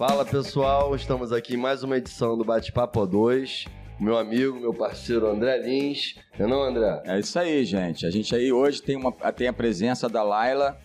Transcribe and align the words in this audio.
Fala 0.00 0.24
pessoal, 0.24 0.96
estamos 0.96 1.30
aqui 1.30 1.56
em 1.56 1.58
mais 1.58 1.82
uma 1.82 1.98
edição 1.98 2.34
do 2.34 2.42
Bate-Papo 2.42 3.06
2. 3.06 3.66
Meu 4.00 4.16
amigo, 4.16 4.58
meu 4.58 4.72
parceiro 4.72 5.26
André 5.26 5.58
Lins. 5.58 6.14
Não 6.38 6.46
é 6.46 6.48
não, 6.48 6.62
André? 6.62 7.02
É 7.04 7.18
isso 7.18 7.38
aí, 7.38 7.62
gente. 7.66 8.06
A 8.06 8.10
gente 8.10 8.34
aí 8.34 8.50
hoje 8.50 8.80
tem, 8.80 8.96
uma, 8.96 9.12
tem 9.30 9.46
a 9.46 9.52
presença 9.52 10.08
da 10.08 10.22
Laila, 10.22 10.80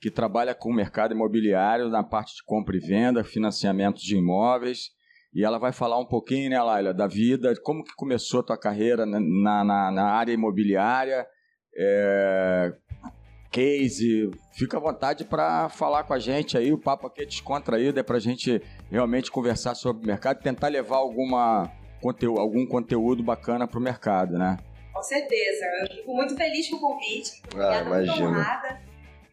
que 0.00 0.10
trabalha 0.10 0.54
com 0.54 0.70
o 0.70 0.74
mercado 0.74 1.12
imobiliário 1.12 1.90
na 1.90 2.02
parte 2.02 2.36
de 2.36 2.42
compra 2.46 2.74
e 2.74 2.80
venda, 2.80 3.22
financiamento 3.22 4.00
de 4.00 4.16
imóveis. 4.16 4.88
E 5.34 5.44
ela 5.44 5.58
vai 5.58 5.70
falar 5.70 5.98
um 6.00 6.06
pouquinho, 6.06 6.48
né, 6.48 6.58
Laila, 6.58 6.94
da 6.94 7.06
vida, 7.06 7.52
como 7.62 7.84
que 7.84 7.94
começou 7.94 8.40
a 8.40 8.42
tua 8.42 8.58
carreira 8.58 9.04
na, 9.04 9.20
na, 9.20 9.90
na 9.92 10.04
área 10.12 10.32
imobiliária, 10.32 11.26
é, 11.76 12.72
case. 13.56 14.30
Fica 14.52 14.76
à 14.76 14.80
vontade 14.80 15.24
para 15.24 15.70
falar 15.70 16.04
com 16.04 16.12
a 16.12 16.18
gente 16.18 16.58
aí, 16.58 16.72
o 16.72 16.78
papo 16.78 17.06
aqui 17.06 17.22
é 17.22 17.24
descontraído, 17.24 17.98
é 17.98 18.02
para 18.02 18.18
a 18.18 18.20
gente 18.20 18.60
realmente 18.90 19.30
conversar 19.30 19.74
sobre 19.74 20.04
o 20.04 20.06
mercado, 20.06 20.42
tentar 20.42 20.68
levar 20.68 20.98
alguma, 20.98 21.72
conteúdo, 22.02 22.38
algum 22.38 22.66
conteúdo 22.66 23.22
bacana 23.22 23.66
para 23.66 23.78
o 23.78 23.82
mercado, 23.82 24.36
né? 24.36 24.58
Com 24.92 25.02
certeza. 25.02 25.64
Eu 25.80 25.96
fico 25.96 26.14
muito 26.14 26.36
feliz 26.36 26.68
com 26.68 26.76
o 26.76 26.80
convite. 26.80 27.42
Ah, 27.54 27.84
muito 27.84 28.22
honrada. 28.22 28.82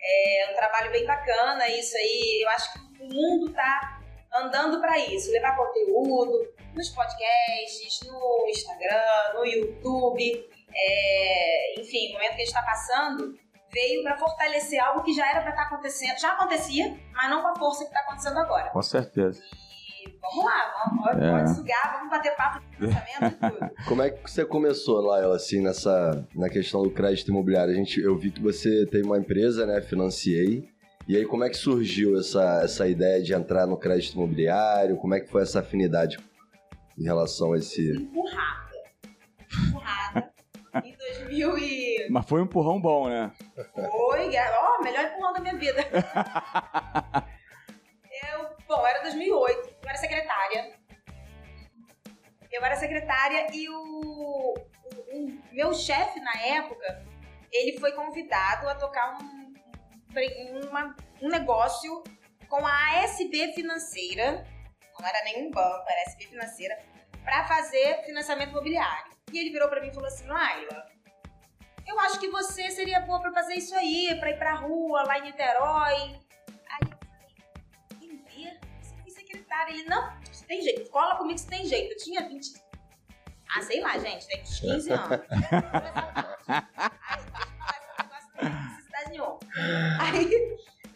É 0.01 0.51
um 0.51 0.55
trabalho 0.55 0.91
bem 0.91 1.05
bacana, 1.05 1.67
isso 1.69 1.95
aí. 1.95 2.41
Eu 2.43 2.49
acho 2.49 2.73
que 2.73 3.03
o 3.03 3.07
mundo 3.07 3.49
está 3.49 4.01
andando 4.35 4.79
para 4.79 4.99
isso, 4.99 5.31
levar 5.31 5.55
conteúdo 5.55 6.49
nos 6.73 6.89
podcasts, 6.89 8.01
no 8.07 8.47
Instagram, 8.49 9.33
no 9.35 9.45
YouTube. 9.45 10.49
É, 10.75 11.79
enfim, 11.79 12.09
o 12.09 12.13
momento 12.13 12.29
que 12.29 12.41
a 12.41 12.45
gente 12.45 12.47
está 12.47 12.63
passando 12.63 13.42
veio 13.73 14.03
para 14.03 14.17
fortalecer 14.17 14.81
algo 14.81 15.03
que 15.03 15.13
já 15.13 15.29
era 15.29 15.41
para 15.41 15.49
estar 15.49 15.63
tá 15.63 15.67
acontecendo, 15.67 16.19
já 16.19 16.31
acontecia, 16.33 16.97
mas 17.13 17.29
não 17.29 17.41
com 17.41 17.47
a 17.47 17.55
força 17.55 17.83
que 17.83 17.89
está 17.89 18.01
acontecendo 18.01 18.37
agora. 18.37 18.69
Com 18.69 18.81
certeza. 18.81 19.41
E 19.41 20.17
vamos 20.21 20.45
lá, 20.45 20.85
vamos, 20.85 21.23
é. 21.23 21.31
pode 21.31 21.55
sugar, 21.55 21.93
vamos 21.93 22.09
bater 22.09 22.35
papo 22.35 22.59
de 22.59 22.77
pensamento 22.77 23.25
e 23.25 23.49
tudo. 23.49 23.71
Como 23.87 24.01
é 24.01 24.09
que 24.11 24.29
você 24.29 24.45
começou, 24.45 25.01
Laila, 25.01 25.35
assim, 25.35 25.61
nessa, 25.61 26.25
na 26.35 26.49
questão 26.49 26.83
do 26.83 26.91
crédito 26.91 27.31
imobiliário? 27.31 27.73
A 27.73 27.75
gente, 27.75 27.99
eu 27.99 28.17
vi 28.17 28.31
que 28.31 28.41
você 28.41 28.85
tem 28.85 29.03
uma 29.03 29.17
empresa, 29.17 29.65
né, 29.65 29.81
Financiei, 29.81 30.71
e 31.05 31.17
aí, 31.17 31.25
como 31.25 31.43
é 31.43 31.49
que 31.49 31.57
surgiu 31.57 32.17
essa, 32.17 32.61
essa 32.63 32.87
ideia 32.87 33.21
de 33.21 33.33
entrar 33.33 33.67
no 33.67 33.75
crédito 33.75 34.13
imobiliário? 34.13 34.95
Como 34.95 35.13
é 35.13 35.19
que 35.19 35.29
foi 35.29 35.41
essa 35.41 35.59
afinidade 35.59 36.17
em 36.97 37.03
relação 37.03 37.53
a 37.53 37.57
esse. 37.57 37.91
Empurrada. 37.91 38.62
2000 41.33 41.57
e... 41.57 42.07
Mas 42.09 42.25
foi 42.27 42.41
um 42.41 42.45
empurrão 42.45 42.79
bom, 42.79 43.09
né? 43.09 43.31
Foi, 43.73 44.37
ó, 44.37 44.77
oh, 44.77 44.83
melhor 44.83 45.05
empurrão 45.05 45.33
da 45.33 45.39
minha 45.39 45.55
vida. 45.57 45.81
eu, 48.31 48.49
bom, 48.67 48.85
era 48.85 49.01
2008, 49.01 49.69
eu 49.83 49.89
era 49.89 49.97
secretária. 49.97 50.73
Eu 52.51 52.63
era 52.63 52.75
secretária 52.75 53.47
e 53.51 53.67
o, 53.67 53.73
o, 53.73 54.53
o 55.13 55.39
meu 55.51 55.73
chefe 55.73 56.19
na 56.19 56.39
época, 56.39 57.03
ele 57.51 57.79
foi 57.79 57.91
convidado 57.93 58.69
a 58.69 58.75
tocar 58.75 59.17
um 59.17 59.43
uma, 60.69 60.95
um 61.21 61.29
negócio 61.29 62.03
com 62.47 62.65
a 62.65 63.03
ASB 63.03 63.53
Financeira, 63.53 64.45
não 64.99 65.07
era 65.07 65.23
nenhum 65.23 65.49
banco, 65.49 65.85
era 65.87 66.01
a 66.01 66.03
ASB 66.07 66.27
Financeira, 66.27 66.77
para 67.23 67.45
fazer 67.45 68.03
financiamento 68.05 68.51
imobiliário. 68.51 69.11
E 69.31 69.39
ele 69.39 69.49
virou 69.49 69.67
para 69.69 69.81
mim 69.81 69.87
e 69.87 69.93
falou 69.93 70.07
assim: 70.07 70.27
Laila, 70.27 70.85
eu 71.85 71.99
acho 71.99 72.19
que 72.19 72.29
você 72.29 72.69
seria 72.71 72.99
boa 73.01 73.19
para 73.21 73.31
fazer 73.33 73.55
isso 73.55 73.75
aí, 73.75 74.15
para 74.19 74.31
ir 74.31 74.37
pra 74.37 74.55
rua, 74.55 75.03
lá 75.03 75.19
em 75.19 75.23
Niterói. 75.23 76.19
Aí 76.69 76.81
eu 76.81 76.97
falei? 76.97 78.59
Você 78.81 78.95
foi 79.01 79.11
secretária. 79.11 79.73
Ele: 79.73 79.83
não, 79.85 80.13
você 80.31 80.45
tem 80.45 80.61
jeito, 80.61 80.89
cola 80.89 81.15
comigo 81.15 81.37
você 81.37 81.47
tem 81.47 81.65
jeito. 81.65 81.93
Eu 81.93 81.97
tinha 81.97 82.27
20. 82.27 82.53
Ah, 83.55 83.61
sei 83.61 83.81
lá, 83.81 83.97
gente, 83.99 84.25
tem 84.27 84.41
uns 84.41 84.59
15 84.59 84.91
anos. 84.91 85.19
Aí 89.99 90.33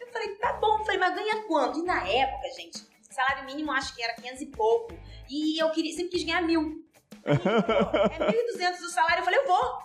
eu 0.00 0.12
falei, 0.12 0.34
tá 0.36 0.52
bom, 0.54 0.84
falei, 0.84 0.98
mas 0.98 1.14
ganha 1.14 1.42
quanto? 1.44 1.78
E 1.78 1.82
na 1.82 2.06
época, 2.06 2.48
gente, 2.56 2.86
salário 3.10 3.44
mínimo 3.44 3.72
acho 3.72 3.94
que 3.94 4.02
era 4.02 4.14
500 4.14 4.42
e 4.42 4.46
pouco. 4.46 4.98
E 5.28 5.62
eu 5.62 5.70
queria, 5.70 5.92
sempre 5.92 6.10
quis 6.10 6.24
ganhar 6.24 6.42
mil. 6.42 6.84
É 7.28 8.30
1.200 8.30 8.80
o 8.80 8.90
salário, 8.90 9.20
eu 9.20 9.24
falei, 9.24 9.40
eu 9.40 9.46
vou. 9.46 9.78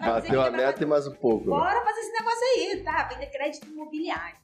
Bateu 0.00 0.42
a 0.42 0.50
meta 0.50 0.82
e 0.82 0.86
mais 0.86 1.06
um 1.06 1.14
pouco. 1.14 1.46
Bora 1.46 1.84
fazer 1.84 2.00
esse 2.00 2.12
negócio 2.12 2.42
aí, 2.42 2.82
tá? 2.82 3.04
Vender 3.04 3.26
crédito 3.26 3.66
imobiliário. 3.66 4.36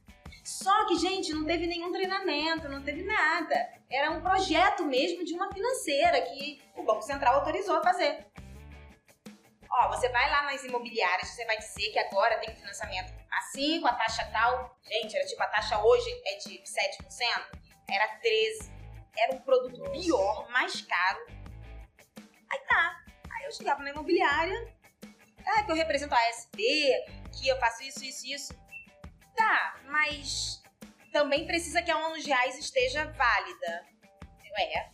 Só 0.45 0.87
que, 0.87 0.99
gente, 0.99 1.33
não 1.33 1.45
teve 1.45 1.67
nenhum 1.67 1.93
treinamento, 1.93 2.69
não 2.69 2.83
teve 2.83 3.03
nada. 3.03 3.55
Era 3.91 4.11
um 4.11 4.21
projeto 4.21 4.85
mesmo 4.85 5.25
de 5.25 5.35
uma 5.35 5.53
financeira 5.53 6.21
que 6.23 6.63
o 6.77 6.83
Banco 6.83 7.03
Central 7.03 7.37
autorizou 7.37 7.77
a 7.77 7.83
fazer. 7.83 8.27
Ó, 9.71 9.89
você 9.89 10.09
vai 10.09 10.29
lá 10.31 10.43
nas 10.45 10.65
imobiliárias, 10.65 11.29
você 11.29 11.45
vai 11.45 11.57
dizer 11.59 11.91
que 11.93 11.99
agora 11.99 12.39
tem 12.39 12.55
financiamento 12.57 13.13
assim, 13.31 13.81
com 13.81 13.87
a 13.87 13.93
taxa 13.93 14.25
tal. 14.33 14.77
Gente, 14.83 15.17
era 15.17 15.27
tipo, 15.27 15.43
a 15.43 15.47
taxa 15.47 15.79
hoje 15.83 16.11
é 16.27 16.37
de 16.37 16.59
7%, 16.59 16.65
era 17.89 18.09
13%. 18.19 18.81
Era 19.19 19.35
um 19.35 19.41
produto 19.41 19.83
pior, 19.91 20.49
mais 20.51 20.81
caro. 20.83 21.19
Aí 22.53 22.59
tá. 22.61 23.01
Aí 23.33 23.45
eu 23.45 23.53
chegava 23.53 23.83
na 23.83 23.91
imobiliária, 23.91 24.75
ah, 25.47 25.63
que 25.63 25.71
eu 25.71 25.77
represento 25.77 26.15
a 26.15 26.29
ASB, 26.29 26.63
que 27.33 27.49
eu 27.49 27.59
faço 27.59 27.83
isso, 27.83 28.05
isso, 28.05 28.27
isso. 28.27 28.55
Tá, 29.37 29.77
mas 29.87 30.63
também 31.13 31.47
precisa 31.47 31.83
que 31.83 31.91
a 31.91 31.97
ONU 31.97 32.23
reais 32.23 32.59
esteja 32.59 33.05
válida. 33.13 33.87
Eu, 34.45 34.57
é. 34.57 34.91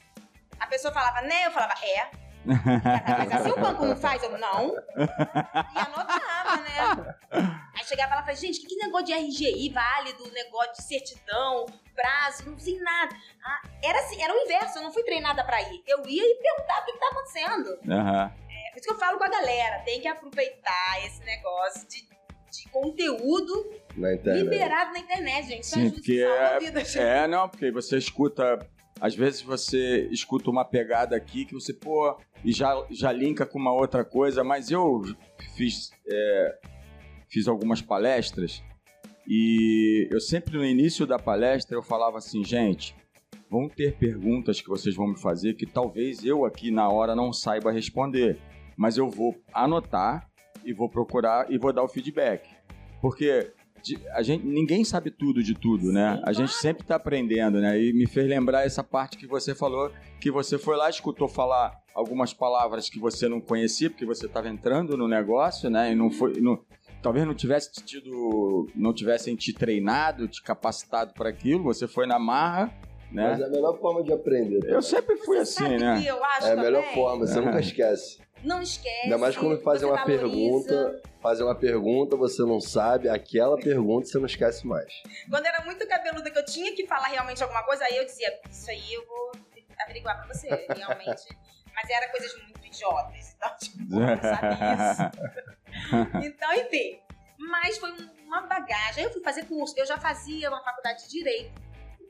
A 0.59 0.67
pessoa 0.67 0.93
falava, 0.93 1.21
né? 1.23 1.47
Eu 1.47 1.51
falava, 1.51 1.75
é. 1.85 2.11
Mas 2.47 3.33
assim 3.33 3.51
o 3.51 3.61
banco 3.61 3.85
não 3.85 3.97
faz? 3.97 4.23
Eu, 4.23 4.39
não. 4.39 4.75
E 4.97 5.79
anotava, 5.79 6.57
né? 6.63 7.15
Aí 7.75 7.85
chegava 7.85 8.15
lá 8.15 8.21
e 8.21 8.25
falava, 8.25 8.35
gente, 8.35 8.61
que, 8.61 8.67
que 8.67 8.77
negócio 8.77 9.07
de 9.07 9.13
RGI 9.13 9.71
válido, 9.71 10.31
negócio 10.33 10.73
de 10.75 10.83
certidão, 10.85 11.67
prazo, 11.95 12.49
não 12.49 12.59
sei 12.59 12.79
nada. 12.79 13.17
Ah, 13.45 13.69
era 13.83 13.99
assim, 14.01 14.23
era 14.23 14.33
o 14.33 14.37
inverso, 14.37 14.79
eu 14.79 14.83
não 14.83 14.93
fui 14.93 15.03
treinada 15.03 15.43
pra 15.45 15.61
ir. 15.63 15.83
Eu 15.87 16.07
ia 16.07 16.23
e 16.23 16.35
perguntava 16.37 16.83
o 16.83 16.85
que, 16.85 16.93
que 16.93 16.99
tá 16.99 17.09
acontecendo. 17.09 17.69
Uhum. 17.85 18.47
É, 18.49 18.71
por 18.71 18.79
isso 18.79 18.89
que 18.89 18.93
eu 18.93 18.99
falo 18.99 19.19
com 19.19 19.25
a 19.25 19.29
galera, 19.29 19.81
tem 19.81 20.01
que 20.01 20.09
aproveitar 20.09 21.05
esse 21.05 21.25
negócio 21.25 21.87
de, 21.89 22.03
de 22.51 22.69
conteúdo 22.71 23.71
na 23.97 24.11
liberado 24.11 24.93
na 24.93 24.99
internet, 24.99 25.49
gente. 25.49 25.67
Sim, 25.67 25.91
porque 25.91 26.21
é, 26.23 26.59
vida, 26.59 26.83
é, 26.97 27.27
não, 27.27 27.49
porque 27.49 27.71
você 27.71 27.97
escuta 27.97 28.59
às 29.01 29.15
vezes 29.15 29.43
você 29.43 30.09
escuta 30.11 30.51
uma 30.51 30.65
pegada 30.65 31.17
aqui 31.17 31.45
que 31.45 31.55
você, 31.55 31.73
pô, 31.73 32.17
e 32.45 32.53
já, 32.53 32.75
já 32.91 33.13
linka 33.13 33.45
com 33.45 33.59
uma 33.59 33.73
outra 33.73 34.05
coisa, 34.05 34.43
mas 34.43 34.71
eu 34.71 35.03
fiz, 35.55 35.91
é, 36.09 36.59
fiz 37.29 37.47
algumas 37.47 37.83
palestras 37.83 38.63
e 39.29 40.09
eu 40.11 40.21
sempre 40.21 40.57
no 40.57 40.65
início 40.65 41.07
da 41.07 41.19
palestra 41.19 41.77
eu 41.77 41.83
falava 41.83 42.19
assim, 42.19 42.45
gente, 42.45 42.95
vão 43.51 43.69
ter 43.69 43.97
perguntas 43.97 44.61
que 44.61 44.69
vocês 44.69 44.95
vão 44.95 45.09
me 45.09 45.19
fazer 45.19 45.55
que 45.55 45.67
talvez 45.67 46.25
eu 46.25 46.45
aqui 46.45 46.71
na 46.71 46.89
hora 46.89 47.15
não 47.15 47.33
saiba 47.33 47.73
responder, 47.73 48.39
mas 48.77 48.97
eu 48.97 49.11
vou 49.11 49.37
anotar 49.53 50.31
e 50.65 50.73
vou 50.73 50.89
procurar 50.89 51.51
e 51.51 51.59
vou 51.59 51.73
dar 51.73 51.83
o 51.83 51.89
feedback. 51.89 52.49
Porque 53.01 53.53
a 54.13 54.23
gente, 54.23 54.45
ninguém 54.47 54.85
sabe 54.85 55.11
tudo 55.11 55.43
de 55.43 55.55
tudo, 55.55 55.93
né? 55.93 56.21
A 56.25 56.33
gente 56.33 56.53
sempre 56.53 56.83
está 56.83 56.97
aprendendo, 56.97 57.61
né? 57.61 57.81
E 57.81 57.93
me 57.93 58.07
fez 58.07 58.29
lembrar 58.29 58.65
essa 58.65 58.83
parte 58.83 59.17
que 59.17 59.27
você 59.27 59.55
falou, 59.55 59.91
que 60.21 60.31
você 60.31 60.59
foi 60.59 60.77
lá, 60.77 60.89
escutou 60.91 61.29
falar 61.29 61.73
algumas 61.95 62.35
palavras 62.35 62.91
que 62.91 62.99
você 62.99 63.29
não 63.29 63.41
conhecia, 63.41 63.89
porque 63.89 64.05
você 64.05 64.27
estava 64.27 64.49
entrando 64.49 64.97
no 64.97 65.09
negócio, 65.09 65.71
né? 65.71 65.93
E 65.93 65.95
não 65.95 66.11
foi. 66.11 66.41
Não, 66.41 66.59
talvez 67.03 67.27
não 67.27 67.35
tivesse 67.35 67.73
tido. 67.85 68.67
não 68.75 68.93
tivessem 68.93 69.37
te 69.37 69.53
treinado, 69.53 70.29
te 70.29 70.43
capacitado 70.43 71.15
para 71.15 71.29
aquilo, 71.29 71.63
você 71.63 71.87
foi 71.87 72.07
na 72.07 72.19
marra. 72.19 72.73
Né? 73.11 73.31
Mas 73.31 73.41
é 73.41 73.45
a 73.45 73.49
melhor 73.49 73.79
forma 73.79 74.03
de 74.03 74.13
aprender. 74.13 74.59
Também. 74.61 74.75
Eu 74.75 74.83
sempre 74.83 75.17
fui 75.19 75.37
você 75.39 75.65
assim, 75.65 75.79
né? 75.79 76.03
eu 76.05 76.23
acho 76.25 76.49
é 76.49 76.53
a 76.53 76.57
melhor 76.57 76.83
forma, 76.93 77.27
você 77.27 77.41
nunca 77.41 77.61
esquece. 77.61 78.19
Não 78.45 78.61
esquece. 78.61 79.05
Ainda 79.05 79.19
mais 79.19 79.37
quando 79.37 79.61
fazem 79.61 79.89
uma 79.89 79.97
valoriza. 79.97 80.21
pergunta, 80.21 81.03
fazem 81.27 81.45
uma 81.45 81.57
pergunta, 81.57 82.17
você 82.17 82.43
não 82.43 82.61
sabe, 82.61 83.09
aquela 83.09 83.57
pergunta 83.57 84.07
você 84.07 84.17
não 84.17 84.27
esquece 84.27 84.65
mais. 84.65 85.03
Quando 85.29 85.45
era 85.45 85.65
muito 85.65 85.85
cabeluda 85.89 86.31
que 86.31 86.39
eu 86.39 86.45
tinha 86.45 86.73
que 86.73 86.87
falar 86.87 87.09
realmente 87.09 87.43
alguma 87.43 87.65
coisa, 87.65 87.85
aí 87.85 87.97
eu 87.97 88.05
dizia, 88.05 88.33
isso 88.49 88.71
aí 88.71 88.95
eu 88.95 89.05
vou 89.05 89.33
averiguar 89.81 90.17
pra 90.19 90.33
você, 90.33 90.49
realmente. 90.49 91.27
Mas 91.75 91.91
era 91.91 92.09
coisas 92.13 92.33
muito 92.41 92.65
idiotas, 92.65 93.35
então, 93.35 93.51
tipo, 93.59 93.77
não 93.91 94.17
sabia 94.23 94.75
isso. 94.75 96.23
então, 96.25 96.55
enfim. 96.55 97.01
Mas 97.39 97.77
foi 97.77 97.91
uma 98.25 98.43
bagagem. 98.43 98.99
Aí 98.99 99.05
eu 99.05 99.13
fui 99.13 99.23
fazer 99.23 99.47
curso, 99.47 99.75
eu 99.77 99.85
já 99.85 99.99
fazia 99.99 100.49
uma 100.49 100.63
faculdade 100.63 101.03
de 101.03 101.11
Direito. 101.11 101.61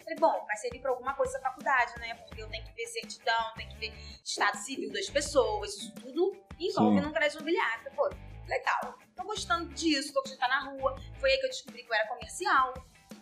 Falei, 0.05 0.19
bom, 0.21 0.45
vai 0.47 0.57
servir 0.57 0.79
pra 0.81 0.91
alguma 0.91 1.15
coisa 1.15 1.33
essa 1.33 1.43
faculdade, 1.43 1.99
né? 1.99 2.15
Porque 2.15 2.43
eu 2.43 2.49
tenho 2.49 2.63
que 2.65 2.73
ver 2.75 2.87
certidão, 2.87 3.55
tenho 3.57 3.71
que 3.71 3.79
ver 3.79 3.93
estado 4.23 4.57
civil 4.59 4.93
das 4.93 5.09
pessoas, 5.09 5.75
isso 5.75 5.95
tudo 5.95 6.37
envolve 6.61 7.01
num 7.01 7.13
crédito 7.13 7.39
imobiliário. 7.39 7.91
Pô, 7.97 8.09
legal. 8.49 8.99
Tô 9.15 9.25
gostando 9.25 9.67
disso, 9.75 10.13
tô 10.13 10.21
gostando 10.21 10.39
de 10.39 10.45
estar 10.45 10.49
na 10.49 10.71
rua. 10.71 10.97
Foi 11.19 11.31
aí 11.31 11.39
que 11.39 11.47
eu 11.47 11.51
descobri 11.51 11.83
que 11.83 11.91
eu 11.91 11.95
era 11.95 12.09
comercial. 12.09 12.75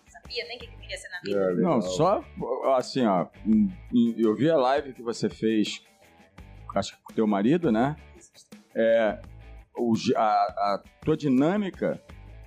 sabia 0.09 0.44
nem 0.47 0.56
o 0.56 0.61
que 0.61 0.67
eu 0.67 0.79
queria 0.79 0.97
ser 0.99 1.09
na 1.09 1.21
vida. 1.21 1.41
É. 1.41 1.55
Não, 1.55 1.81
só 1.81 2.25
assim, 2.76 3.05
ó. 3.06 3.26
Eu 4.17 4.35
vi 4.35 4.50
a 4.50 4.56
live 4.56 4.93
que 4.93 5.03
você 5.03 5.29
fez, 5.29 5.82
acho 6.75 6.97
que 6.97 7.03
com 7.03 7.12
teu 7.15 7.26
marido, 7.26 7.71
né? 7.73 7.97
É, 8.75 9.21
o 9.76 9.93
a, 10.17 10.23
a 10.23 10.82
tua 11.05 11.17
dinâmica 11.17 12.00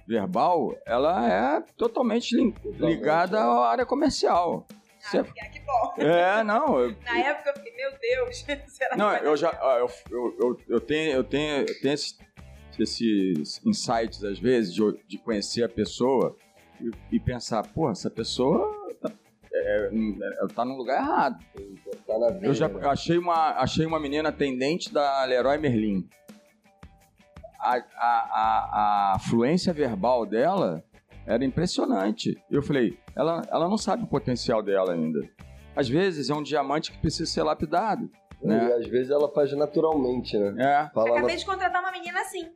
verbal, 0.08 0.74
ela 0.86 1.58
é 1.58 1.62
totalmente 1.78 2.36
ligada 2.80 3.40
à 3.40 3.68
área 3.70 3.86
comercial. 3.86 4.66
Você- 5.00 5.20
Ah, 5.20 5.24
que 5.50 5.60
bom. 5.60 5.94
É, 5.98 6.44
não, 6.44 6.80
eu, 6.80 6.96
Na 7.04 7.18
época 7.20 7.50
eu 7.50 7.54
fiquei, 7.56 7.76
meu 7.76 7.92
Deus, 8.00 8.38
será 8.68 8.92
que 8.92 8.98
não, 8.98 9.08
vai 9.08 9.26
eu 9.26 9.38
já, 9.38 9.52
eu, 9.52 9.90
eu, 10.10 10.38
eu, 10.40 10.62
eu 10.68 10.82
tenho, 10.82 11.12
eu 11.12 11.24
tenho, 11.24 11.66
eu 11.66 11.82
tenho 11.82 11.94
esses, 11.94 12.18
esses 12.84 13.66
insights 13.66 14.24
às 14.24 14.40
vezes 14.40 14.74
de, 14.74 14.82
de 15.08 15.18
conhecer 15.18 15.64
a 15.64 15.70
pessoa 15.70 16.36
e, 16.80 17.16
e 17.16 17.20
pensar, 17.20 17.68
pô, 17.68 17.90
essa 17.90 18.10
pessoa 18.10 18.72
tá, 19.02 19.12
é, 19.52 19.90
é, 19.92 20.48
tá 20.54 20.64
no 20.64 20.76
lugar 20.76 21.02
errado. 21.02 21.44
Eu 22.42 22.54
já 22.54 22.68
né? 22.68 22.88
achei 22.88 23.18
uma, 23.18 23.52
achei 23.60 23.86
uma 23.86 24.00
menina 24.00 24.30
atendente 24.30 24.94
da 24.94 25.24
Leroy 25.26 25.58
Merlin. 25.58 26.08
A, 27.60 27.76
a, 27.76 27.84
a, 27.98 29.14
a 29.16 29.20
fluência 29.20 29.74
verbal 29.74 30.26
dela 30.26 30.84
era 31.26 31.44
impressionante. 31.44 32.38
Eu 32.50 32.62
falei, 32.62 32.98
ela, 33.16 33.42
ela 33.52 33.68
não 33.68 33.78
sabe 33.78 34.04
o 34.04 34.08
potencial 34.08 34.64
dela 34.64 34.94
ainda. 34.94 35.20
Às 35.76 35.90
vezes 35.90 36.30
é 36.30 36.34
um 36.34 36.42
diamante 36.42 36.92
que 36.92 36.98
precisa 36.98 37.30
ser 37.30 37.44
lapidado. 37.44 38.10
Né? 38.42 38.68
E 38.70 38.74
às 38.74 38.88
vezes 38.88 39.12
ela 39.12 39.32
faz 39.34 39.52
naturalmente, 39.54 40.38
né? 40.38 40.64
É, 40.64 40.90
Fala 40.94 41.12
Acabei 41.18 41.36
de 41.36 41.46
contratar 41.46 41.82
uma 41.82 41.92
menina 41.92 42.22
assim. 42.22 42.54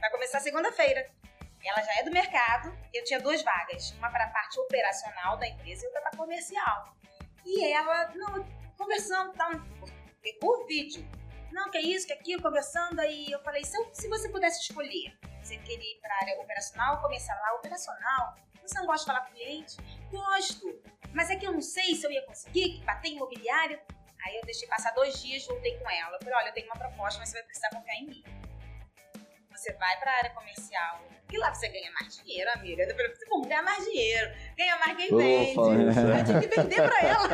Vai 0.00 0.10
começar 0.10 0.40
segunda-feira. 0.40 1.06
Ela 1.64 1.80
já 1.82 2.00
é 2.00 2.02
do 2.02 2.10
mercado. 2.10 2.76
Eu 2.92 3.04
tinha 3.04 3.20
duas 3.20 3.42
vagas. 3.42 3.92
Uma 3.98 4.10
para 4.10 4.24
a 4.24 4.28
parte 4.30 4.58
operacional 4.60 5.36
da 5.36 5.46
empresa 5.46 5.84
e 5.84 5.86
outra 5.86 6.00
para 6.02 6.18
comercial. 6.18 6.92
E 7.46 7.64
ela, 7.72 8.12
não, 8.14 8.44
conversando, 8.76 9.32
tal, 9.34 9.50
por, 9.78 9.88
por 10.40 10.66
vídeo. 10.66 11.06
Não, 11.52 11.70
que 11.70 11.78
é 11.78 11.82
isso, 11.82 12.06
que 12.06 12.12
é 12.12 12.16
aquilo, 12.16 12.42
conversando. 12.42 12.98
Aí 13.00 13.30
eu 13.30 13.38
falei, 13.40 13.62
se, 13.64 13.76
eu- 13.76 13.88
se 13.92 14.08
você 14.08 14.28
pudesse 14.28 14.60
escolher, 14.62 15.12
você 15.40 15.56
queria 15.58 15.96
ir 15.96 16.00
para 16.00 16.12
a 16.14 16.18
área 16.22 16.40
operacional, 16.42 17.00
comercial 17.00 17.38
lá, 17.40 17.54
operacional. 17.54 18.34
Você 18.62 18.78
não 18.78 18.86
gosta 18.86 19.00
de 19.00 19.12
falar 19.12 19.26
com 19.26 19.32
o 19.32 19.34
cliente? 19.34 19.76
Gosto. 20.10 20.80
Mas 21.12 21.30
é 21.30 21.36
que 21.36 21.46
eu 21.46 21.52
não 21.52 21.60
sei 21.60 21.94
se 21.94 22.06
eu 22.06 22.10
ia 22.10 22.24
conseguir 22.26 22.82
bater 22.84 23.08
em 23.08 23.16
imobiliário. 23.16 23.78
Aí 24.24 24.36
eu 24.36 24.42
deixei 24.44 24.68
passar 24.68 24.92
dois 24.92 25.20
dias, 25.22 25.44
voltei 25.46 25.76
com 25.78 25.90
ela. 25.90 26.16
Eu 26.16 26.18
falei, 26.20 26.34
olha, 26.34 26.48
eu 26.48 26.52
tenho 26.52 26.66
uma 26.66 26.76
proposta, 26.76 27.18
mas 27.18 27.28
você 27.28 27.34
vai 27.34 27.42
precisar 27.44 27.70
confiar 27.70 27.96
em 27.96 28.06
mim. 28.06 28.24
Você 29.50 29.72
vai 29.74 29.96
para 29.98 30.10
a 30.10 30.16
área 30.16 30.30
comercial. 30.30 31.00
E 31.30 31.38
lá 31.38 31.54
você 31.54 31.68
ganha 31.68 31.90
mais 31.92 32.16
dinheiro, 32.16 32.50
amiga. 32.52 32.82
Eu 32.82 32.94
falei, 32.94 33.14
vamos 33.28 33.48
ganhar 33.48 33.62
mais 33.62 33.84
dinheiro. 33.84 34.30
Ganha 34.56 34.78
mais 34.78 34.96
quem 34.96 35.16
vende. 35.16 35.58
Eu 35.58 36.24
tinha 36.24 36.40
que 36.40 36.46
vender 36.46 36.82
pra 36.82 37.00
ela. 37.00 37.28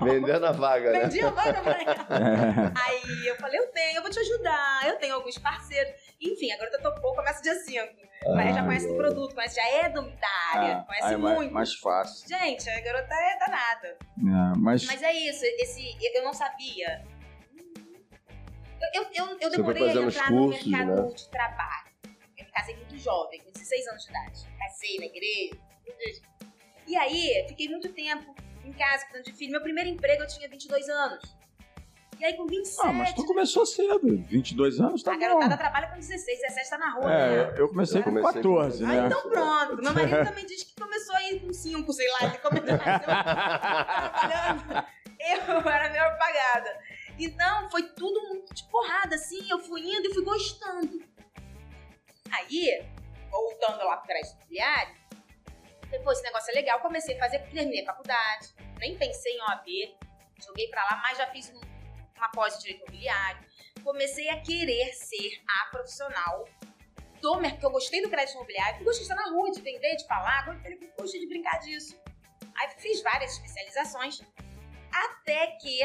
Vendendo 0.02 0.46
a 0.46 0.52
vaga, 0.52 0.92
né? 0.92 1.00
Vendi 1.00 1.20
a 1.20 1.30
vaga 1.30 1.60
pra 1.62 1.82
ela. 1.82 2.72
Aí 2.86 3.26
eu 3.26 3.36
falei, 3.36 3.60
eu 3.60 3.66
tenho, 3.68 3.96
eu 3.96 4.02
vou 4.02 4.10
te 4.10 4.18
ajudar. 4.18 4.88
Eu 4.88 4.96
tenho 4.98 5.14
alguns 5.14 5.36
parceiros. 5.36 5.92
Enfim, 6.20 6.52
agora 6.52 6.70
eu 6.72 6.82
tô 6.82 6.94
pouco, 7.00 7.16
começa 7.16 7.42
dia 7.42 7.54
5. 7.54 7.86
Mas 8.26 8.54
já 8.54 8.62
Ah, 8.62 8.64
conhece 8.64 8.88
o 8.88 8.96
produto, 8.96 9.34
conhece, 9.34 9.56
já 9.56 9.68
é 9.68 9.88
do, 9.88 10.02
da 10.02 10.28
área, 10.52 10.76
Ah, 10.78 10.84
conhece 10.86 11.14
é 11.14 11.16
mais, 11.16 11.36
muito. 11.36 11.52
mais 11.52 11.74
fácil. 11.74 12.28
Gente, 12.28 12.70
a 12.70 12.80
garota 12.80 13.14
é 13.14 13.38
danada. 13.38 13.98
É, 14.18 14.58
mas, 14.58 14.84
Mas 14.86 15.02
é 15.02 15.12
isso, 15.12 15.44
esse, 15.44 15.96
eu 16.14 16.24
não 16.24 16.32
sabia. 16.32 17.04
Eu, 18.94 19.02
eu, 19.12 19.38
eu, 19.40 19.50
demorei 19.50 19.88
a 19.88 19.92
entrar 19.94 20.28
cursos, 20.28 20.64
no 20.64 20.70
mercado 20.70 21.08
né? 21.08 21.14
de 21.14 21.28
trabalho. 21.30 21.90
Eu 22.36 22.44
me 22.44 22.50
casei 22.52 22.76
muito 22.76 22.96
jovem, 22.98 23.40
com 23.40 23.50
16 23.50 23.88
anos 23.88 24.04
de 24.04 24.10
idade. 24.10 24.40
Casei 24.58 24.98
na 24.98 25.06
igreja. 25.06 25.56
E 26.86 26.96
aí, 26.96 27.44
fiquei 27.48 27.68
muito 27.68 27.92
tempo 27.92 28.34
em 28.64 28.72
casa, 28.72 29.04
cuidando 29.06 29.24
de 29.24 29.32
filho. 29.32 29.52
Meu 29.52 29.62
primeiro 29.62 29.88
emprego 29.90 30.22
eu 30.22 30.26
tinha 30.26 30.48
22 30.48 30.88
anos. 30.88 31.36
E 32.18 32.24
aí, 32.24 32.36
com 32.36 32.46
27, 32.46 32.86
ah, 32.88 32.92
mas 32.92 33.12
tu 33.12 33.24
começou 33.26 33.66
cedo, 33.66 34.00
22 34.28 34.80
anos, 34.80 35.02
tá 35.02 35.10
a 35.10 35.14
bom. 35.14 35.20
garotada 35.20 35.56
trabalha 35.56 35.88
com 35.88 35.96
16, 35.96 36.40
17 36.40 36.70
tá 36.70 36.78
na 36.78 36.90
rua, 36.90 37.08
né? 37.08 37.34
É, 37.34 37.54
eu 37.60 37.68
comecei 37.68 38.00
Eu 38.00 38.04
com 38.04 38.10
comecei 38.10 38.42
com 38.42 38.48
14, 38.56 38.84
Ah, 38.84 38.88
né? 38.88 39.06
então 39.06 39.22
pronto. 39.30 39.82
Meu 39.82 39.92
marido 39.92 40.24
também 40.24 40.46
diz 40.46 40.62
que 40.62 40.74
começou 40.80 41.14
aí 41.16 41.40
com 41.40 41.52
5, 41.52 41.92
sei 41.92 42.08
lá, 42.12 42.30
que 42.30 42.38
começou 42.38 42.78
trabalhando. 42.78 43.04
Eu 45.26 45.68
era 45.70 45.88
meio 45.90 46.04
apagada. 46.04 46.78
Então, 47.18 47.70
foi 47.70 47.82
tudo 47.94 48.20
muito 48.28 48.52
de 48.54 48.62
porrada, 48.68 49.14
assim. 49.14 49.48
Eu 49.50 49.58
fui 49.58 49.80
indo 49.80 50.06
e 50.10 50.12
fui 50.14 50.22
gostando. 50.24 51.00
Aí, 52.30 52.84
voltando 53.30 53.84
lá 53.84 53.96
pro 53.96 54.06
crédito 54.08 54.34
imobiliário, 54.36 54.94
depois 55.90 56.18
esse 56.18 56.26
negócio 56.26 56.50
é 56.50 56.54
legal, 56.54 56.80
comecei 56.80 57.16
a 57.16 57.18
fazer, 57.18 57.38
terminei 57.50 57.82
a 57.82 57.86
faculdade, 57.86 58.48
nem 58.78 58.96
pensei 58.98 59.32
em 59.36 59.40
OAB, 59.40 59.66
joguei 60.44 60.68
pra 60.68 60.82
lá, 60.84 61.00
mas 61.02 61.16
já 61.16 61.26
fiz 61.28 61.50
um- 61.54 61.73
uma 62.16 62.28
pós 62.30 62.56
em 62.56 62.58
direito 62.60 62.82
imobiliário. 62.82 63.44
Comecei 63.82 64.28
a 64.30 64.40
querer 64.40 64.92
ser 64.94 65.42
a 65.48 65.70
profissional 65.70 66.48
do 67.20 67.34
mercado, 67.36 67.52
porque 67.54 67.66
eu 67.66 67.70
gostei 67.70 68.02
do 68.02 68.10
crédito 68.10 68.34
imobiliário, 68.34 68.80
eu 68.80 68.84
gostei 68.84 69.06
de 69.06 69.12
estar 69.12 69.22
na 69.22 69.30
rua, 69.30 69.50
de 69.50 69.60
vender, 69.60 69.96
de 69.96 70.06
falar, 70.06 70.44
gostei, 70.46 70.92
gostei 70.98 71.20
de 71.20 71.26
brincar 71.28 71.58
disso. 71.60 71.98
Aí 72.56 72.68
fiz 72.78 73.02
várias 73.02 73.32
especializações, 73.32 74.22
até 74.92 75.46
que. 75.60 75.80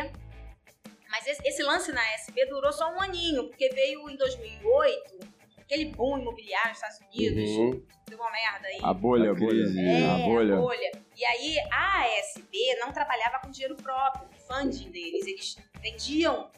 Mas 1.10 1.26
esse, 1.26 1.42
esse 1.48 1.64
lance 1.64 1.92
na 1.92 2.06
SB 2.14 2.46
durou 2.46 2.72
só 2.72 2.90
um 2.94 3.02
aninho, 3.02 3.48
porque 3.50 3.68
veio 3.70 4.08
em 4.10 4.16
2008 4.16 5.40
aquele 5.60 5.86
boom 5.86 6.18
imobiliário 6.20 6.70
nos 6.70 6.78
Estados 6.78 7.00
Unidos, 7.00 7.50
Uhum. 7.50 7.86
deu 8.08 8.18
uma 8.20 8.32
merda 8.32 8.68
aí. 8.68 8.80
A 8.84 8.94
bolha, 8.94 9.32
A 9.32 9.34
bolha. 9.36 9.64
É, 9.80 10.06
a 10.06 10.26
bolha. 10.28 10.54
a 10.56 10.58
bolha. 10.58 10.92
E 11.16 11.26
aí 11.26 11.60
a 11.72 12.02
ASB 12.06 12.76
não 12.80 12.92
trabalhava 12.92 13.40
com 13.40 13.50
dinheiro 13.52 13.76
próprio, 13.76 14.28
o 14.50 14.54
funding 14.54 14.92
deles. 14.92 15.26
Eles 15.28 15.58
vendiam 15.82 16.52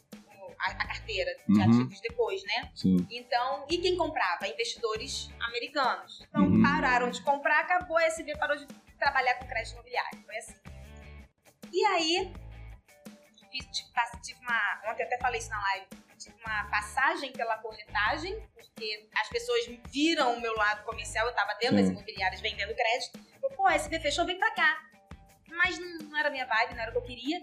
a, 0.60 0.76
carteira 0.76 1.36
de 1.48 1.54
Uhum. 1.54 1.64
ativos 1.64 2.02
depois, 2.02 2.44
né? 2.44 2.72
Sim. 2.76 3.08
Então, 3.10 3.66
e 3.70 3.78
quem 3.80 3.98
comprava? 3.98 4.48
Investidores 4.48 5.30
americanos. 5.40 6.22
Então 6.22 6.44
Uhum. 6.44 6.62
pararam 6.62 7.10
de 7.10 7.22
comprar, 7.24 7.62
acabou 7.62 7.98
a 7.98 8.04
SB 8.04 8.38
parou 8.38 8.56
de 8.58 8.66
trabalhar 9.00 9.36
com 9.36 9.48
crédito 9.48 9.74
imobiliário. 9.74 10.24
Foi 10.24 10.38
assim. 10.38 10.56
E 11.74 11.86
aí, 11.86 12.34
tive, 14.22 14.40
uma. 14.42 14.82
Ontem 14.92 15.04
até 15.04 15.18
falei 15.18 15.40
isso 15.40 15.50
na 15.50 15.62
live. 15.62 15.88
Tive 16.18 16.36
uma 16.46 16.66
passagem 16.66 17.32
pela 17.32 17.58
corretagem, 17.58 18.40
porque 18.54 19.10
as 19.16 19.30
pessoas 19.30 19.66
viram 19.92 20.36
o 20.36 20.42
meu 20.42 20.54
lado 20.56 20.84
comercial, 20.84 21.26
eu 21.26 21.32
estava 21.32 21.54
dentro 21.56 21.78
Sim. 21.78 21.82
das 21.82 21.90
imobiliárias 21.90 22.42
vendendo 22.42 22.76
crédito. 22.76 23.20
Eu, 23.42 23.50
pô, 23.50 23.66
a 23.66 23.74
SB 23.74 24.00
fechou, 24.00 24.26
vem 24.26 24.38
pra 24.38 24.52
cá. 24.52 24.84
Mas 25.50 25.80
não, 25.80 26.10
não 26.10 26.18
era 26.18 26.30
minha 26.30 26.46
vibe, 26.46 26.76
não 26.76 26.82
era 26.82 26.92
o 26.92 26.94
que 26.94 27.00
eu 27.00 27.04
queria. 27.04 27.42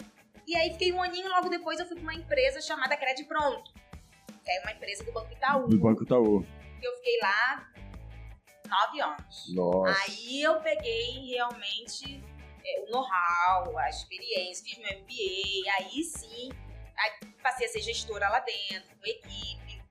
E 0.48 0.56
aí 0.56 0.70
fiquei 0.72 0.90
um 0.94 1.02
aninho, 1.02 1.28
logo 1.28 1.50
depois 1.50 1.78
eu 1.78 1.84
fui 1.84 1.94
pra 1.94 2.04
uma 2.04 2.14
empresa 2.14 2.58
chamada 2.62 2.96
Cred 2.96 3.22
Pronto. 3.24 3.70
Que 4.42 4.50
é 4.50 4.60
uma 4.62 4.72
empresa 4.72 5.04
do 5.04 5.12
Banco 5.12 5.30
Itaú. 5.30 5.68
Do 5.68 5.78
Banco 5.78 6.04
Itaú. 6.04 6.42
eu 6.82 6.96
fiquei 6.96 7.18
lá 7.20 7.70
nove 8.66 9.00
anos. 9.02 9.54
Nossa. 9.54 10.04
Aí 10.04 10.42
eu 10.42 10.58
peguei 10.60 11.34
realmente 11.34 12.24
é, 12.64 12.80
o 12.80 12.90
know-how, 12.90 13.76
a 13.76 13.90
experiência, 13.90 14.64
fiz 14.64 14.78
meu 14.78 14.98
MBA, 15.00 15.70
aí 15.76 16.02
sim, 16.02 16.48
aí 16.96 17.28
passei 17.42 17.66
a 17.66 17.68
ser 17.68 17.82
gestora 17.82 18.30
lá 18.30 18.40
dentro, 18.40 18.96
com 18.96 19.06
equipe. 19.06 19.82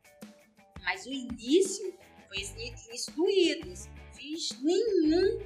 Mas 0.84 1.06
o 1.06 1.12
início 1.12 1.96
foi 2.28 2.38
esse 2.38 2.56
início 2.56 3.14
doído. 3.14 3.68
Não 3.68 4.14
fiz 4.14 4.60
nenhum 4.64 5.40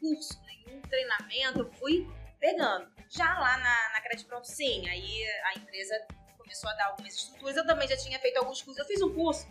curso, 0.00 0.40
nenhum 0.46 0.80
treinamento, 0.80 1.58
eu 1.58 1.72
fui 1.74 2.08
pegando. 2.38 2.99
Já 3.10 3.38
lá 3.38 3.58
na, 3.58 3.92
na 3.92 4.00
Credit 4.00 4.24
Pronto, 4.26 4.46
sim, 4.46 4.88
aí 4.88 5.24
a 5.52 5.58
empresa 5.58 5.94
começou 6.38 6.70
a 6.70 6.74
dar 6.74 6.86
algumas 6.86 7.14
estruturas. 7.14 7.56
Eu 7.56 7.66
também 7.66 7.86
já 7.88 7.96
tinha 7.96 8.18
feito 8.18 8.36
alguns 8.38 8.62
cursos. 8.62 8.78
Eu 8.78 8.86
fiz 8.86 9.02
um 9.02 9.12
curso 9.12 9.46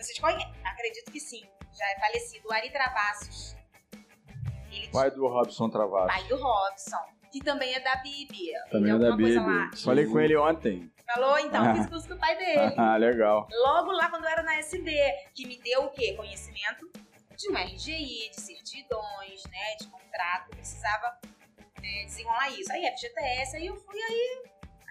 vocês 0.00 0.18
conhecem? 0.18 0.50
Acredito 0.64 1.12
que 1.12 1.20
sim. 1.20 1.46
Já 1.78 1.84
é 1.90 2.00
falecido. 2.00 2.48
O 2.48 2.52
Ari 2.52 2.70
Travassos. 2.70 3.54
Ele 4.72 4.88
Pai 4.88 5.10
do 5.10 5.26
Robson 5.28 5.68
Travado. 5.68 6.06
pai 6.06 6.24
do 6.24 6.36
Robson. 6.36 6.96
Que 7.30 7.44
também 7.44 7.74
é 7.74 7.80
da 7.80 7.96
Bibi. 7.96 8.50
Também 8.70 8.92
é 8.92 8.98
da 8.98 9.10
lá. 9.10 9.70
Falei 9.84 10.06
com 10.06 10.18
ele 10.18 10.36
ontem. 10.36 10.90
Falou? 11.06 11.38
Então, 11.38 11.62
Ah. 11.62 11.74
fiz 11.74 11.86
curso 11.90 12.08
com 12.08 12.14
o 12.14 12.18
pai 12.18 12.34
dele. 12.36 12.74
Ah, 12.78 12.96
legal. 12.96 13.46
Logo 13.52 13.92
lá 13.92 14.08
quando 14.08 14.24
eu 14.24 14.30
era 14.30 14.42
na 14.42 14.56
SB, 14.56 14.90
que 15.34 15.46
me 15.46 15.60
deu 15.60 15.84
o 15.84 15.90
quê? 15.90 16.14
Conhecimento 16.14 16.90
de 17.36 17.50
um 17.50 17.56
RGI, 17.56 18.30
de 18.30 18.40
certidões, 18.40 19.44
né? 19.50 19.76
De 19.78 19.86
contrato. 19.86 20.46
Eu 20.50 20.56
precisava 20.56 21.18
né, 21.80 22.04
desenrolar 22.04 22.50
isso. 22.50 22.72
Aí 22.72 22.82
FGTS, 22.86 23.56
aí 23.56 23.66
eu 23.66 23.76
fui 23.76 24.00
aí. 24.00 24.42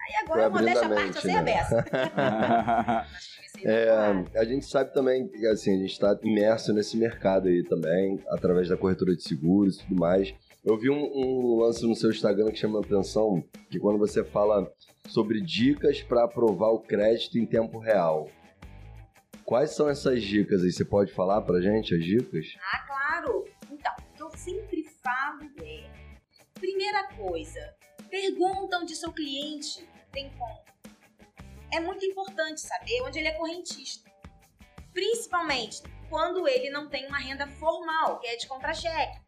Aí 0.08 0.16
agora, 0.24 0.42
eu 0.42 0.50
modéstia 0.50 0.86
a 0.86 0.88
parte, 0.88 1.16
eu 1.16 1.22
sei 1.22 1.34
a 1.34 1.42
né? 1.42 1.54
beça. 1.54 1.84
É, 3.62 3.90
a 4.36 4.44
gente 4.44 4.64
sabe 4.64 4.92
também 4.94 5.28
que 5.28 5.46
assim, 5.46 5.74
a 5.74 5.78
gente 5.78 5.92
está 5.92 6.18
imerso 6.22 6.72
nesse 6.72 6.96
mercado 6.96 7.48
aí 7.48 7.62
também, 7.62 8.22
através 8.28 8.68
da 8.68 8.76
corretora 8.76 9.14
de 9.14 9.22
seguros 9.22 9.76
e 9.76 9.78
tudo 9.80 10.00
mais. 10.00 10.34
Eu 10.64 10.78
vi 10.78 10.90
um, 10.90 11.10
um 11.14 11.60
lance 11.60 11.86
no 11.86 11.94
seu 11.94 12.10
Instagram 12.10 12.50
que 12.50 12.58
chama 12.58 12.78
a 12.78 12.82
atenção, 12.82 13.42
que 13.70 13.78
quando 13.78 13.98
você 13.98 14.22
fala 14.22 14.70
sobre 15.08 15.40
dicas 15.40 16.02
para 16.02 16.24
aprovar 16.24 16.68
o 16.68 16.80
crédito 16.80 17.38
em 17.38 17.46
tempo 17.46 17.78
real. 17.78 18.28
Quais 19.44 19.70
são 19.70 19.88
essas 19.88 20.22
dicas 20.22 20.62
aí? 20.62 20.70
Você 20.70 20.84
pode 20.84 21.12
falar 21.12 21.40
pra 21.42 21.60
gente 21.60 21.94
as 21.94 22.04
dicas? 22.04 22.54
Ah, 22.72 22.86
claro. 22.86 23.44
Então, 23.70 23.92
o 23.98 24.16
que 24.16 24.22
eu 24.22 24.30
sempre 24.38 24.84
falo 25.02 25.42
é: 25.62 25.99
primeira 26.60 27.08
coisa, 27.08 27.74
pergunta 28.08 28.78
onde 28.78 28.94
seu 28.94 29.12
cliente 29.12 29.88
tem 30.12 30.30
conta. 30.30 30.70
É 31.72 31.80
muito 31.80 32.04
importante 32.04 32.60
saber 32.60 33.02
onde 33.02 33.18
ele 33.18 33.28
é 33.28 33.32
correntista. 33.32 34.10
Principalmente 34.92 35.82
quando 36.08 36.46
ele 36.46 36.70
não 36.70 36.88
tem 36.88 37.06
uma 37.06 37.18
renda 37.18 37.46
formal, 37.46 38.18
que 38.18 38.26
é 38.26 38.36
de 38.36 38.46
contra-cheque. 38.46 39.18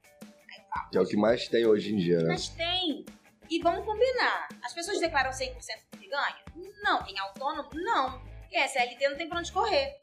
Que 0.90 0.98
é 0.98 1.00
o 1.00 1.06
que 1.06 1.16
mais 1.16 1.48
tem 1.48 1.64
hoje 1.64 1.94
em 1.94 1.96
dia, 1.96 2.18
né? 2.18 2.28
Mas 2.28 2.48
tem. 2.48 3.04
E 3.48 3.60
vamos 3.60 3.84
combinar. 3.84 4.48
As 4.62 4.72
pessoas 4.72 4.98
declaram 5.00 5.30
100% 5.30 5.54
do 5.92 5.98
que 5.98 6.08
ganha? 6.08 6.42
Não. 6.82 7.02
Quem 7.04 7.16
é 7.16 7.20
autônomo? 7.20 7.68
Não. 7.74 8.22
Quem 8.48 8.60
é 8.60 8.66
CLT 8.66 9.08
não 9.08 9.16
tem 9.16 9.28
pra 9.28 9.38
onde 9.38 9.52
correr. 9.52 10.00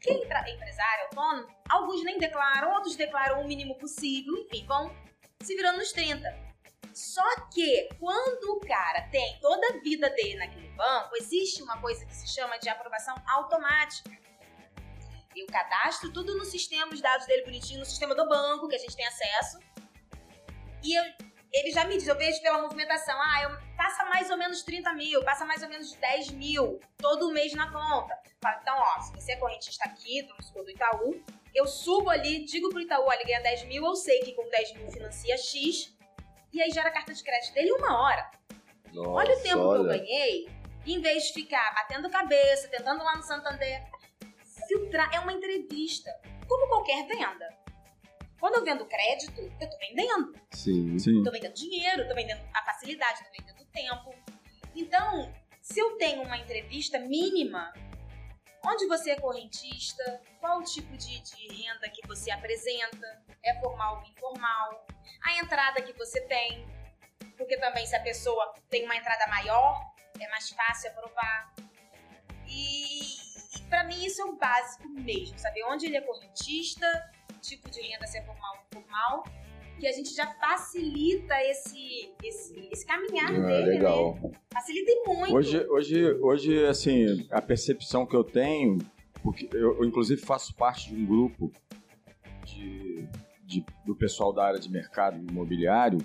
Quem 0.00 0.22
é 0.22 0.54
empresário, 0.54 1.04
autônomo, 1.04 1.48
alguns 1.68 2.04
nem 2.04 2.18
declaram, 2.18 2.74
outros 2.74 2.94
declaram 2.96 3.40
o 3.40 3.48
mínimo 3.48 3.74
possível, 3.76 4.36
enfim, 4.36 4.66
vão 4.66 4.94
se 5.40 5.54
virando 5.56 5.78
nos 5.78 5.92
30. 5.92 6.28
Só 6.92 7.22
que 7.52 7.88
quando 7.98 8.56
o 8.56 8.60
cara 8.60 9.08
tem 9.10 9.38
toda 9.40 9.66
a 9.68 9.80
vida 9.80 10.10
dele 10.10 10.36
naquele 10.36 10.68
banco, 10.70 11.16
existe 11.16 11.62
uma 11.62 11.80
coisa 11.80 12.04
que 12.04 12.14
se 12.14 12.26
chama 12.28 12.58
de 12.58 12.68
aprovação 12.68 13.14
automática. 13.26 14.10
Eu 15.36 15.46
cadastro 15.46 16.12
tudo 16.12 16.36
no 16.36 16.44
sistema, 16.44 16.92
os 16.92 17.00
dados 17.00 17.26
dele 17.26 17.44
bonitinho, 17.44 17.80
no 17.80 17.84
sistema 17.84 18.14
do 18.14 18.28
banco, 18.28 18.68
que 18.68 18.76
a 18.76 18.78
gente 18.78 18.94
tem 18.94 19.06
acesso. 19.06 19.58
E 20.82 20.94
eu, 20.94 21.04
ele 21.52 21.70
já 21.72 21.84
me 21.84 21.96
diz, 21.96 22.06
eu 22.06 22.16
vejo 22.16 22.40
pela 22.42 22.62
movimentação, 22.62 23.20
ah, 23.20 23.42
eu, 23.42 23.76
passa 23.76 24.04
mais 24.04 24.30
ou 24.30 24.36
menos 24.36 24.62
30 24.62 24.92
mil, 24.94 25.24
passa 25.24 25.44
mais 25.44 25.62
ou 25.62 25.68
menos 25.68 25.92
10 25.94 26.30
mil 26.32 26.78
todo 26.98 27.32
mês 27.32 27.52
na 27.54 27.70
conta. 27.72 28.16
Então, 28.60 28.76
ó, 28.76 29.00
se 29.00 29.12
você 29.12 29.32
é 29.32 29.36
correntista 29.36 29.84
aqui, 29.84 30.22
do 30.22 30.70
Itaú, 30.70 31.24
eu 31.54 31.66
subo 31.66 32.10
ali, 32.10 32.44
digo 32.44 32.68
pro 32.68 32.80
Itaú, 32.80 33.04
olha, 33.06 33.24
ganha 33.24 33.40
10 33.40 33.64
mil, 33.64 33.84
eu 33.84 33.94
sei 33.94 34.20
que 34.20 34.32
com 34.32 34.48
10 34.48 34.74
mil 34.74 34.90
financia 34.90 35.36
X, 35.36 35.93
e 36.54 36.62
aí 36.62 36.70
gera 36.70 36.88
a 36.88 36.92
carta 36.92 37.12
de 37.12 37.22
crédito 37.22 37.52
dele 37.52 37.70
em 37.70 37.72
uma 37.72 38.00
hora. 38.00 38.30
Nossa, 38.92 39.10
olha 39.10 39.36
o 39.36 39.42
tempo 39.42 39.58
olha. 39.58 39.80
que 39.80 39.80
eu 39.80 40.06
ganhei, 40.06 40.48
em 40.86 41.00
vez 41.00 41.24
de 41.24 41.32
ficar 41.32 41.74
batendo 41.74 42.08
cabeça, 42.08 42.68
tentando 42.68 43.02
lá 43.02 43.16
no 43.16 43.22
Santander, 43.22 43.82
filtrar, 44.68 45.12
é 45.12 45.18
uma 45.18 45.32
entrevista, 45.32 46.10
como 46.46 46.68
qualquer 46.68 47.06
venda. 47.06 47.64
Quando 48.38 48.56
eu 48.56 48.64
vendo 48.64 48.84
crédito, 48.86 49.40
eu 49.40 49.70
tô 49.70 49.78
vendendo. 49.78 50.34
Sim. 50.52 50.98
Sim. 50.98 51.22
Tô 51.22 51.30
vendendo 51.30 51.54
dinheiro, 51.54 52.06
tô 52.06 52.14
vendendo 52.14 52.40
a 52.54 52.62
facilidade, 52.62 53.24
tô 53.24 53.30
vendendo 53.30 53.64
tempo. 53.72 54.14
Então, 54.76 55.32
se 55.62 55.80
eu 55.80 55.96
tenho 55.96 56.22
uma 56.22 56.36
entrevista 56.36 56.98
mínima, 56.98 57.72
onde 58.64 58.86
você 58.86 59.12
é 59.12 59.16
correntista, 59.20 60.20
qual 60.40 60.60
o 60.60 60.62
tipo 60.62 60.96
de, 60.96 61.20
de 61.20 61.48
renda 61.48 61.88
que 61.88 62.06
você 62.06 62.30
apresenta, 62.30 63.22
é 63.42 63.58
formal 63.60 64.02
ou 64.02 64.10
informal, 64.10 64.86
a 65.24 65.38
entrada 65.38 65.80
que 65.82 65.92
você 65.94 66.20
tem, 66.22 66.66
porque 67.36 67.56
também 67.56 67.86
se 67.86 67.96
a 67.96 68.00
pessoa 68.00 68.54
tem 68.68 68.84
uma 68.84 68.96
entrada 68.96 69.26
maior, 69.28 69.80
é 70.20 70.28
mais 70.28 70.50
fácil 70.50 70.90
aprovar. 70.90 71.52
E, 72.46 73.00
e 73.58 73.62
para 73.68 73.84
mim 73.84 74.04
isso 74.04 74.20
é 74.22 74.24
o 74.24 74.36
básico 74.36 74.88
mesmo, 74.88 75.38
saber 75.38 75.64
onde 75.64 75.86
ele 75.86 75.96
é 75.96 76.00
correntista, 76.02 76.86
tipo 77.40 77.70
de 77.70 77.80
renda 77.80 78.06
se 78.06 78.18
é 78.18 78.22
formal 78.22 78.54
ou 78.56 78.78
informal, 78.80 79.24
que 79.78 79.86
a 79.88 79.92
gente 79.92 80.14
já 80.14 80.26
facilita 80.34 81.34
esse, 81.42 82.12
esse, 82.22 82.68
esse 82.70 82.86
caminhar 82.86 83.28
Ah, 83.34 83.46
dele, 83.46 83.70
legal. 83.70 84.14
né? 84.22 84.30
Facilita 84.52 84.90
e 84.92 85.02
muito. 85.08 85.34
Hoje, 85.34 85.66
hoje, 85.68 86.12
hoje, 86.20 86.66
assim, 86.66 87.26
a 87.30 87.42
percepção 87.42 88.06
que 88.06 88.14
eu 88.14 88.22
tenho, 88.22 88.78
porque 89.22 89.48
eu, 89.52 89.78
eu, 89.78 89.84
inclusive 89.84 90.20
faço 90.22 90.54
parte 90.54 90.90
de 90.90 90.94
um 91.02 91.04
grupo 91.06 91.50
de, 92.44 93.08
de- 93.46 93.64
do 93.84 93.94
pessoal 93.94 94.32
da 94.32 94.44
área 94.44 94.60
de 94.60 94.70
mercado 94.70 95.16
imobiliário, 95.18 95.98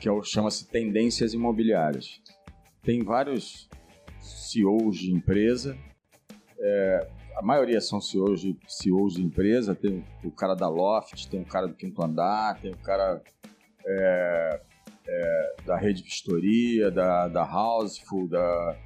que 0.00 0.08
é 0.08 0.22
chama-se 0.22 0.68
Tendências 0.68 1.32
Imobiliárias. 1.32 2.20
Tem 2.82 3.02
vários 3.04 3.68
CEOs 4.20 4.98
de 4.98 5.12
empresa, 5.12 5.76
é, 6.58 7.08
a 7.36 7.42
maioria 7.42 7.80
são 7.80 8.00
CEOs 8.00 8.40
de, 8.40 8.56
CEOs 8.68 9.14
de 9.14 9.22
empresa, 9.22 9.74
tem 9.74 10.04
o 10.24 10.30
cara 10.30 10.54
da 10.54 10.68
Loft, 10.68 11.28
tem 11.28 11.40
o 11.40 11.46
cara 11.46 11.66
do 11.66 11.74
Quinto 11.74 12.02
Andar, 12.04 12.60
tem 12.60 12.72
o 12.72 12.78
cara 12.78 13.22
é, 13.84 14.60
é, 15.08 15.54
da 15.64 15.76
Rede 15.76 16.02
Vistoria, 16.02 16.90
da, 16.90 17.28
da 17.28 17.42
Houseful, 17.42 18.28
da 18.28 18.76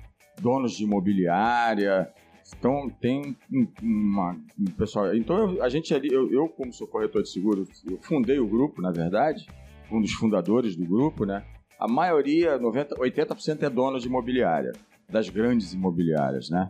donos 0.40 0.73
de 0.73 0.85
imobiliária. 0.85 2.12
Então 2.58 2.88
tem 3.00 3.36
um, 3.52 3.66
uma, 3.82 4.36
um 4.58 4.64
pessoal. 4.76 5.14
Então 5.14 5.36
eu- 5.56 5.62
a 5.62 5.68
gente 5.68 5.92
ali, 5.94 6.08
eu, 6.12 6.30
eu, 6.32 6.48
como 6.48 6.72
sou 6.72 6.86
corretor 6.86 7.22
de 7.22 7.30
seguro, 7.30 7.66
eu 7.90 7.98
fundei 8.02 8.38
o 8.38 8.46
grupo, 8.46 8.80
na 8.80 8.90
verdade, 8.92 9.46
um 9.90 10.00
dos 10.00 10.12
fundadores 10.12 10.76
do 10.76 10.84
grupo, 10.84 11.24
né? 11.24 11.44
A 11.78 11.86
maioria, 11.88 12.56
90, 12.58 12.94
80% 12.96 13.62
é 13.64 13.70
dono 13.70 13.98
de 13.98 14.06
imobiliária, 14.06 14.72
das 15.08 15.28
grandes 15.28 15.72
imobiliárias, 15.74 16.48
né? 16.48 16.68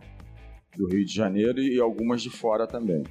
Do 0.75 0.87
Rio 0.87 1.05
de 1.05 1.13
Janeiro 1.13 1.59
e 1.59 1.79
algumas 1.79 2.21
de 2.21 2.29
fora 2.29 2.67
também. 2.67 3.03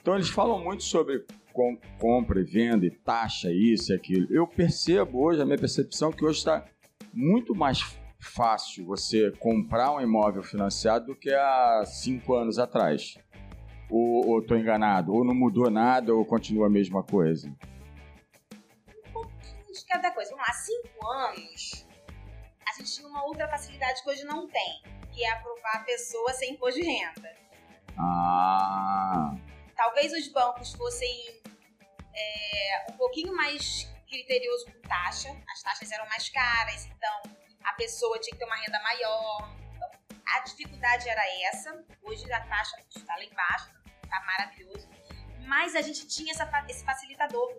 Então 0.00 0.14
eles 0.14 0.28
falam 0.28 0.62
muito 0.62 0.82
sobre 0.82 1.24
com- 1.52 1.76
compra 1.98 2.40
e 2.40 2.44
venda 2.44 2.86
e 2.86 2.90
taxa, 2.90 3.52
isso 3.52 3.92
e 3.92 3.94
aquilo. 3.96 4.26
Eu 4.30 4.46
percebo 4.46 5.22
hoje, 5.24 5.42
a 5.42 5.44
minha 5.44 5.58
percepção, 5.58 6.10
é 6.10 6.12
que 6.12 6.24
hoje 6.24 6.38
está 6.38 6.64
muito 7.12 7.54
mais 7.54 7.82
fácil 8.20 8.86
você 8.86 9.30
comprar 9.38 9.92
um 9.92 10.00
imóvel 10.00 10.42
financiado 10.42 11.06
do 11.06 11.16
que 11.16 11.32
há 11.32 11.84
cinco 11.86 12.34
anos 12.34 12.58
atrás. 12.58 13.16
Ou, 13.88 14.28
ou 14.28 14.46
tô 14.46 14.54
enganado, 14.54 15.12
ou 15.12 15.24
não 15.24 15.34
mudou 15.34 15.68
nada, 15.70 16.14
ou 16.14 16.24
continua 16.24 16.66
a 16.66 16.70
mesma 16.70 17.02
coisa. 17.02 17.48
de 19.72 19.84
cada 19.88 20.10
coisa. 20.12 20.30
Vamos 20.30 20.46
lá, 20.46 20.54
cinco 20.54 21.06
anos, 21.08 21.86
a 22.68 22.78
gente 22.78 22.94
tinha 22.94 23.08
uma 23.08 23.24
outra 23.24 23.48
facilidade 23.48 24.02
que 24.02 24.10
hoje 24.10 24.24
não 24.24 24.46
tem, 24.46 24.82
que 25.12 25.24
é 25.24 25.32
aprovar 25.32 25.76
a 25.76 25.80
pessoa 25.80 26.32
sem 26.34 26.52
imposto 26.52 26.80
de 26.80 26.86
renda. 26.86 27.34
Ah, 27.98 29.34
Talvez 29.74 30.12
os 30.12 30.28
bancos 30.28 30.72
fossem 30.74 31.40
é, 32.14 32.92
um 32.92 32.96
pouquinho 32.96 33.34
mais 33.34 33.90
criterioso 34.08 34.66
com 34.66 34.80
taxa, 34.82 35.30
as 35.52 35.62
taxas 35.62 35.90
eram 35.90 36.06
mais 36.06 36.28
caras, 36.28 36.86
então 36.86 37.39
a 37.64 37.72
pessoa 37.74 38.18
tinha 38.18 38.32
que 38.32 38.38
ter 38.38 38.44
uma 38.44 38.56
renda 38.56 38.80
maior. 38.82 39.50
Então, 39.74 39.90
a 40.26 40.40
dificuldade 40.40 41.08
era 41.08 41.22
essa. 41.48 41.84
Hoje 42.02 42.30
a 42.32 42.40
taxa 42.40 42.76
está 42.94 43.16
lá 43.16 43.24
embaixo, 43.24 43.70
tá 44.08 44.22
maravilhoso. 44.26 44.88
Mas 45.46 45.74
a 45.74 45.82
gente 45.82 46.06
tinha 46.06 46.32
essa 46.32 46.48
esse 46.68 46.84
facilitador. 46.84 47.50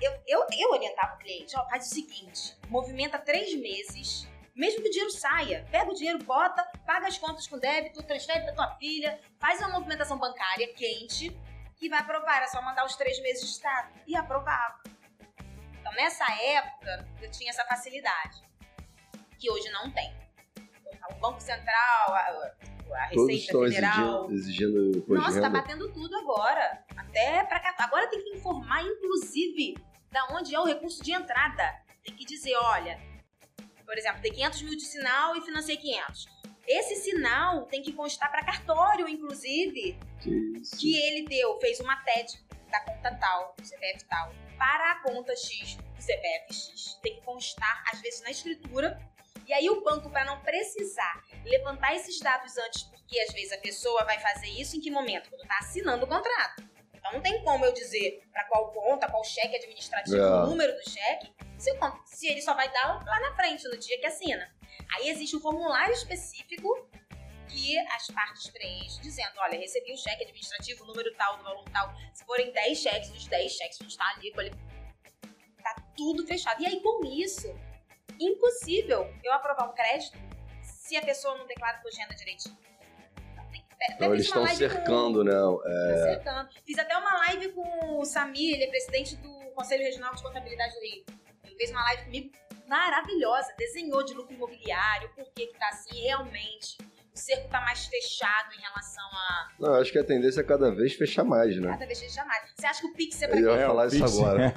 Eu, 0.00 0.12
eu, 0.26 0.46
eu 0.52 0.70
orientava 0.70 1.14
o 1.14 1.18
cliente, 1.18 1.56
ó, 1.56 1.66
faz 1.68 1.86
o 1.86 1.94
seguinte, 1.94 2.56
movimenta 2.68 3.18
três 3.18 3.54
meses, 3.54 4.28
mesmo 4.54 4.82
que 4.82 4.88
o 4.88 4.90
dinheiro 4.90 5.10
saia, 5.10 5.66
pega 5.70 5.90
o 5.90 5.94
dinheiro, 5.94 6.18
bota, 6.24 6.64
paga 6.86 7.06
as 7.06 7.18
contas 7.18 7.46
com 7.46 7.58
débito, 7.58 8.02
transfere 8.02 8.44
para 8.44 8.54
tua 8.54 8.74
filha, 8.76 9.20
faz 9.38 9.60
uma 9.60 9.68
movimentação 9.68 10.18
bancária 10.18 10.72
quente 10.74 11.34
e 11.80 11.88
vai 11.88 12.00
aprovar. 12.00 12.38
Era 12.38 12.48
só 12.48 12.62
mandar 12.62 12.86
os 12.86 12.96
três 12.96 13.20
meses 13.20 13.42
de 13.42 13.50
estado. 13.50 13.92
E 14.06 14.16
aprovava. 14.16 14.82
Então, 15.78 15.92
nessa 15.92 16.24
época, 16.42 17.06
eu 17.20 17.30
tinha 17.30 17.50
essa 17.50 17.64
facilidade, 17.66 18.42
que 19.38 19.50
hoje 19.50 19.68
não 19.70 19.90
tem. 19.90 20.12
O 21.10 21.14
Banco 21.20 21.40
Central, 21.40 22.08
a, 22.08 22.18
a 22.18 23.08
Todos 23.12 23.28
Receita 23.28 23.32
estão 23.32 23.62
Federal. 23.62 24.30
exigindo, 24.32 24.80
exigindo 24.90 25.14
Nossa, 25.14 25.40
tá 25.40 25.48
batendo 25.48 25.92
tudo 25.92 26.16
agora. 26.16 26.84
Até 26.96 27.44
pra 27.44 27.60
cá. 27.60 27.74
Agora 27.78 28.08
tem 28.08 28.22
que 28.22 28.30
informar, 28.30 28.82
inclusive, 28.82 29.76
da 30.10 30.26
onde 30.32 30.54
é 30.54 30.60
o 30.60 30.64
recurso 30.64 31.02
de 31.02 31.12
entrada. 31.12 31.80
Tem 32.04 32.14
que 32.14 32.24
dizer, 32.24 32.54
olha, 32.56 33.00
por 33.84 33.96
exemplo, 33.96 34.20
tem 34.20 34.32
500 34.32 34.62
mil 34.62 34.76
de 34.76 34.84
sinal 34.84 35.36
e 35.36 35.40
financei 35.42 35.76
500. 35.76 36.26
Esse 36.66 36.96
sinal 36.96 37.66
tem 37.66 37.80
que 37.80 37.92
constar 37.92 38.30
para 38.30 38.44
cartório, 38.44 39.08
inclusive, 39.08 39.96
Que 40.20 40.60
que 40.78 40.96
ele 40.96 41.28
deu, 41.28 41.58
fez 41.60 41.78
uma 41.78 41.96
TED 42.02 42.44
da 42.70 42.80
conta 42.80 43.14
tal, 43.14 43.54
do 43.56 43.64
CPF 43.64 44.04
tal, 44.06 44.32
para 44.58 44.92
a 44.92 45.02
conta 45.02 45.34
X 45.36 45.76
do 45.76 46.02
CPF 46.02 46.52
X. 46.52 46.98
Tem 47.02 47.14
que 47.14 47.22
constar, 47.22 47.84
às 47.92 48.00
vezes, 48.00 48.20
na 48.22 48.30
escritura. 48.30 48.98
E 49.46 49.52
aí 49.52 49.70
o 49.70 49.82
banco, 49.82 50.10
para 50.10 50.24
não 50.24 50.40
precisar 50.40 51.24
levantar 51.44 51.94
esses 51.94 52.18
dados 52.18 52.56
antes, 52.58 52.82
porque 52.84 53.18
às 53.20 53.32
vezes 53.32 53.52
a 53.52 53.58
pessoa 53.58 54.04
vai 54.04 54.18
fazer 54.18 54.48
isso 54.48 54.76
em 54.76 54.80
que 54.80 54.90
momento? 54.90 55.30
Quando 55.30 55.42
está 55.42 55.58
assinando 55.60 56.04
o 56.04 56.08
contrato. 56.08 56.64
Então 56.94 57.12
não 57.12 57.20
tem 57.20 57.42
como 57.44 57.64
eu 57.64 57.72
dizer 57.72 58.22
para 58.32 58.44
qual 58.44 58.72
conta, 58.72 59.08
qual 59.08 59.22
cheque 59.22 59.54
administrativo, 59.56 60.16
É. 60.16 60.42
o 60.42 60.46
número 60.46 60.72
do 60.74 60.90
cheque, 60.90 61.32
se, 61.56 61.70
se 62.06 62.26
ele 62.26 62.42
só 62.42 62.54
vai 62.54 62.68
dar 62.72 63.04
lá 63.04 63.20
na 63.20 63.36
frente, 63.36 63.62
no 63.68 63.76
dia 63.78 63.98
que 64.00 64.06
assina. 64.06 64.52
Aí 64.96 65.08
existe 65.08 65.36
um 65.36 65.40
formulário 65.40 65.94
específico 65.94 66.68
que 67.48 67.78
as 67.90 68.08
partes 68.08 68.48
preenchem, 68.50 69.00
dizendo, 69.00 69.30
olha, 69.38 69.56
recebi 69.56 69.92
o 69.92 69.96
cheque 69.96 70.24
administrativo, 70.24 70.84
número 70.84 71.14
tal, 71.14 71.36
do 71.38 71.44
valor 71.44 71.64
tal. 71.70 71.94
Se 72.12 72.24
forem 72.24 72.50
10 72.52 72.78
cheques, 72.78 73.10
os 73.10 73.26
10 73.28 73.52
cheques 73.52 73.78
vão 73.78 73.86
estar 73.86 74.08
ali, 74.16 74.32
com 74.32 74.40
ele. 74.40 74.50
Tá 75.62 75.76
tudo 75.96 76.26
fechado. 76.26 76.60
E 76.60 76.66
aí, 76.66 76.80
com 76.80 77.04
isso, 77.04 77.48
impossível 78.20 79.12
eu 79.22 79.32
aprovar 79.32 79.68
um 79.68 79.74
crédito 79.74 80.18
se 80.62 80.96
a 80.96 81.02
pessoa 81.02 81.36
não 81.36 81.46
declara 81.46 81.80
renda 81.96 82.14
direitinho. 82.14 82.56
Então 83.90 84.14
eles 84.14 84.26
estão 84.26 84.46
cercando, 84.46 85.18
com... 85.18 85.24
né? 85.24 85.34
É... 85.66 86.14
cercando. 86.14 86.48
Fiz 86.64 86.78
até 86.78 86.96
uma 86.96 87.14
live 87.18 87.52
com 87.52 87.98
o 87.98 88.04
Samir, 88.04 88.54
ele 88.54 88.64
é 88.64 88.68
presidente 88.68 89.16
do 89.16 89.32
Conselho 89.54 89.84
Regional 89.84 90.14
de 90.14 90.22
Contabilidade 90.22 90.74
do 90.74 90.80
Rio. 90.80 91.04
Ele 91.44 91.56
fez 91.56 91.70
uma 91.70 91.82
live 91.82 92.04
comigo 92.04 92.32
maravilhosa, 92.66 93.54
desenhou 93.56 94.02
de 94.02 94.14
lucro 94.14 94.34
imobiliário, 94.34 95.08
por 95.14 95.24
que 95.32 95.46
que 95.46 95.58
tá 95.58 95.68
assim, 95.68 96.02
realmente 96.02 96.78
o 97.16 97.18
cerco 97.18 97.46
está 97.46 97.60
mais 97.62 97.86
fechado 97.86 98.52
em 98.54 98.60
relação 98.60 99.04
a. 99.04 99.48
Não, 99.58 99.68
eu 99.74 99.80
acho 99.80 99.90
que 99.90 99.98
a 99.98 100.04
tendência 100.04 100.40
é 100.40 100.44
cada 100.44 100.70
vez 100.70 100.92
fechar 100.94 101.24
mais, 101.24 101.56
né? 101.58 101.68
Cada 101.70 101.86
vez 101.86 101.98
fechar 101.98 102.26
mais. 102.26 102.42
Você 102.54 102.66
acha 102.66 102.80
que 102.82 102.86
o 102.88 102.92
Pix 102.92 103.22
é 103.22 103.28
pra 103.28 103.38
Eu 103.40 103.50
ia 103.52 103.58
quê? 103.58 103.64
falar 103.66 103.86
isso 103.86 103.98
Pix. 103.98 104.18
agora. 104.18 104.54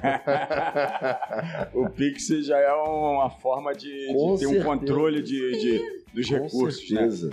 o 1.74 1.88
Pix 1.90 2.28
já 2.44 2.58
é 2.58 2.72
uma 2.72 3.30
forma 3.30 3.72
de, 3.74 3.88
de 3.88 4.38
ter 4.38 4.46
um 4.46 4.62
controle 4.62 5.22
de, 5.22 5.58
de- 5.58 6.04
dos 6.12 6.28
Com 6.28 6.34
recursos, 6.34 6.90
né? 6.90 7.10
certeza. 7.10 7.30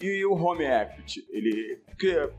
E 0.00 0.24
o 0.24 0.34
home 0.34 0.64
equity, 0.64 1.24
ele. 1.30 1.82
Porque 1.86 2.30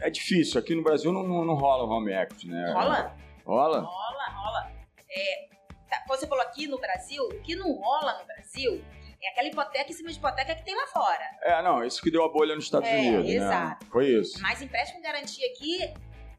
é 0.00 0.10
difícil, 0.10 0.58
aqui 0.60 0.74
no 0.74 0.82
Brasil 0.82 1.12
não, 1.12 1.22
não, 1.22 1.44
não 1.44 1.54
rola 1.54 1.84
o 1.84 1.88
home 1.88 2.12
equity, 2.12 2.48
né? 2.48 2.70
Rola? 2.72 3.16
Rola? 3.44 3.80
Rola, 3.80 4.28
rola. 4.30 4.72
É, 5.10 5.48
tá, 5.88 6.04
você 6.06 6.26
falou 6.26 6.42
aqui 6.44 6.66
no 6.66 6.78
Brasil, 6.78 7.22
o 7.24 7.40
que 7.42 7.54
não 7.56 7.72
rola 7.72 8.18
no 8.20 8.26
Brasil 8.26 8.82
é 9.22 9.30
aquela 9.30 9.48
hipoteca 9.48 9.90
em 9.90 9.94
cima 9.94 10.10
de 10.10 10.16
hipoteca 10.18 10.54
que 10.54 10.64
tem 10.64 10.74
lá 10.76 10.86
fora. 10.86 11.24
É, 11.42 11.62
não, 11.62 11.84
isso 11.84 12.00
que 12.02 12.10
deu 12.10 12.24
a 12.24 12.28
bolha 12.28 12.54
nos 12.54 12.64
Estados 12.64 12.88
É, 12.88 12.98
Unidos, 12.98 13.28
exato. 13.30 13.84
né? 13.84 13.90
Foi 13.90 14.06
isso. 14.06 14.40
Mas 14.40 14.62
empréstimo 14.62 15.02
garantia 15.02 15.46
aqui 15.52 15.92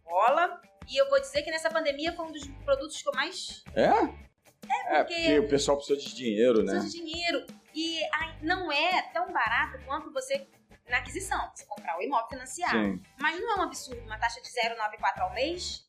rola. 0.05 0.61
E 0.91 0.97
eu 0.99 1.07
vou 1.09 1.19
dizer 1.21 1.43
que 1.43 1.51
nessa 1.51 1.69
pandemia 1.69 2.11
foi 2.13 2.25
um 2.25 2.31
dos 2.31 2.47
produtos 2.65 2.99
que 3.01 3.07
eu 3.07 3.13
mais 3.13 3.63
É? 3.75 3.83
É, 3.85 5.03
porque- 5.03 5.13
porque 5.15 5.39
o 5.39 5.47
pessoal 5.49 5.77
precisa 5.77 5.99
de 5.99 6.15
dinheiro, 6.15 6.63
né? 6.63 6.73
preciso 6.73 6.97
de 6.97 7.03
dinheiro. 7.05 7.45
E 7.75 8.01
ai, 8.13 8.35
não 8.41 8.71
é 8.71 9.01
tão 9.13 9.31
barato 9.31 9.77
quanto 9.85 10.11
você 10.11 10.47
na 10.89 10.97
aquisição, 10.97 11.39
você 11.53 11.65
comprar 11.65 11.97
o 11.97 12.01
imóvel 12.01 12.27
financiado. 12.29 12.73
Sim. 12.77 13.01
Mas 13.19 13.39
não 13.39 13.51
é 13.51 13.59
um 13.59 13.61
absurdo 13.63 14.01
uma 14.01 14.17
taxa 14.17 14.41
de 14.41 14.49
0,94 14.49 15.21
ao 15.21 15.33
mês? 15.33 15.87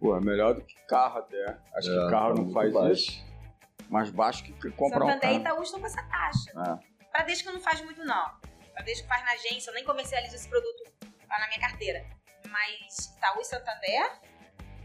Pô, 0.00 0.16
é 0.16 0.20
melhor 0.20 0.54
do 0.54 0.62
que 0.62 0.74
carro 0.88 1.18
até. 1.20 1.56
Acho 1.74 1.90
É, 1.90 2.04
que 2.04 2.10
carro 2.10 2.34
tá 2.34 2.42
não 2.42 2.50
faz 2.52 2.72
baixo. 2.72 2.92
isso. 2.94 3.25
Mais 3.88 4.10
baixo 4.10 4.42
que 4.42 4.52
comprar 4.72 5.04
um 5.04 5.08
Santander 5.08 5.30
e 5.30 5.42
carro. 5.42 5.56
Itaú 5.56 5.62
estão 5.62 5.80
com 5.80 5.86
essa 5.86 6.02
taxa. 6.02 6.50
É. 6.50 7.06
Bradesco 7.12 7.52
não 7.52 7.60
faz 7.60 7.80
muito, 7.82 8.04
não. 8.04 8.30
Bradesco 8.72 9.06
faz 9.08 9.24
na 9.24 9.32
agência, 9.32 9.70
eu 9.70 9.74
nem 9.74 9.84
comercializo 9.84 10.34
esse 10.34 10.48
produto 10.48 10.84
lá 11.28 11.38
na 11.38 11.46
minha 11.48 11.60
carteira. 11.60 12.04
Mas 12.48 13.14
Itaú 13.16 13.40
e 13.40 13.44
Santander, 13.44 14.12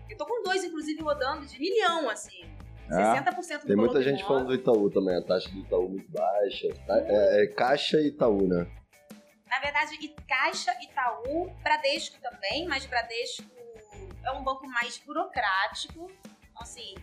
eu 0.10 0.18
tô 0.18 0.26
com 0.26 0.44
dois, 0.44 0.64
inclusive, 0.64 1.02
rodando 1.02 1.46
de 1.46 1.60
milhão, 1.60 2.10
assim. 2.10 2.44
É? 2.90 3.22
60% 3.22 3.62
do 3.62 3.68
Tem 3.68 3.76
muita 3.76 4.02
gente 4.02 4.24
falando 4.24 4.48
do 4.48 4.54
Itaú 4.54 4.90
também, 4.90 5.16
a 5.16 5.22
taxa 5.22 5.50
do 5.50 5.60
Itaú 5.60 5.90
muito 5.90 6.12
baixa. 6.12 6.68
Tá? 6.86 6.98
É, 6.98 7.44
é 7.44 7.48
Caixa 7.48 8.00
e 8.00 8.08
Itaú, 8.08 8.48
né? 8.48 8.68
Na 9.48 9.60
verdade, 9.60 9.96
e 9.96 10.10
Caixa, 10.28 10.74
Itaú, 10.82 11.50
Bradesco 11.62 12.20
também, 12.22 12.68
mas 12.68 12.86
Bradesco 12.86 13.44
é 14.24 14.32
um 14.32 14.44
banco 14.44 14.68
mais 14.68 14.98
burocrático. 15.00 16.10
Então, 16.50 16.62
assim, 16.62 16.96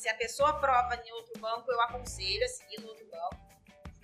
se 0.00 0.08
a 0.08 0.14
pessoa 0.14 0.48
aprova 0.50 0.94
em 1.04 1.12
outro 1.12 1.38
banco, 1.38 1.70
eu 1.70 1.80
aconselho 1.82 2.42
a 2.42 2.48
seguir 2.48 2.80
no 2.80 2.88
outro 2.88 3.06
banco. 3.10 3.36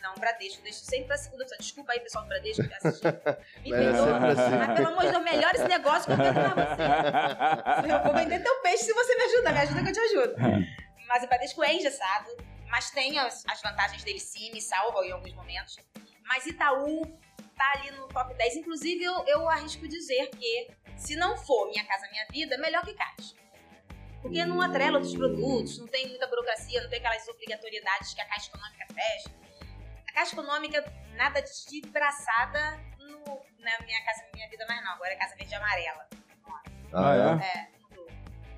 Não, 0.02 0.14
Bradesco, 0.16 0.62
deixo 0.62 0.80
sempre 0.84 1.06
pra 1.06 1.16
segunda 1.16 1.42
opção. 1.44 1.56
Desculpa 1.58 1.92
aí, 1.92 2.00
pessoal 2.00 2.24
do 2.24 2.28
Bradesco, 2.28 2.62
que 2.62 2.68
tá 2.68 2.76
assistindo. 2.76 3.12
Me 3.64 3.72
É, 3.72 3.76
perdoa. 3.78 4.26
assim. 4.28 4.56
Mas 4.58 4.74
pelo 4.76 4.88
amor 4.88 5.04
de 5.06 5.10
Deus, 5.10 5.24
melhor 5.24 5.54
esse 5.54 5.66
negócio 5.68 6.04
que 6.04 6.12
eu 6.12 6.16
quero 6.18 6.34
pra 6.34 7.82
você. 7.82 7.92
Eu 7.92 8.02
vou 8.04 8.14
vender 8.14 8.40
teu 8.42 8.60
peixe 8.60 8.84
se 8.84 8.92
você 8.92 9.14
me 9.16 9.22
ajuda. 9.22 9.52
Me 9.52 9.58
ajuda 9.60 9.82
que 9.82 9.88
eu 9.88 9.92
te 9.94 10.00
ajudo. 10.00 10.34
Mas 11.08 11.24
o 11.24 11.26
Bradesco 11.26 11.64
é 11.64 11.72
engessado, 11.74 12.30
mas 12.68 12.90
tem 12.90 13.18
as, 13.18 13.42
as 13.48 13.62
vantagens 13.62 14.04
dele 14.04 14.20
sim, 14.20 14.52
me 14.52 14.60
salva 14.60 15.04
em 15.06 15.12
alguns 15.12 15.32
momentos. 15.32 15.76
Mas 16.28 16.44
Itaú 16.44 17.06
tá 17.56 17.72
ali 17.78 17.90
no 17.92 18.06
top 18.08 18.34
10. 18.34 18.56
Inclusive, 18.56 19.02
eu, 19.02 19.24
eu 19.26 19.48
arrisco 19.48 19.88
dizer 19.88 20.28
que, 20.28 20.68
se 20.96 21.16
não 21.16 21.38
for 21.38 21.68
Minha 21.68 21.84
Casa 21.86 22.06
Minha 22.10 22.26
Vida, 22.30 22.58
melhor 22.58 22.84
que 22.84 22.92
Caixa. 22.92 23.34
Porque 24.22 24.44
não 24.44 24.60
atrela 24.60 24.96
outros 24.98 25.14
produtos, 25.14 25.78
não 25.78 25.86
tem 25.86 26.08
muita 26.08 26.26
burocracia, 26.26 26.82
não 26.82 26.88
tem 26.90 26.98
aquelas 26.98 27.26
obrigatoriedades 27.28 28.12
que 28.14 28.20
a 28.20 28.24
Caixa 28.26 28.48
Econômica 28.48 28.86
fecha. 28.92 29.30
A 30.08 30.12
Caixa 30.12 30.32
Econômica, 30.34 30.92
nada 31.16 31.40
de 31.40 31.80
braçada 31.90 32.80
no, 32.98 33.24
na 33.60 33.78
Minha 33.84 34.04
Casa 34.04 34.24
Minha 34.34 34.48
Vida 34.48 34.66
mais 34.66 34.82
não. 34.84 34.92
Agora 34.92 35.12
é 35.12 35.16
Casa 35.16 35.36
Verde 35.36 35.52
e 35.52 35.56
Amarela. 35.56 36.08
Ah, 36.92 37.14
é? 37.42 37.58
É, 37.58 37.68
mudou. 37.82 38.06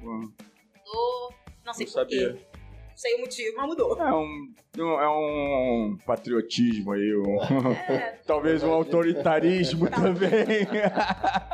Bom, 0.00 0.32
Mudou. 0.78 1.34
Não 1.64 1.74
sei 1.74 1.86
Não 1.86 1.92
por 1.92 2.06
quê. 2.06 2.16
sabia. 2.20 2.48
Não 2.90 2.96
sei 2.96 3.14
o 3.14 3.20
motivo, 3.20 3.56
mas 3.56 3.66
mudou. 3.66 3.96
É 4.00 4.12
um, 4.12 4.54
é 5.00 5.08
um 5.08 5.98
patriotismo 6.06 6.92
aí, 6.92 7.14
um- 7.14 7.72
É, 7.92 8.18
talvez 8.26 8.62
um 8.62 8.72
autoritarismo 8.72 9.88
também. 9.90 10.66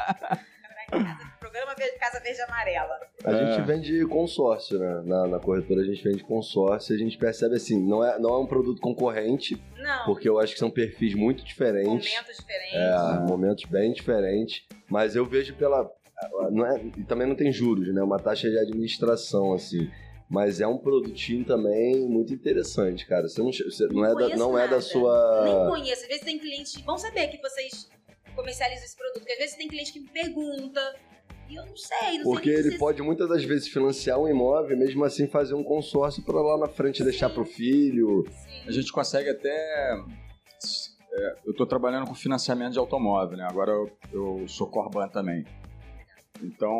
Verde- 2.24 2.40
e 2.40 2.42
Amarela. 2.42 3.00
A 3.24 3.32
É. 3.32 3.46
gente 3.54 3.66
vende 3.66 4.06
consórcio, 4.06 4.78
né? 4.78 5.02
Na, 5.04 5.26
na 5.28 5.38
corretora 5.38 5.82
a 5.82 5.84
gente 5.84 6.02
vende 6.02 6.24
consórcio 6.24 6.92
e 6.92 6.96
a 6.96 6.98
gente 6.98 7.16
percebe 7.16 7.54
assim, 7.56 7.80
não 7.80 8.02
é, 8.04 8.18
não 8.18 8.30
é 8.34 8.38
um 8.38 8.46
produto 8.46 8.80
concorrente, 8.80 9.62
Não, 9.78 10.04
porque 10.06 10.28
eu 10.28 10.38
acho 10.38 10.54
que 10.54 10.58
são 10.58 10.70
perfis 10.70 11.14
muito 11.14 11.44
diferentes. 11.44 12.10
momentos 12.10 12.36
diferentes. 12.36 12.74
É, 12.74 13.18
momentos 13.28 13.64
bem 13.66 13.92
diferentes. 13.92 14.62
Mas 14.88 15.14
eu 15.14 15.24
vejo 15.24 15.54
pela. 15.54 15.88
Não 16.50 16.64
é, 16.66 16.80
e 16.98 17.04
também 17.04 17.26
não 17.28 17.34
tem 17.34 17.52
juros, 17.52 17.92
né? 17.94 18.02
Uma 18.02 18.18
taxa 18.18 18.48
de 18.50 18.58
administração, 18.58 19.52
assim. 19.52 19.90
Mas 20.28 20.60
é 20.60 20.66
um 20.66 20.78
produtinho 20.78 21.44
também 21.44 22.00
muito 22.08 22.32
interessante, 22.32 23.06
cara. 23.06 23.28
Você 23.28 23.40
não, 23.42 23.52
você 23.52 23.86
não, 23.88 23.94
Não 23.94 24.04
é, 24.04 24.14
da, 24.30 24.36
não 24.36 24.58
é 24.58 24.66
da 24.68 24.80
sua. 24.80 25.44
Nem 25.44 25.68
conheço. 25.68 26.02
Às 26.02 26.08
vezes 26.08 26.24
tem 26.24 26.38
cliente. 26.38 26.82
Vão 26.82 26.96
saber 26.96 27.28
que 27.28 27.38
vocês 27.42 27.88
comercializam 28.34 28.84
esse 28.84 28.96
produto. 28.96 29.18
Porque 29.20 29.32
às 29.32 29.38
vezes 29.38 29.56
tem 29.56 29.68
cliente 29.68 29.92
que 29.92 30.00
me 30.00 30.08
pergunta. 30.08 30.80
E 31.48 31.56
eu 31.56 31.66
não 31.66 31.76
sei, 31.76 32.18
não 32.18 32.24
Porque 32.24 32.50
sei 32.56 32.66
ele 32.66 32.78
pode 32.78 33.02
muitas 33.02 33.28
das 33.28 33.44
vezes 33.44 33.68
financiar 33.68 34.18
um 34.18 34.28
imóvel, 34.28 34.76
mesmo 34.78 35.04
assim 35.04 35.26
fazer 35.26 35.54
um 35.54 35.62
consórcio 35.62 36.22
para 36.24 36.40
lá 36.40 36.58
na 36.58 36.68
frente 36.68 37.04
deixar 37.04 37.28
Sim. 37.28 37.34
pro 37.34 37.44
filho. 37.44 38.24
A 38.66 38.72
gente 38.72 38.90
consegue 38.92 39.28
até. 39.30 39.94
é, 41.12 41.36
eu 41.44 41.50
estou 41.52 41.66
trabalhando 41.66 42.06
com 42.06 42.14
financiamento 42.14 42.72
de 42.72 42.78
automóvel, 42.78 43.36
né? 43.36 43.46
Agora 43.48 43.70
eu, 43.72 43.90
eu 44.12 44.48
sou 44.48 44.66
Corban 44.68 45.08
também. 45.08 45.44
Então, 46.42 46.74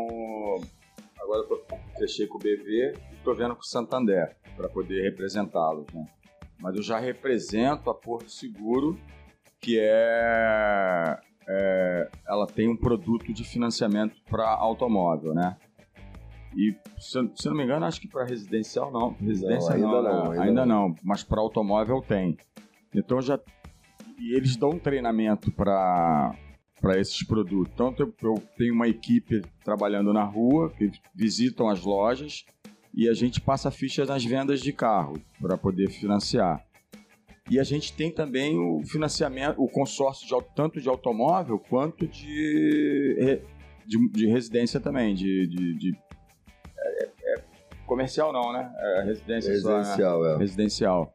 agora 1.20 1.40
eu 1.42 1.46
tô- 1.46 1.60
fechei 1.98 2.26
com 2.26 2.38
o 2.38 2.40
BV 2.40 2.94
e 3.12 3.14
estou 3.16 3.34
vendo 3.34 3.54
com 3.54 3.62
o 3.62 3.66
Santander 3.66 4.36
para 4.56 4.68
poder 4.68 5.02
representá-los, 5.02 5.86
né? 5.92 6.06
Mas 6.58 6.74
eu 6.76 6.82
já 6.82 6.98
represento 6.98 7.90
a 7.90 7.94
Porto 7.94 8.30
Seguro, 8.30 8.98
que 9.60 9.78
é, 9.80 11.18
é, 11.48 12.10
ela 12.26 12.46
tem 12.46 12.68
um 12.68 12.76
produto 12.76 13.32
de 13.32 13.44
financiamento 13.44 14.16
para 14.28 14.48
automóvel, 14.48 15.34
né? 15.34 15.56
E 16.56 16.74
se, 16.98 17.18
se 17.34 17.48
não 17.48 17.56
me 17.56 17.64
engano, 17.64 17.84
acho 17.84 18.00
que 18.00 18.08
para 18.08 18.24
residencial 18.24 18.90
não. 18.92 19.10
Residencial 19.14 19.74
ainda 19.74 19.86
não, 19.86 20.02
não, 20.02 20.24
né? 20.24 20.30
ainda 20.30 20.42
ainda 20.42 20.66
não. 20.66 20.94
Mas 21.02 21.22
para 21.22 21.40
automóvel 21.40 22.00
tem. 22.00 22.36
Então 22.94 23.20
já 23.20 23.38
e 24.18 24.36
eles 24.36 24.56
dão 24.56 24.70
um 24.70 24.78
treinamento 24.78 25.50
para 25.50 26.34
para 26.80 27.00
esses 27.00 27.24
produtos. 27.24 27.72
Então 27.72 27.94
eu, 27.98 28.14
eu 28.22 28.42
tenho 28.56 28.74
uma 28.74 28.86
equipe 28.86 29.42
trabalhando 29.64 30.12
na 30.12 30.22
rua 30.22 30.70
que 30.70 30.90
visitam 31.14 31.68
as 31.68 31.82
lojas 31.82 32.44
e 32.92 33.08
a 33.08 33.14
gente 33.14 33.40
passa 33.40 33.70
fichas 33.70 34.08
nas 34.08 34.24
vendas 34.24 34.60
de 34.60 34.72
carro 34.72 35.14
para 35.40 35.56
poder 35.56 35.90
financiar. 35.90 36.64
E 37.50 37.60
a 37.60 37.64
gente 37.64 37.92
tem 37.92 38.10
também 38.10 38.58
o 38.58 38.82
financiamento, 38.86 39.62
o 39.62 39.68
consórcio 39.68 40.26
de, 40.26 40.34
tanto 40.56 40.80
de 40.80 40.88
automóvel 40.88 41.58
quanto 41.58 42.06
de, 42.08 43.38
de, 43.86 44.08
de 44.10 44.26
residência 44.26 44.80
também, 44.80 45.14
de, 45.14 45.46
de, 45.46 45.74
de- 45.78 45.98
é- 46.78 47.10
é 47.22 47.34
comercial 47.86 48.32
não, 48.32 48.50
né? 48.50 48.72
É 48.78 49.02
residência 49.04 49.54
só, 49.60 49.68
né? 49.72 49.76
Residencial, 49.78 50.26
é. 50.26 50.38
residencial. 50.38 51.14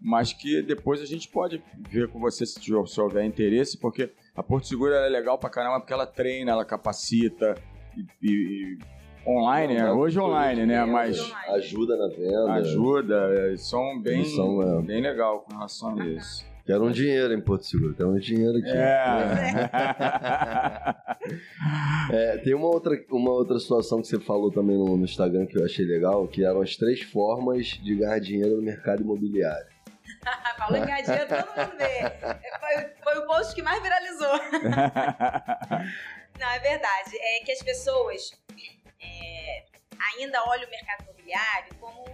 Mas 0.00 0.32
que 0.32 0.62
depois 0.62 1.00
a 1.00 1.06
gente 1.06 1.28
pode 1.28 1.62
ver 1.88 2.08
com 2.08 2.18
você 2.18 2.44
se, 2.44 2.58
tiver- 2.60 2.86
se 2.86 3.00
houver 3.00 3.24
interesse, 3.24 3.78
porque 3.78 4.12
a 4.34 4.42
Porto 4.42 4.66
Seguro 4.66 4.92
é 4.92 5.08
legal 5.08 5.38
pra 5.38 5.48
caramba, 5.50 5.78
porque 5.80 5.92
ela 5.92 6.06
treina, 6.06 6.50
ela 6.52 6.64
capacita 6.64 7.54
e- 7.96 8.26
e 8.28 8.78
online, 9.28 9.74
né? 9.74 9.84
Não, 9.84 9.98
Hoje 9.98 10.16
não, 10.16 10.24
online, 10.24 10.66
né? 10.66 10.82
hoje 10.82 10.92
Mas 10.92 11.20
online. 11.20 11.54
Ajuda 11.54 11.96
na 11.96 12.08
venda. 12.08 12.52
ajuda, 12.54 13.14
é, 13.34 13.56
são 13.56 14.00
bem, 14.00 14.24
são, 14.24 14.62
é. 14.62 14.82
bem 14.82 15.02
legal 15.02 15.40
com 15.40 15.52
relação 15.52 15.98
a 15.98 16.06
isso. 16.06 16.46
Quero 16.64 16.84
um 16.84 16.90
dinheiro 16.90 17.32
em 17.32 17.40
Porto 17.40 17.64
Seguro, 17.64 17.94
quero 17.94 18.10
um 18.10 18.18
dinheiro 18.18 18.58
aqui. 18.58 18.70
É. 18.70 19.58
É, 22.10 22.38
tem 22.38 22.54
uma 22.54 22.68
outra, 22.68 22.98
uma 23.10 23.30
outra 23.30 23.58
situação 23.58 24.00
que 24.00 24.08
você 24.08 24.18
falou 24.18 24.50
também 24.50 24.78
no, 24.78 24.96
no 24.96 25.04
Instagram 25.04 25.44
que 25.44 25.58
eu 25.58 25.64
achei 25.64 25.84
legal, 25.84 26.26
que 26.26 26.42
eram 26.42 26.62
as 26.62 26.74
três 26.74 27.02
formas 27.02 27.66
de 27.66 27.96
ganhar 27.96 28.18
dinheiro 28.18 28.56
no 28.56 28.62
mercado 28.62 29.02
imobiliário. 29.02 29.66
Falou 30.56 30.78
em 30.78 30.86
ganhar 30.86 31.02
dinheiro, 31.02 31.26
todo 31.28 31.66
mundo 31.66 31.76
vê. 31.76 32.10
Foi, 32.58 32.86
foi 33.02 33.18
o 33.22 33.26
post 33.26 33.54
que 33.54 33.62
mais 33.62 33.82
viralizou. 33.82 34.32
Não, 36.40 36.48
é 36.48 36.58
verdade. 36.60 37.10
É 37.20 37.44
que 37.44 37.52
as 37.52 37.62
pessoas 37.62 38.32
é, 39.00 39.64
ainda 40.14 40.44
olham 40.44 40.66
o 40.66 40.70
mercado 40.70 41.04
imobiliário 41.04 41.74
como 41.76 42.04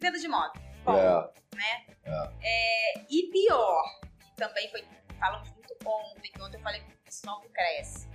venda 0.00 0.18
de 0.18 0.26
imóvel. 0.26 0.62
Bom, 0.84 0.96
É, 0.96 1.30
É, 2.42 2.98
e 3.08 3.30
pior, 3.30 3.84
que 4.20 4.34
também 4.36 4.68
foi, 4.70 4.84
falamos 5.18 5.50
muito 5.52 5.76
ontem, 5.86 6.30
que 6.30 6.42
ontem 6.42 6.56
eu 6.56 6.62
falei 6.62 6.80
com 6.80 6.90
o 6.90 6.96
pessoal 7.04 7.40
do 7.40 7.48
Cresce. 7.50 8.08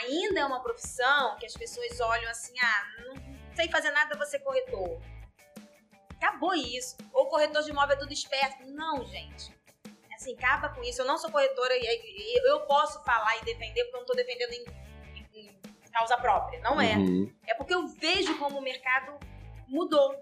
Ainda 0.00 0.40
é 0.40 0.44
uma 0.44 0.62
profissão 0.62 1.36
que 1.36 1.44
as 1.44 1.52
pessoas 1.52 2.00
olham 2.00 2.30
assim, 2.30 2.54
ah, 2.60 2.86
não 3.04 3.14
sei 3.54 3.68
fazer 3.68 3.90
nada, 3.90 4.24
ser 4.24 4.38
corretor. 4.38 5.00
Acabou 6.16 6.54
isso. 6.54 6.96
Ou 7.12 7.26
corretor 7.28 7.62
de 7.62 7.70
imóvel 7.70 7.96
é 7.96 7.98
tudo 7.98 8.12
esperto. 8.12 8.64
Não, 8.66 9.04
gente. 9.04 9.54
Assim, 10.14 10.34
acaba 10.34 10.68
com 10.68 10.82
isso. 10.82 11.02
Eu 11.02 11.04
não 11.04 11.18
sou 11.18 11.30
corretora 11.30 11.74
e 11.76 12.48
eu 12.48 12.60
posso 12.60 13.02
falar 13.04 13.36
e 13.38 13.44
defender 13.44 13.84
porque 13.84 13.96
eu 13.96 14.00
não 14.00 14.02
estou 14.02 14.16
defendendo 14.16 14.52
em, 14.52 14.64
causa 15.92 16.16
própria. 16.16 16.60
Não 16.60 16.80
é. 16.80 16.96
Uhum. 16.96 17.32
É 17.46 17.54
porque 17.54 17.74
eu 17.74 17.86
vejo 17.86 18.38
como 18.38 18.58
o 18.58 18.62
mercado 18.62 19.18
mudou. 19.68 20.16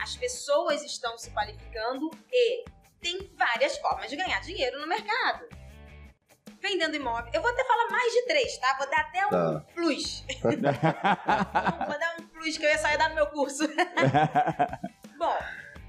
As 0.00 0.16
pessoas 0.16 0.82
estão 0.82 1.16
se 1.18 1.30
qualificando 1.30 2.10
e 2.32 2.64
tem 3.00 3.30
várias 3.36 3.76
formas 3.78 4.10
de 4.10 4.16
ganhar 4.16 4.40
dinheiro 4.40 4.80
no 4.80 4.86
mercado. 4.86 5.46
Vendendo 6.60 6.96
imóvel. 6.96 7.30
Eu 7.32 7.42
vou 7.42 7.50
até 7.50 7.64
falar 7.64 7.88
mais 7.90 8.12
de 8.12 8.22
três, 8.26 8.58
tá? 8.58 8.76
Vou 8.78 8.90
dar 8.90 9.00
até 9.00 9.26
um 9.26 9.30
tá. 9.30 9.66
plus. 9.74 10.24
vou 10.42 11.98
dar 11.98 12.16
um 12.18 12.26
plus 12.28 12.56
que 12.56 12.64
eu 12.64 12.70
ia 12.70 12.78
só 12.78 12.88
ia 12.88 12.98
dar 12.98 13.10
no 13.10 13.14
meu 13.14 13.26
curso. 13.28 13.64
Bom, 15.18 15.38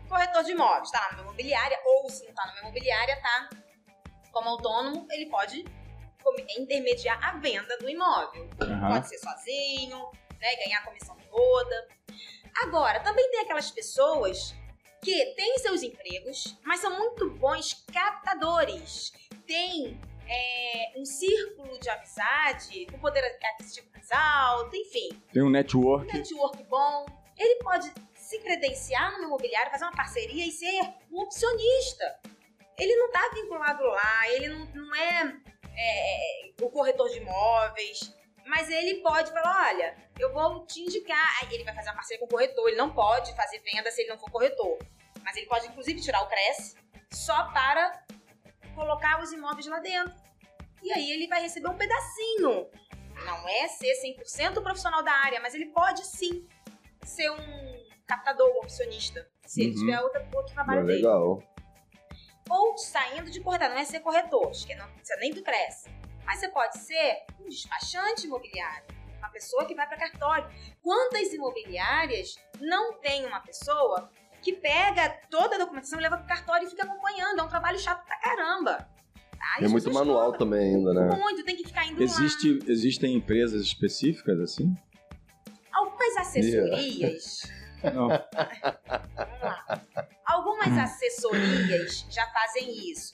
corretor 0.08 0.43
de 0.43 0.52
imóveis, 0.52 0.91
tá 0.91 1.10
na 1.13 1.21
imobiliária, 1.21 1.80
ou 1.86 2.10
se 2.10 2.26
não 2.26 2.34
tá 2.34 2.45
na 2.45 2.60
imobiliária, 2.60 3.19
tá 3.21 3.50
como 4.32 4.50
autônomo, 4.50 5.08
ele 5.10 5.26
pode 5.28 5.65
intermediar 6.58 7.20
a 7.24 7.38
venda 7.38 7.78
do 7.78 7.90
imóvel. 7.90 8.44
Uhum. 8.62 8.88
Pode 8.88 9.10
ser 9.10 9.18
sozinho, 9.18 10.12
né? 10.40 10.56
Ganhar 10.63 10.80
a 10.80 10.86
comissão 10.86 11.18
toda. 11.30 11.88
Agora, 12.63 13.00
também 13.02 13.30
tem 13.32 13.42
aquelas 13.42 13.70
pessoas 13.72 14.56
que 15.02 15.26
têm 15.36 15.58
seus 15.60 15.84
empregos, 15.84 16.58
mas 16.63 16.80
são 16.80 16.98
muito 16.98 17.30
bons 17.32 17.86
captadores. 17.94 19.13
Tem 19.46 20.00
é, 20.28 20.94
um 20.98 21.06
círculo 21.06 21.80
de 21.80 21.90
amizade, 21.90 22.86
com 22.88 23.00
poder 23.00 23.24
aquisitivo 23.54 23.88
mais 23.94 24.12
alto, 24.12 24.76
enfim. 24.76 25.10
Tem 25.32 25.44
um 25.44 25.50
network. 25.50 26.10
Um 26.10 26.13
network 26.18 26.63
bom. 26.63 27.06
Ele 27.38 27.56
pode 27.63 27.92
se 28.16 28.40
credenciar 28.40 29.18
no 29.20 29.26
imobiliário, 29.26 29.72
fazer 29.72 29.86
uma 29.86 29.96
parceria 29.96 30.46
e 30.46 30.52
ser 30.52 30.82
um 31.12 31.22
opcionista. 31.22 32.20
Ele 32.78 32.96
não 32.96 33.08
está 33.08 33.30
vinculado 33.34 33.84
lá, 33.84 34.30
ele 34.32 34.50
não, 34.50 34.66
não 34.74 34.96
é, 34.96 35.36
é 35.78 36.52
o 36.62 36.70
corretor 36.70 37.08
de 37.10 37.18
imóveis, 37.20 38.13
mas 38.46 38.70
ele 38.70 39.02
pode 39.02 39.32
falar: 39.32 39.70
olha, 39.70 39.96
eu 40.20 40.34
vou 40.34 40.66
te 40.66 40.82
indicar. 40.82 41.52
Ele 41.52 41.63
vai 41.63 41.76
fazer 41.76 41.90
uma 41.90 41.96
parceria 41.96 42.20
com 42.20 42.26
o 42.26 42.30
corretor, 42.30 42.68
ele 42.68 42.78
não 42.78 42.94
pode 42.94 43.36
fazer 43.36 43.60
venda 43.60 43.92
se 43.92 44.02
ele 44.02 44.10
não 44.10 44.18
for 44.18 44.32
corretor. 44.32 44.78
Mas 45.24 45.36
ele 45.36 45.46
pode, 45.46 45.68
inclusive, 45.68 46.02
tirar 46.02 46.22
o 46.24 46.28
Cresce 46.28 46.78
só 47.12 47.52
para 47.52 48.04
colocar 48.74 49.22
os 49.22 49.32
imóveis 49.32 49.68
lá 49.68 49.80
dentro. 49.80 50.16
E 50.82 50.92
aí 50.94 51.12
ele 51.12 51.28
vai 51.28 51.42
receber 51.42 51.68
um 51.68 51.78
pedacinho. 51.78 52.70
Não 53.26 53.50
é 53.50 53.68
ser 53.68 53.94
100% 54.18 54.62
profissional 54.62 55.04
da 55.04 55.12
área, 55.12 55.40
mas 55.42 55.54
ele 55.54 55.66
pode 55.68 56.06
sim 56.06 56.48
ser 57.04 57.30
um 57.32 57.88
captador, 58.06 58.48
um 58.56 58.60
opcionista. 58.60 59.28
Se 59.46 59.62
uhum. 59.62 59.68
ele 59.68 59.76
tiver 59.76 60.00
outro, 60.00 60.22
outro 60.34 60.54
trabalho 60.54 60.86
dele. 60.86 61.00
Legal. 61.00 61.44
Ou 62.50 62.78
saindo 62.78 63.30
de 63.30 63.40
corretor, 63.42 63.70
não 63.70 63.78
é 63.78 63.86
ser 63.86 64.00
corretor, 64.00 64.52
que 64.52 64.76
não 64.76 64.88
precisa 64.92 65.20
nem 65.20 65.32
do 65.32 65.42
Cresce. 65.44 65.90
Mas 66.26 66.40
você 66.40 66.50
pode 66.50 66.78
ser 66.78 67.24
um 67.40 67.48
despachante 67.48 68.26
imobiliário, 68.26 68.86
uma 69.18 69.30
pessoa 69.30 69.66
que 69.66 69.74
vai 69.74 69.88
para 69.88 69.98
cartório. 69.98 70.50
Quantas 70.82 71.34
imobiliárias 71.34 72.36
não 72.60 72.94
tem 73.00 73.26
uma 73.26 73.40
pessoa 73.42 74.10
que 74.42 74.54
pega 74.54 75.10
toda 75.30 75.56
a 75.56 75.60
documentação 75.60 76.00
e 76.00 76.04
leva 76.04 76.18
pro 76.18 76.28
cartório 76.28 76.68
e 76.68 76.70
fica 76.70 76.84
acompanhando? 76.84 77.40
É 77.40 77.44
um 77.44 77.48
trabalho 77.48 77.80
chato 77.80 78.06
pra 78.06 78.18
caramba. 78.20 78.90
Tá? 79.38 79.66
É 79.66 79.68
muito 79.68 79.92
manual 79.92 80.34
também 80.34 80.76
ainda, 80.76 80.94
né? 80.94 81.16
Muito, 81.16 81.44
tem 81.44 81.56
que 81.56 81.66
ficar 81.66 81.86
indo 81.86 82.02
Existe, 82.02 82.60
lá. 82.60 82.66
Existem 82.68 83.16
empresas 83.16 83.62
específicas 83.62 84.40
assim? 84.40 84.76
Algumas 85.72 86.18
assessorias. 86.18 87.44
Não. 87.84 88.08
Vamos 88.10 89.42
lá. 89.42 89.82
Algumas 90.58 90.91
assessorias 90.91 92.06
já 92.10 92.26
fazem 92.32 92.91
isso 92.91 93.12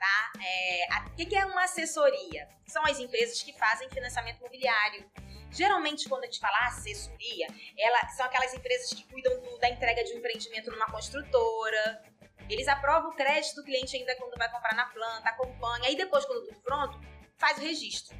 tá? 0.00 0.32
É, 0.42 0.88
o 1.08 1.14
que, 1.14 1.36
é 1.36 1.44
uma 1.44 1.64
assessoria? 1.64 2.48
São 2.66 2.82
as 2.86 2.98
empresas 2.98 3.42
que 3.42 3.52
fazem 3.52 3.88
financiamento 3.90 4.38
imobiliário. 4.38 5.04
Geralmente, 5.50 6.08
quando 6.08 6.22
a 6.22 6.26
gente 6.26 6.40
fala 6.40 6.56
assessoria, 6.68 7.48
ela, 7.76 8.08
são 8.08 8.24
aquelas 8.24 8.54
empresas 8.54 8.90
que 8.94 9.04
cuidam 9.04 9.38
do, 9.40 9.58
da 9.58 9.68
entrega 9.68 10.02
de 10.02 10.14
um 10.14 10.18
empreendimento 10.18 10.70
numa 10.70 10.86
construtora. 10.86 12.02
Eles 12.48 12.66
aprovam 12.66 13.10
o 13.10 13.14
crédito 13.14 13.56
do 13.56 13.64
cliente 13.64 13.94
ainda 13.96 14.16
quando 14.16 14.38
vai 14.38 14.50
comprar 14.50 14.74
na 14.74 14.86
planta, 14.86 15.28
acompanha. 15.28 15.90
E 15.90 15.96
depois, 15.96 16.24
quando 16.24 16.46
tudo 16.46 16.60
pronto, 16.62 16.98
faz 17.36 17.58
o 17.58 17.60
registro. 17.60 18.16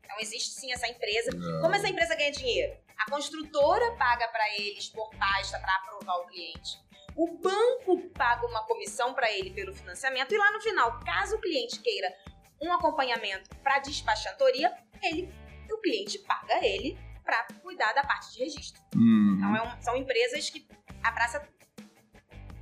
Então, 0.00 0.18
existe 0.18 0.50
sim 0.50 0.72
essa 0.72 0.88
empresa. 0.88 1.30
Não. 1.34 1.60
Como 1.60 1.74
essa 1.74 1.88
empresa 1.88 2.16
ganha 2.16 2.32
dinheiro? 2.32 2.76
A 2.98 3.10
construtora 3.10 3.92
paga 3.92 4.26
para 4.28 4.48
eles 4.56 4.88
por 4.88 5.08
pasta 5.16 5.58
para 5.60 5.74
aprovar 5.76 6.16
o 6.18 6.26
cliente. 6.26 6.80
O 7.16 7.38
banco 7.38 8.08
paga 8.10 8.46
uma 8.46 8.64
comissão 8.66 9.12
para 9.12 9.30
ele 9.30 9.50
pelo 9.50 9.74
financiamento 9.74 10.32
e 10.32 10.38
lá 10.38 10.50
no 10.52 10.60
final, 10.60 10.98
caso 11.00 11.36
o 11.36 11.40
cliente 11.40 11.80
queira 11.80 12.12
um 12.60 12.72
acompanhamento 12.72 13.50
para 13.56 13.80
despachantoria, 13.80 14.72
ele, 15.02 15.32
o 15.70 15.78
cliente 15.78 16.18
paga 16.20 16.64
ele 16.64 16.98
para 17.24 17.44
cuidar 17.60 17.92
da 17.92 18.02
parte 18.04 18.32
de 18.32 18.44
registro. 18.44 18.80
Uhum. 18.94 19.36
Então 19.36 19.56
é 19.56 19.62
um, 19.62 19.82
são 19.82 19.96
empresas 19.96 20.48
que 20.48 20.66
abraça 21.02 21.40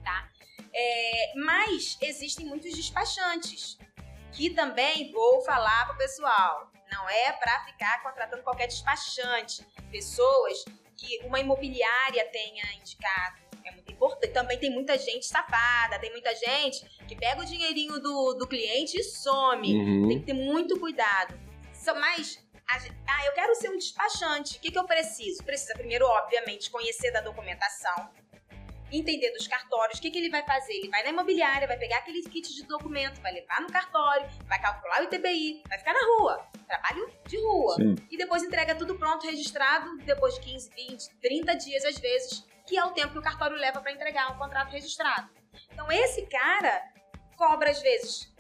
tá? 0.05 0.29
É, 0.73 1.33
mas 1.37 1.99
existem 2.01 2.47
muitos 2.47 2.73
despachantes 2.75 3.79
que 4.33 4.51
também 4.51 5.11
vou 5.13 5.43
falar 5.43 5.87
pro 5.87 5.99
pessoal. 5.99 6.71
Não 6.91 7.09
é 7.09 7.33
para 7.33 7.65
ficar 7.67 8.03
contratando 8.03 8.43
qualquer 8.43 8.67
despachante. 8.67 9.65
Pessoas 9.91 10.65
que 10.97 11.21
uma 11.25 11.41
imobiliária 11.41 12.29
tenha 12.31 12.65
indicado 12.75 13.50
importante. 14.01 14.33
Também 14.33 14.59
tem 14.59 14.71
muita 14.71 14.97
gente 14.99 15.27
safada, 15.27 15.99
tem 15.99 16.11
muita 16.11 16.35
gente 16.35 16.85
que 17.07 17.15
pega 17.15 17.41
o 17.41 17.45
dinheirinho 17.45 18.01
do, 18.01 18.35
do 18.35 18.47
cliente 18.47 18.99
e 18.99 19.05
some. 19.05 19.75
Uhum. 19.75 20.09
Tem 20.09 20.21
que 20.21 20.27
ter 20.27 20.33
muito 20.33 20.79
cuidado. 20.79 21.39
Mas, 21.99 22.43
ah, 22.69 23.27
eu 23.27 23.33
quero 23.33 23.55
ser 23.55 23.69
um 23.71 23.77
despachante. 23.77 24.57
O 24.57 24.61
que, 24.61 24.71
que 24.71 24.79
eu 24.79 24.85
preciso? 24.85 25.43
Precisa 25.45 25.75
primeiro, 25.75 26.07
obviamente, 26.07 26.71
conhecer 26.71 27.11
da 27.11 27.21
documentação, 27.21 28.11
entender 28.93 29.31
dos 29.33 29.47
cartórios, 29.47 29.99
o 29.99 30.03
que, 30.03 30.11
que 30.11 30.19
ele 30.19 30.31
vai 30.31 30.45
fazer? 30.45 30.73
Ele 30.73 30.89
vai 30.89 31.03
na 31.03 31.11
imobiliária, 31.11 31.67
vai 31.67 31.79
pegar 31.79 31.99
aquele 31.99 32.23
kit 32.23 32.55
de 32.55 32.65
documento, 32.65 33.21
vai 33.21 33.33
levar 33.33 33.61
no 33.61 33.69
cartório, 33.69 34.29
vai 34.47 34.61
calcular 34.61 35.01
o 35.01 35.05
ITBI, 35.05 35.63
vai 35.69 35.79
ficar 35.79 35.95
na 35.95 36.01
rua. 36.17 36.47
Trabalho 36.67 37.11
de 37.27 37.37
rua. 37.39 37.75
Sim. 37.77 37.95
E 38.11 38.17
depois 38.17 38.43
entrega 38.43 38.75
tudo 38.75 38.97
pronto, 38.97 39.27
registrado, 39.27 39.97
depois 39.99 40.35
de 40.35 40.41
15, 40.41 40.71
20, 40.75 41.11
30 41.21 41.55
dias 41.55 41.85
às 41.85 41.99
vezes, 41.99 42.45
que 42.67 42.77
é 42.77 42.85
o 42.85 42.91
tempo 42.91 43.13
que 43.13 43.19
o 43.19 43.23
cartório 43.23 43.57
leva 43.57 43.81
para 43.81 43.93
entregar 43.93 44.33
um 44.33 44.39
contrato 44.39 44.71
registrado. 44.71 45.29
Então, 45.73 45.91
esse 45.91 46.27
cara 46.27 46.83
cobra, 47.37 47.71
às 47.71 47.81
vezes, 47.81 48.33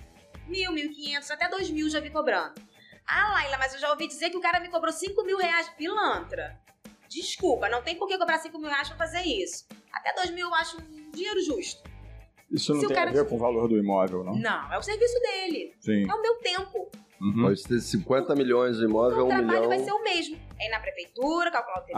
mil, 0.46 0.72
mil 0.72 0.90
quinhentos, 0.92 1.30
até 1.30 1.48
dois 1.48 1.70
mil 1.70 1.88
já 1.88 2.00
vi 2.00 2.10
cobrando. 2.10 2.54
Ah, 3.06 3.32
Laila, 3.32 3.58
mas 3.58 3.74
eu 3.74 3.80
já 3.80 3.90
ouvi 3.90 4.06
dizer 4.06 4.30
que 4.30 4.36
o 4.36 4.40
cara 4.40 4.60
me 4.60 4.68
cobrou 4.68 4.92
cinco 4.92 5.24
mil 5.24 5.38
reais 5.38 5.68
pilantra. 5.70 6.60
Desculpa, 7.08 7.68
não 7.68 7.82
tem 7.82 7.96
por 7.96 8.06
que 8.06 8.16
cobrar 8.16 8.38
cinco 8.38 8.58
mil 8.58 8.68
reais 8.68 8.88
pra 8.88 8.96
fazer 8.96 9.22
isso. 9.22 9.66
Até 9.92 10.14
dois 10.14 10.30
mil 10.30 10.46
eu 10.46 10.54
acho 10.54 10.80
um 10.80 11.10
dinheiro 11.10 11.42
justo. 11.42 11.82
Isso 12.50 12.72
não 12.72 12.80
Se 12.80 12.88
tem 12.88 12.98
a 12.98 13.06
ver 13.06 13.28
com 13.28 13.36
o 13.36 13.38
valor 13.38 13.68
do 13.68 13.78
imóvel, 13.78 14.24
não? 14.24 14.36
Não, 14.36 14.72
é 14.72 14.78
o 14.78 14.82
serviço 14.82 15.18
dele. 15.20 15.74
Sim. 15.80 16.08
É 16.08 16.14
o 16.14 16.20
meu 16.22 16.36
tempo. 16.36 16.90
Uhum. 17.20 17.42
Pode 17.42 17.62
ter 17.62 17.80
50 17.80 18.34
milhões 18.34 18.76
de 18.76 18.84
imóvel, 18.84 19.26
então, 19.26 19.38
um 19.38 19.42
milhão... 19.42 19.44
O 19.44 19.48
trabalho 19.48 19.68
vai 19.68 19.78
ser 19.78 19.92
o 19.92 20.02
mesmo. 20.02 20.38
É 20.60 20.66
ir 20.66 20.70
na 20.70 20.78
prefeitura, 20.78 21.50
calcular 21.50 21.78
o 21.78 21.82
TBI, 21.82 21.94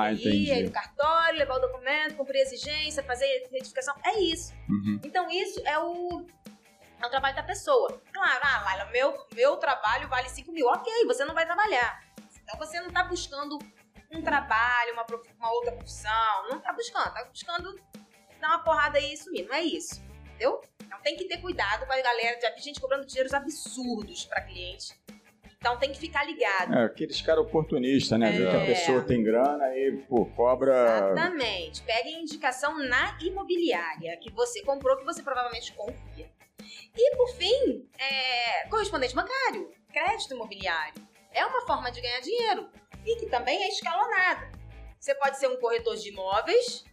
ah, 0.53 0.59
ir 0.59 0.65
no 0.65 0.71
cartório, 0.71 1.39
levar 1.39 1.57
o 1.57 1.59
documento, 1.59 2.15
cumprir 2.15 2.39
a 2.39 2.43
exigência, 2.43 3.03
fazer 3.03 3.25
a 3.25 3.37
identificação. 3.49 3.95
É 4.05 4.21
isso. 4.21 4.55
Uhum. 4.69 5.01
Então 5.05 5.29
isso 5.29 5.61
é 5.67 5.77
o, 5.79 6.25
é 7.03 7.07
o 7.07 7.11
trabalho 7.11 7.35
da 7.35 7.43
pessoa. 7.43 8.01
Claro, 8.13 8.41
ah, 8.45 8.63
Laila, 8.65 8.85
meu, 8.93 9.27
meu 9.35 9.57
trabalho 9.57 10.09
vale 10.09 10.29
5 10.29 10.53
mil. 10.53 10.67
Ok, 10.69 10.93
você 11.07 11.25
não 11.25 11.35
vai 11.35 11.45
trabalhar. 11.45 12.05
Então 12.43 12.57
você 12.57 12.79
não 12.81 12.87
está 12.87 13.03
buscando 13.03 13.59
um 14.13 14.23
trabalho, 14.23 14.93
uma, 14.93 15.07
uma 15.39 15.53
outra 15.53 15.73
profissão. 15.73 16.49
Não 16.49 16.59
está 16.59 16.73
buscando. 16.73 17.09
Está 17.09 17.25
buscando 17.25 17.81
dar 18.41 18.49
uma 18.49 18.59
porrada 18.61 18.99
aí 18.99 19.13
e 19.13 19.17
sumir. 19.17 19.45
Não 19.49 19.57
é 19.57 19.63
isso. 19.63 20.01
Entendeu? 20.27 20.61
Então 20.85 21.01
tem 21.01 21.17
que 21.17 21.25
ter 21.25 21.39
cuidado 21.39 21.85
com 21.85 21.93
a 21.93 22.01
galera. 22.01 22.41
Já 22.41 22.51
vi 22.51 22.61
gente 22.61 22.81
cobrando 22.81 23.05
dinheiros 23.07 23.35
absurdos 23.35 24.25
para 24.25 24.43
cliente 24.43 24.95
então 25.63 25.79
tem 25.79 25.93
que 25.93 25.99
ficar 26.01 26.25
ligado. 26.25 26.75
É, 26.75 26.85
aqueles 26.87 27.23
caras 27.23 27.45
oportunistas, 27.45 28.19
né? 28.19 28.35
É. 28.35 28.51
que 28.51 28.57
a 28.57 28.67
pessoa 28.67 29.01
tem 29.03 29.23
grana 29.23 29.65
e, 29.77 29.93
pô, 30.09 30.27
cobra. 30.27 31.13
Exatamente. 31.13 31.83
Pegue 31.83 32.11
indicação 32.11 32.77
na 32.79 33.17
imobiliária 33.23 34.17
que 34.17 34.29
você 34.33 34.61
comprou, 34.63 34.97
que 34.97 35.05
você 35.05 35.23
provavelmente 35.23 35.73
confia. 35.73 36.29
E 36.97 37.17
por 37.17 37.29
fim, 37.37 37.89
é, 37.97 38.67
correspondente 38.69 39.15
bancário, 39.15 39.71
crédito 39.93 40.35
imobiliário. 40.35 41.01
É 41.33 41.47
uma 41.47 41.65
forma 41.65 41.93
de 41.93 42.01
ganhar 42.01 42.21
dinheiro 42.21 42.69
e 43.07 43.17
que 43.21 43.27
também 43.27 43.63
é 43.63 43.69
escalonada. 43.69 44.51
Você 44.99 45.15
pode 45.15 45.39
ser 45.39 45.47
um 45.47 45.57
corretor 45.57 45.97
de 45.97 46.09
imóveis 46.09 46.85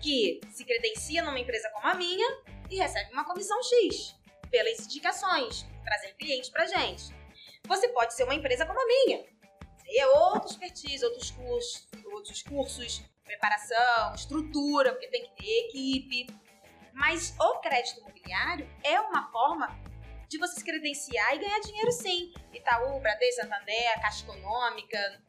que 0.00 0.40
se 0.50 0.64
credencia 0.64 1.22
numa 1.22 1.38
empresa 1.38 1.70
como 1.72 1.86
a 1.86 1.94
minha 1.94 2.42
e 2.68 2.76
recebe 2.76 3.12
uma 3.12 3.24
comissão 3.24 3.62
X 3.62 4.16
pelas 4.50 4.80
indicações, 4.80 5.64
trazendo 5.84 6.16
clientes 6.16 6.50
pra 6.50 6.66
gente. 6.66 7.23
Você 7.66 7.88
pode 7.88 8.14
ser 8.14 8.24
uma 8.24 8.34
empresa 8.34 8.66
como 8.66 8.80
a 8.80 8.86
minha. 8.86 9.24
E 9.86 10.04
outro 10.06 10.50
expertise, 10.50 11.04
outros 11.04 11.30
cursos, 11.30 11.88
outros 12.12 12.42
cursos, 12.42 13.02
preparação, 13.24 14.14
estrutura, 14.14 14.92
porque 14.92 15.08
tem 15.08 15.24
que 15.24 15.36
ter 15.36 15.68
equipe. 15.68 16.26
Mas 16.92 17.34
o 17.38 17.58
crédito 17.60 18.00
imobiliário 18.00 18.68
é 18.82 19.00
uma 19.00 19.30
forma 19.30 19.68
de 20.28 20.38
você 20.38 20.56
se 20.56 20.64
credenciar 20.64 21.34
e 21.34 21.38
ganhar 21.38 21.60
dinheiro 21.60 21.92
sim. 21.92 22.32
Itaú, 22.52 23.00
Bradesco, 23.00 23.42
Santander, 23.42 24.00
Caixa 24.00 24.24
Econômica, 24.24 25.22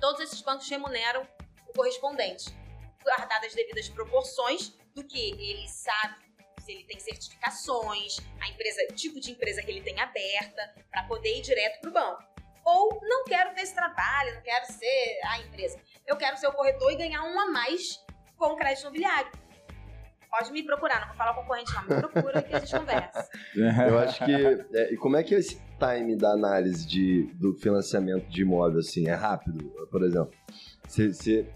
todos 0.00 0.20
esses 0.20 0.40
bancos 0.40 0.68
remuneram 0.68 1.26
o 1.68 1.72
correspondente, 1.72 2.50
guardadas 3.02 3.48
as 3.48 3.54
devidas 3.54 3.88
proporções 3.88 4.70
do 4.94 5.04
que 5.04 5.30
ele 5.30 5.68
sabe 5.68 6.29
ele 6.68 6.84
tem 6.84 6.98
certificações, 6.98 8.18
a 8.40 8.48
empresa, 8.48 8.86
tipo 8.94 9.20
de 9.20 9.32
empresa 9.32 9.62
que 9.62 9.70
ele 9.70 9.82
tem 9.82 9.98
aberta, 10.00 10.74
para 10.90 11.04
poder 11.04 11.38
ir 11.38 11.42
direto 11.42 11.80
para 11.80 11.90
o 11.90 11.92
banco. 11.92 12.22
Ou 12.64 13.00
não 13.02 13.24
quero 13.24 13.54
ter 13.54 13.62
esse 13.62 13.74
trabalho, 13.74 14.34
não 14.34 14.42
quero 14.42 14.66
ser 14.66 15.20
a 15.24 15.38
empresa. 15.40 15.78
Eu 16.06 16.16
quero 16.16 16.36
ser 16.36 16.46
o 16.46 16.52
corretor 16.52 16.92
e 16.92 16.96
ganhar 16.96 17.22
um 17.22 17.40
a 17.40 17.50
mais 17.50 18.04
com 18.36 18.46
o 18.46 18.56
crédito 18.56 18.82
imobiliário. 18.82 19.30
Pode 20.30 20.52
me 20.52 20.62
procurar, 20.62 21.00
não 21.00 21.08
vou 21.08 21.16
falar 21.16 21.34
concorrente 21.34 21.74
não, 21.74 21.82
me 21.82 22.02
procura 22.02 22.40
que 22.40 22.54
a 22.54 22.60
gente 22.60 22.78
conversa. 22.78 23.28
Eu 23.88 23.98
acho 23.98 24.24
que. 24.24 24.32
É, 24.76 24.92
e 24.92 24.96
como 24.96 25.16
é 25.16 25.24
que 25.24 25.34
é 25.34 25.38
esse 25.38 25.60
time 25.78 26.16
da 26.16 26.30
análise 26.30 26.86
de, 26.86 27.24
do 27.34 27.52
financiamento 27.54 28.28
de 28.28 28.42
imóvel, 28.42 28.78
assim? 28.78 29.08
É 29.08 29.14
rápido, 29.14 29.68
por 29.90 30.04
exemplo? 30.04 30.30
Você 30.86 31.48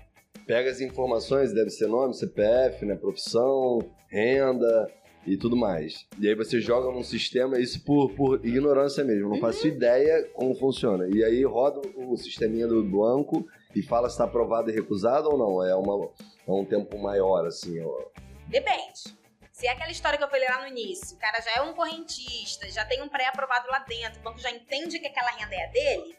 pega 0.44 0.70
as 0.70 0.80
informações, 0.80 1.52
deve 1.52 1.70
ser 1.70 1.86
nome, 1.86 2.14
CPF, 2.14 2.84
né, 2.84 2.96
profissão, 2.96 3.78
renda 4.14 4.92
e 5.26 5.36
tudo 5.36 5.56
mais. 5.56 6.06
E 6.20 6.28
aí 6.28 6.34
você 6.34 6.60
joga 6.60 6.92
num 6.92 7.02
sistema, 7.02 7.58
isso 7.58 7.82
por, 7.84 8.10
por 8.14 8.46
ignorância 8.46 9.02
mesmo, 9.02 9.30
não 9.30 9.40
faço 9.40 9.66
uhum. 9.66 9.74
ideia 9.74 10.28
como 10.32 10.54
funciona. 10.54 11.08
E 11.12 11.24
aí 11.24 11.44
roda 11.44 11.80
o 11.96 12.16
sisteminha 12.16 12.68
do 12.68 12.84
banco 12.84 13.46
e 13.74 13.82
fala 13.82 14.08
se 14.08 14.14
está 14.14 14.24
aprovado 14.24 14.70
e 14.70 14.74
recusado 14.74 15.28
ou 15.28 15.36
não. 15.36 15.64
É, 15.64 15.74
uma, 15.74 16.10
é 16.46 16.52
um 16.52 16.64
tempo 16.64 16.96
maior, 16.98 17.44
assim. 17.46 17.80
Ó. 17.80 18.04
Depende. 18.46 19.16
Se 19.50 19.66
é 19.66 19.70
aquela 19.70 19.90
história 19.90 20.18
que 20.18 20.24
eu 20.24 20.28
falei 20.28 20.48
lá 20.48 20.60
no 20.60 20.68
início, 20.68 21.16
o 21.16 21.20
cara 21.20 21.40
já 21.40 21.52
é 21.56 21.62
um 21.62 21.74
correntista, 21.74 22.68
já 22.68 22.84
tem 22.84 23.02
um 23.02 23.08
pré-aprovado 23.08 23.68
lá 23.68 23.78
dentro, 23.80 24.20
o 24.20 24.22
banco 24.22 24.38
já 24.40 24.50
entende 24.50 24.98
que 24.98 25.06
aquela 25.06 25.30
renda 25.30 25.54
é 25.54 25.68
dele, 25.68 26.16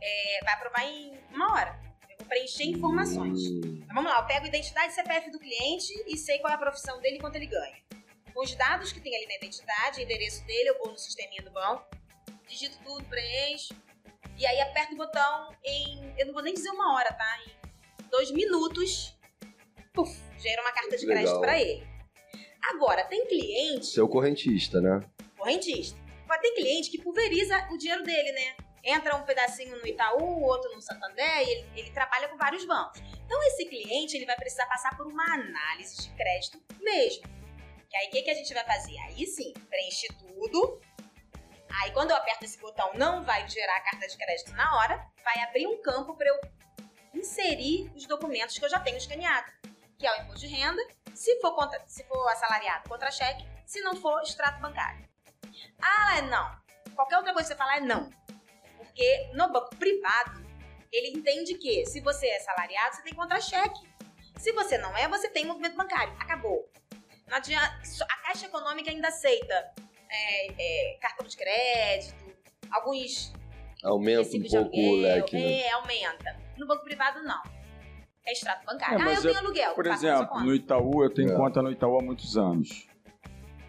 é, 0.00 0.44
vai 0.44 0.54
aprovar 0.54 0.84
em 0.84 1.12
uma 1.32 1.54
hora 1.54 1.89
preencher 2.30 2.64
informações. 2.64 3.40
Hum. 3.50 3.80
Então, 3.82 3.94
vamos 3.94 4.10
lá, 4.10 4.20
eu 4.20 4.26
pego 4.26 4.44
a 4.44 4.48
identidade 4.48 4.94
CPF 4.94 5.30
do 5.32 5.40
cliente 5.40 5.92
e 6.06 6.16
sei 6.16 6.38
qual 6.38 6.52
é 6.52 6.54
a 6.54 6.58
profissão 6.58 7.00
dele 7.00 7.16
e 7.16 7.20
quanto 7.20 7.34
ele 7.34 7.46
ganha. 7.46 7.76
Com 8.32 8.44
os 8.44 8.54
dados 8.54 8.92
que 8.92 9.00
tem 9.00 9.14
ali 9.16 9.26
na 9.26 9.34
identidade, 9.34 10.00
endereço 10.00 10.46
dele, 10.46 10.70
eu 10.70 10.78
vou 10.78 10.92
no 10.92 10.96
sisteminha 10.96 11.42
do 11.42 11.50
banco, 11.50 11.84
digito 12.48 12.78
tudo, 12.84 13.04
preencho, 13.06 13.74
e 14.38 14.46
aí 14.46 14.60
aperto 14.60 14.94
o 14.94 14.96
botão 14.96 15.52
em. 15.64 16.14
Eu 16.16 16.26
não 16.26 16.32
vou 16.32 16.42
nem 16.42 16.54
dizer 16.54 16.70
uma 16.70 16.94
hora, 16.94 17.12
tá? 17.12 17.38
Em 17.44 18.08
dois 18.08 18.30
minutos, 18.30 19.18
puf, 19.92 20.16
gera 20.38 20.62
uma 20.62 20.72
carta 20.72 20.96
de 20.96 21.04
crédito 21.04 21.40
para 21.40 21.60
ele. 21.60 21.84
Agora, 22.62 23.04
tem 23.04 23.26
cliente. 23.26 23.86
Seu 23.86 24.08
correntista, 24.08 24.80
né? 24.80 25.00
Correntista. 25.36 25.98
Agora, 26.24 26.40
tem 26.40 26.54
cliente 26.54 26.90
que 26.90 27.02
pulveriza 27.02 27.68
o 27.72 27.76
dinheiro 27.76 28.04
dele, 28.04 28.32
né? 28.32 28.69
Entra 28.82 29.16
um 29.16 29.22
pedacinho 29.22 29.78
no 29.78 29.86
Itaú, 29.86 30.42
outro 30.42 30.74
no 30.74 30.80
Santander, 30.80 31.38
e 31.38 31.50
ele, 31.50 31.70
ele, 31.76 31.90
trabalha 31.90 32.28
com 32.28 32.36
vários 32.36 32.64
bancos. 32.64 33.00
Então, 33.24 33.42
esse 33.44 33.66
cliente 33.66 34.16
ele 34.16 34.26
vai 34.26 34.36
precisar 34.36 34.66
passar 34.66 34.96
por 34.96 35.06
uma 35.06 35.24
análise 35.34 35.96
de 36.02 36.10
crédito 36.16 36.62
mesmo. 36.80 37.22
Que 37.88 37.96
aí, 37.96 38.08
o 38.08 38.10
que, 38.10 38.22
que 38.22 38.30
a 38.30 38.34
gente 38.34 38.54
vai 38.54 38.64
fazer? 38.64 38.96
Aí 39.00 39.26
sim, 39.26 39.52
preenche 39.68 40.08
tudo. 40.18 40.80
Aí, 41.82 41.92
quando 41.92 42.10
eu 42.10 42.16
aperto 42.16 42.44
esse 42.44 42.58
botão, 42.58 42.90
não 42.94 43.24
vai 43.24 43.48
gerar 43.48 43.76
a 43.76 43.80
carta 43.80 44.06
de 44.06 44.16
crédito 44.16 44.52
na 44.52 44.76
hora, 44.76 45.06
vai 45.22 45.42
abrir 45.44 45.66
um 45.66 45.80
campo 45.80 46.16
para 46.16 46.28
eu 46.28 46.40
inserir 47.14 47.90
os 47.94 48.06
documentos 48.06 48.58
que 48.58 48.64
eu 48.64 48.68
já 48.68 48.80
tenho 48.80 48.96
escaneado, 48.96 49.52
que 49.98 50.06
é 50.06 50.12
o 50.12 50.22
imposto 50.22 50.40
de 50.40 50.46
renda, 50.46 50.82
se 51.14 51.40
for, 51.40 51.54
contra, 51.54 51.82
se 51.86 52.04
for 52.04 52.28
assalariado, 52.28 52.88
contra-cheque, 52.88 53.46
se 53.66 53.80
não 53.82 53.94
for, 53.94 54.22
extrato 54.22 54.60
bancário. 54.60 55.08
Ah, 55.80 56.18
é 56.18 56.22
não. 56.22 56.60
Qualquer 56.94 57.16
outra 57.18 57.32
coisa 57.32 57.48
que 57.48 57.54
você 57.54 57.58
falar 57.58 57.78
é 57.78 57.80
não. 57.80 58.10
Porque 59.00 59.30
no 59.32 59.50
banco 59.50 59.74
privado, 59.76 60.44
ele 60.92 61.16
entende 61.16 61.54
que 61.54 61.86
se 61.86 62.00
você 62.00 62.26
é 62.26 62.38
salariado, 62.40 62.96
você 62.96 63.02
tem 63.02 63.14
contra-cheque. 63.14 63.80
Se 64.36 64.52
você 64.52 64.76
não 64.76 64.94
é, 64.94 65.08
você 65.08 65.26
tem 65.30 65.46
movimento 65.46 65.74
bancário. 65.74 66.12
Acabou. 66.18 66.70
Não 67.26 67.38
adianta, 67.38 67.80
a 68.02 68.16
Caixa 68.26 68.44
Econômica 68.44 68.90
ainda 68.90 69.08
aceita 69.08 69.72
é, 70.06 70.52
é, 70.92 70.98
cartão 71.00 71.26
de 71.26 71.34
crédito, 71.34 72.14
alguns. 72.70 73.32
Aumenta 73.82 74.36
um 74.36 74.42
pouco 74.42 74.56
aluguel, 74.58 74.92
o 74.92 74.96
leque. 74.96 75.34
Né? 75.34 75.60
É, 75.62 75.70
aumenta. 75.70 76.36
No 76.58 76.66
banco 76.66 76.84
privado, 76.84 77.22
não. 77.22 77.42
É 78.26 78.32
extrato 78.32 78.66
bancário. 78.66 79.00
É, 79.00 79.02
ah, 79.02 79.14
eu 79.14 79.22
tenho 79.22 79.38
aluguel. 79.38 79.74
Por 79.74 79.86
exemplo, 79.86 80.40
no 80.40 80.54
Itaú, 80.54 81.04
eu 81.04 81.14
tenho 81.14 81.32
é. 81.32 81.36
conta 81.36 81.62
no 81.62 81.70
Itaú 81.70 81.98
há 81.98 82.02
muitos 82.02 82.36
anos. 82.36 82.86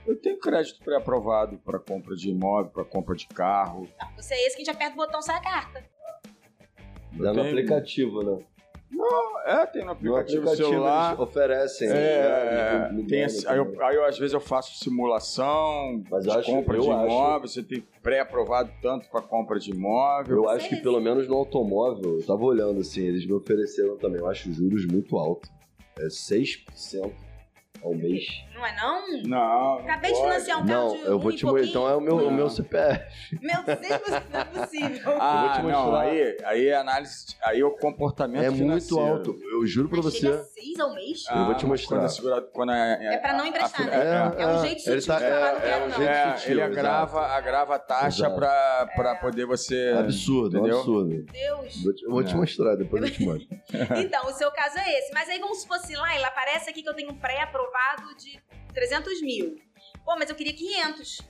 Eu 0.05 0.15
tenho 0.15 0.39
crédito 0.39 0.83
pré-aprovado 0.83 1.57
para 1.59 1.79
compra 1.79 2.15
de 2.15 2.29
imóvel, 2.29 2.71
para 2.71 2.83
compra 2.83 3.15
de 3.15 3.27
carro. 3.27 3.87
Não, 3.99 4.15
você 4.15 4.33
é 4.33 4.47
esse 4.47 4.55
que 4.55 4.63
a 4.63 4.65
gente 4.65 4.75
aperta 4.75 4.93
o 4.93 4.97
botão 4.97 5.21
sai 5.21 5.37
a 5.37 5.41
carta. 5.41 5.83
Dá 7.13 7.33
no 7.33 7.41
aplicativo, 7.41 8.23
né? 8.23 8.43
Não, 8.89 9.39
é, 9.45 9.65
tem 9.65 9.85
no 9.85 9.91
aplicativo, 9.91 10.43
no 10.43 10.49
aplicativo 10.49 10.73
celular. 10.73 11.19
oferecem. 11.19 11.89
É, 11.89 11.93
é, 11.93 12.91
é 12.91 13.03
tem, 13.07 13.23
aí, 13.23 13.57
eu, 13.57 13.83
aí 13.83 13.95
eu, 13.95 14.05
às 14.05 14.19
vezes 14.19 14.33
eu 14.33 14.39
faço 14.39 14.77
simulação 14.77 16.03
Mas 16.09 16.23
de 16.23 16.29
acho, 16.29 16.51
compra 16.51 16.77
de 16.77 16.85
imóvel, 16.85 17.35
acho... 17.35 17.47
você 17.47 17.63
tem 17.63 17.83
pré-aprovado 18.03 18.69
tanto 18.81 19.09
para 19.09 19.21
compra 19.21 19.57
de 19.59 19.71
imóvel. 19.71 20.37
Eu 20.37 20.49
acho 20.49 20.67
que 20.67 20.75
pelo 20.75 20.99
menos 20.99 21.27
no 21.27 21.35
automóvel, 21.35 22.19
eu 22.19 22.25
tava 22.25 22.43
olhando 22.43 22.81
assim, 22.81 23.01
eles 23.01 23.25
me 23.25 23.33
ofereceram 23.33 23.97
também, 23.97 24.19
eu 24.19 24.27
acho 24.27 24.51
juros 24.51 24.85
muito 24.85 25.17
altos. 25.17 25.49
É 25.97 26.07
6% 26.07 27.11
ao 27.81 27.95
mês. 27.95 28.25
Não 28.61 28.67
é 28.67 28.75
não? 28.75 29.23
Não. 29.23 29.79
Acabei 29.79 30.13
de 30.13 30.21
financiar 30.21 30.61
um 30.61 30.65
carro 30.67 30.93
Não, 30.93 30.97
eu 30.97 31.19
vou 31.19 31.31
te 31.31 31.45
mostrar. 31.45 31.65
Então 31.67 31.89
é 31.89 31.95
o 31.95 31.99
meu, 32.01 32.27
o 32.27 32.31
meu 32.31 32.47
CPF. 32.47 33.01
Meu 33.41 33.63
Deus, 33.63 34.23
não 34.31 34.39
é 34.39 34.45
possível. 34.45 35.17
Ah, 35.19 35.33
eu 35.33 35.41
vou 35.41 35.51
te 35.51 35.61
mostrar. 35.63 35.85
Não, 35.85 35.95
aí, 35.95 36.37
aí 36.43 36.67
é 36.67 36.75
análise, 36.75 37.25
aí 37.41 37.59
é 37.59 37.65
o 37.65 37.71
comportamento 37.71 38.43
é 38.43 38.51
financeiro. 38.51 39.03
muito 39.03 39.31
alto. 39.31 39.39
Eu 39.51 39.65
juro 39.65 39.89
pra 39.89 40.01
você. 40.01 40.19
Chega 40.19 40.43
seis 40.43 40.79
ao 40.79 40.93
mês? 40.93 41.23
Ah, 41.27 41.39
eu 41.39 41.45
vou 41.45 41.55
te 41.55 41.65
mostrar. 41.65 41.97
Quando 41.97 42.05
é, 42.05 42.09
segurado, 42.09 42.49
quando 42.53 42.71
é, 42.71 42.99
é, 43.01 43.13
é 43.15 43.17
pra 43.17 43.33
não 43.33 43.45
emprestar, 43.47 43.85
né? 43.87 43.95
É, 43.95 44.41
é, 44.41 44.47
um 44.47 44.61
jeito 44.61 44.81
sutil 44.81 45.07
tá, 45.07 45.19
de 45.19 45.25
falar, 45.25 45.53
não 45.53 45.61
quero, 45.61 45.89
não. 45.89 46.01
É, 46.01 46.37
sutil, 46.37 46.51
ele 46.51 46.61
agrava, 46.61 47.21
agrava 47.27 47.75
a 47.75 47.79
taxa 47.79 48.29
pra, 48.29 48.89
pra 48.95 49.15
poder 49.15 49.45
você... 49.45 49.95
Absurdo, 49.97 50.57
entendeu? 50.57 50.77
absurdo. 50.77 51.09
Meu 51.09 51.25
Deus. 51.25 51.83
Vou 51.83 51.93
te, 51.93 52.05
vou 52.05 52.23
te 52.23 52.35
mostrar, 52.35 52.75
depois 52.75 53.03
eu 53.03 53.11
te 53.11 53.25
mostro. 53.25 53.47
então, 53.97 54.27
o 54.27 54.33
seu 54.33 54.51
caso 54.51 54.77
é 54.77 54.99
esse. 54.99 55.11
Mas 55.13 55.29
aí 55.29 55.39
vamos 55.39 55.61
supor 55.61 55.77
assim, 55.77 55.95
lá, 55.95 56.15
ele 56.15 56.25
aparece 56.25 56.69
aqui 56.69 56.83
que 56.83 56.89
eu 56.89 56.93
tenho 56.93 57.11
um 57.11 57.15
pré-aprovado 57.15 58.15
de 58.17 58.39
300 58.73 59.21
mil. 59.21 59.61
Pô, 60.03 60.15
mas 60.17 60.29
eu 60.29 60.35
queria 60.35 60.53
500. 60.53 61.21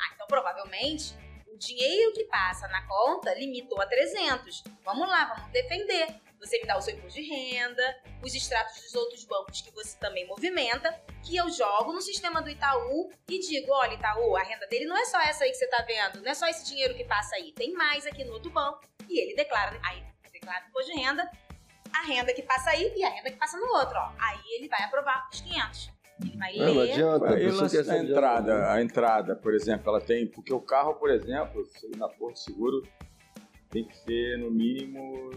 Ah, 0.00 0.12
então 0.14 0.26
provavelmente 0.26 1.14
o 1.54 1.58
dinheiro 1.58 2.12
que 2.12 2.24
passa 2.24 2.66
na 2.68 2.86
conta 2.86 3.32
limitou 3.34 3.80
a 3.80 3.86
300. 3.86 4.64
Vamos 4.84 5.08
lá, 5.08 5.26
vamos 5.26 5.52
defender. 5.52 6.20
Você 6.40 6.58
me 6.58 6.66
dá 6.66 6.76
o 6.76 6.82
seu 6.82 6.94
imposto 6.94 7.18
de 7.18 7.26
renda, 7.26 8.02
os 8.22 8.34
extratos 8.34 8.82
dos 8.82 8.94
outros 8.94 9.24
bancos 9.24 9.62
que 9.62 9.70
você 9.70 9.96
também 9.98 10.26
movimenta, 10.26 10.92
que 11.22 11.36
eu 11.36 11.48
jogo 11.48 11.92
no 11.92 12.02
sistema 12.02 12.42
do 12.42 12.50
Itaú 12.50 13.10
e 13.30 13.38
digo: 13.38 13.72
olha, 13.72 13.94
Itaú, 13.94 14.36
a 14.36 14.42
renda 14.42 14.66
dele 14.66 14.84
não 14.84 14.96
é 14.96 15.04
só 15.06 15.18
essa 15.22 15.44
aí 15.44 15.50
que 15.50 15.56
você 15.56 15.66
tá 15.68 15.82
vendo, 15.82 16.20
não 16.20 16.30
é 16.30 16.34
só 16.34 16.46
esse 16.46 16.66
dinheiro 16.66 16.94
que 16.94 17.04
passa 17.04 17.36
aí, 17.36 17.52
tem 17.52 17.72
mais 17.72 18.04
aqui 18.04 18.24
no 18.24 18.32
outro 18.34 18.50
banco. 18.50 18.80
E 19.08 19.20
ele 19.20 19.34
declara, 19.34 19.78
aí 19.82 20.04
declara 20.30 20.64
o 20.64 20.68
imposto 20.68 20.92
de 20.92 21.00
renda, 21.00 21.30
a 21.94 22.02
renda 22.02 22.34
que 22.34 22.42
passa 22.42 22.70
aí 22.70 22.92
e 22.94 23.04
a 23.04 23.08
renda 23.08 23.30
que 23.30 23.36
passa 23.36 23.56
no 23.56 23.66
outro, 23.66 23.96
ó. 23.96 24.12
Aí 24.18 24.42
ele 24.56 24.68
vai 24.68 24.82
aprovar 24.82 25.28
os 25.32 25.40
500. 25.40 25.93
Ele 26.20 26.36
vai 26.36 26.56
não, 26.56 26.66
ler. 26.66 26.74
Não 26.74 26.82
adianta. 26.82 27.26
A, 27.26 27.94
a 27.94 27.98
entrada, 27.98 28.72
a 28.72 28.82
entrada, 28.82 29.36
por 29.36 29.54
exemplo, 29.54 29.88
ela 29.88 30.00
tem. 30.00 30.26
Porque 30.26 30.52
o 30.52 30.60
carro, 30.60 30.94
por 30.94 31.10
exemplo, 31.10 31.66
na 31.96 32.08
Porto 32.08 32.38
Seguro, 32.38 32.82
tem 33.70 33.84
que 33.84 33.96
ser 33.96 34.38
no 34.38 34.50
mínimo 34.50 35.30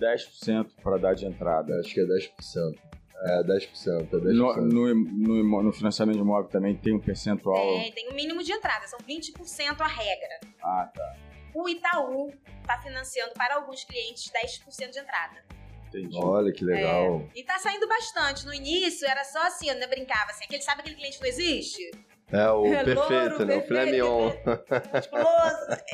10% 0.00 0.70
para 0.82 0.98
dar 0.98 1.14
de 1.14 1.26
entrada. 1.26 1.78
Acho 1.80 1.94
que 1.94 2.00
é 2.00 2.04
10%. 2.04 2.76
É, 3.22 3.42
10%. 3.44 4.00
É 4.00 4.06
10%. 4.06 4.22
No, 4.34 4.56
no, 4.56 4.94
no, 4.94 5.62
no, 5.62 5.72
financiamento 5.72 6.16
de 6.16 6.22
imóvel 6.22 6.50
também 6.50 6.76
tem 6.76 6.92
um 6.92 7.00
percentual. 7.00 7.78
É, 7.78 7.90
tem 7.92 8.10
um 8.10 8.14
mínimo 8.14 8.42
de 8.42 8.52
entrada, 8.52 8.86
são 8.88 8.98
20% 8.98 9.80
a 9.80 9.86
regra. 9.86 10.40
Ah, 10.62 10.90
tá. 10.92 11.16
O 11.54 11.68
Itaú 11.68 12.30
está 12.60 12.78
financiando 12.82 13.32
para 13.34 13.54
alguns 13.54 13.84
clientes 13.84 14.30
10% 14.30 14.90
de 14.90 14.98
entrada. 14.98 15.55
Entendi. 15.98 16.18
Olha 16.18 16.52
que 16.52 16.64
legal. 16.64 17.22
É. 17.34 17.40
E 17.40 17.44
tá 17.44 17.58
saindo 17.58 17.88
bastante. 17.88 18.44
No 18.44 18.52
início 18.52 19.08
era 19.08 19.24
só 19.24 19.42
assim, 19.46 19.68
eu 19.68 19.74
ainda 19.74 19.86
brincava 19.86 20.30
assim. 20.30 20.44
Aquele, 20.44 20.62
sabe 20.62 20.80
aquele 20.80 20.96
cliente 20.96 21.16
que 21.16 21.22
não 21.22 21.28
existe? 21.28 21.90
É, 22.30 22.50
o 22.50 22.66
é, 22.72 22.84
perfeito, 22.84 23.30
louro, 23.30 23.44
né? 23.46 23.56
O 23.56 23.62
filé 23.62 23.86
mignon. 23.86 24.32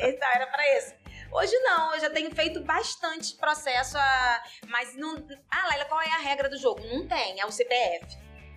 Então, 0.01 0.29
era 0.35 0.47
pra 0.47 0.77
isso. 0.77 0.93
Hoje 1.31 1.57
não, 1.59 1.95
eu 1.95 2.01
já 2.01 2.09
tenho 2.09 2.33
feito 2.35 2.61
bastante 2.61 3.35
processo, 3.37 3.97
a... 3.97 4.43
mas 4.67 4.95
não... 4.95 5.15
Ah, 5.49 5.67
Laila, 5.69 5.85
qual 5.85 5.99
é 6.01 6.09
a 6.09 6.19
regra 6.19 6.47
do 6.47 6.57
jogo? 6.57 6.81
Não 6.85 7.07
tem, 7.07 7.39
é 7.39 7.45
o 7.45 7.51
CPF. 7.51 8.05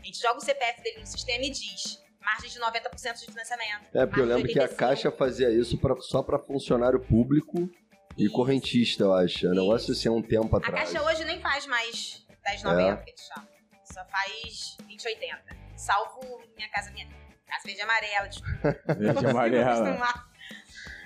A 0.02 0.04
gente 0.04 0.20
joga 0.20 0.36
o 0.36 0.42
CPF 0.42 0.82
dele 0.82 1.00
no 1.00 1.06
sistema 1.06 1.44
e 1.44 1.50
diz 1.50 2.04
margem 2.20 2.50
de 2.50 2.58
90% 2.58 3.20
de 3.20 3.26
financiamento. 3.26 3.88
É, 3.94 4.04
porque 4.04 4.20
eu 4.20 4.26
lembro 4.26 4.48
que 4.48 4.58
a 4.58 4.62
85. 4.62 4.76
Caixa 4.76 5.10
fazia 5.12 5.48
isso 5.50 5.78
pra, 5.78 5.94
só 6.00 6.22
pra 6.22 6.38
funcionário 6.38 7.00
público 7.00 7.70
e 8.16 8.28
correntista, 8.28 9.04
eu 9.04 9.12
acho. 9.12 9.46
É 9.46 9.50
um 9.50 9.54
negócio 9.54 9.92
assim, 9.92 10.08
há 10.08 10.12
um 10.12 10.22
tempo 10.22 10.54
A 10.56 10.58
atrás. 10.58 10.92
Caixa 10.92 11.04
hoje 11.04 11.24
nem 11.24 11.40
faz 11.40 11.66
mais 11.66 12.26
10,90, 12.46 13.04
que 13.04 13.10
eles 13.10 13.20
chamam. 13.26 13.48
Só 13.84 14.04
faz 14.06 14.76
20,80. 14.88 15.56
Salvo 15.76 16.20
Minha 16.56 16.68
Casa 16.70 16.90
Minha 16.90 17.06
Casa 17.46 17.62
Verde 17.64 17.80
e 17.80 17.82
Amarela, 17.82 18.28
desculpa. 18.28 18.76
Verde 18.94 19.24
e 19.24 19.28
amarela. 19.28 20.26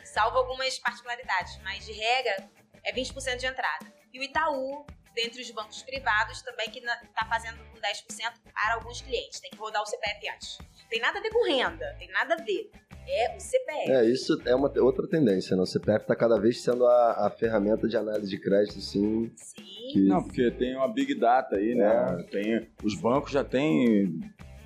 Salvo 0.05 0.38
algumas 0.38 0.79
particularidades, 0.79 1.59
mas 1.62 1.85
de 1.85 1.92
regra 1.92 2.49
é 2.85 2.92
20% 2.92 3.37
de 3.37 3.46
entrada. 3.46 3.92
E 4.12 4.18
o 4.18 4.23
Itaú, 4.23 4.87
dentre 5.14 5.42
os 5.42 5.51
bancos 5.51 5.83
privados, 5.83 6.42
também 6.42 6.70
que 6.70 6.79
está 6.79 7.27
fazendo 7.29 7.59
com 7.59 7.81
10% 7.81 8.33
para 8.53 8.75
alguns 8.75 9.01
clientes. 9.01 9.40
Tem 9.40 9.51
que 9.51 9.57
rodar 9.57 9.83
o 9.83 9.87
CPF 9.87 10.29
antes. 10.29 10.59
Tem 10.88 11.01
nada 11.01 11.18
a 11.18 11.23
ver 11.23 11.31
com 11.31 11.46
renda, 11.46 11.94
tem 11.99 12.09
nada 12.11 12.35
a 12.35 12.42
ver. 12.42 12.70
É 13.09 13.37
o 13.37 13.40
CPF. 13.40 13.90
É, 13.90 14.05
isso 14.05 14.40
é 14.44 14.55
uma 14.55 14.70
outra 14.81 15.09
tendência, 15.09 15.57
né? 15.57 15.62
O 15.62 15.66
CPF 15.66 16.07
tá 16.07 16.14
cada 16.14 16.38
vez 16.38 16.62
sendo 16.62 16.87
a, 16.87 17.27
a 17.27 17.31
ferramenta 17.31 17.88
de 17.88 17.96
análise 17.96 18.31
de 18.31 18.38
crédito, 18.38 18.79
assim, 18.79 19.33
Sim. 19.37 19.64
que... 19.92 20.01
Não, 20.07 20.23
porque 20.23 20.51
tem 20.53 20.77
uma 20.77 20.92
big 20.92 21.14
data 21.14 21.57
aí, 21.57 21.75
né? 21.75 22.27
Tem, 22.31 22.68
os 22.85 22.94
bancos 22.94 23.33
já 23.33 23.42
têm 23.42 24.20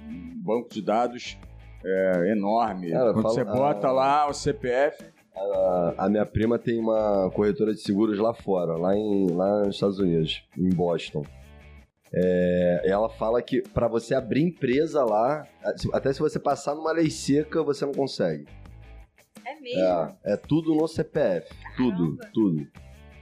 um 0.06 0.42
banco 0.42 0.68
de 0.68 0.82
dados 0.82 1.38
é, 1.84 2.32
enorme. 2.32 2.90
Cara, 2.90 3.12
Quando 3.12 3.22
fala- 3.22 3.34
você 3.34 3.44
bota 3.44 3.88
ah. 3.88 3.92
lá 3.92 4.28
o 4.28 4.34
CPF, 4.34 5.13
A, 5.36 5.94
a 6.04 6.08
minha 6.08 6.24
prima 6.24 6.58
tem 6.58 6.78
uma 6.78 7.30
corretora 7.32 7.74
de 7.74 7.80
seguros 7.80 8.18
lá 8.18 8.32
fora, 8.32 8.76
lá, 8.76 8.94
em, 8.96 9.30
lá 9.30 9.64
nos 9.64 9.74
Estados 9.74 9.98
Unidos, 9.98 10.46
em 10.56 10.70
Boston. 10.70 11.24
É, 12.12 12.82
ela 12.84 13.08
fala 13.08 13.42
que 13.42 13.60
pra 13.60 13.88
você 13.88 14.14
abrir 14.14 14.42
empresa 14.42 15.04
lá, 15.04 15.44
até 15.92 16.12
se 16.12 16.20
você 16.20 16.38
passar 16.38 16.74
numa 16.74 16.92
lei 16.92 17.10
seca, 17.10 17.62
você 17.62 17.84
não 17.84 17.92
consegue. 17.92 18.46
É 19.44 19.60
mesmo. 19.60 19.80
É, 20.24 20.34
é 20.34 20.36
tudo 20.36 20.74
no 20.74 20.86
CPF. 20.86 21.52
Tudo, 21.76 22.16
Caramba. 22.16 22.30
tudo. 22.32 22.66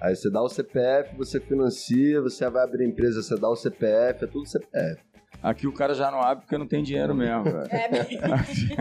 Aí 0.01 0.15
você 0.15 0.31
dá 0.31 0.43
o 0.43 0.49
CPF, 0.49 1.17
você 1.17 1.41
financia, 1.41 2.21
você 2.21 2.49
vai 2.51 2.65
abrir 2.65 2.87
empresa, 2.87 3.23
você 3.23 3.37
dá 3.37 3.49
o 3.49 3.57
CPF, 3.57 4.25
é 4.25 4.27
tudo 4.27 4.47
CPF. 4.47 5.01
Aqui 5.41 5.67
o 5.67 5.73
cara 5.73 5.95
já 5.95 6.11
não 6.11 6.21
abre 6.21 6.45
porque 6.45 6.59
não 6.59 6.67
tem 6.67 6.83
dinheiro 6.83 7.15
mesmo, 7.15 7.45
velho. 7.45 7.69
É. 7.71 7.89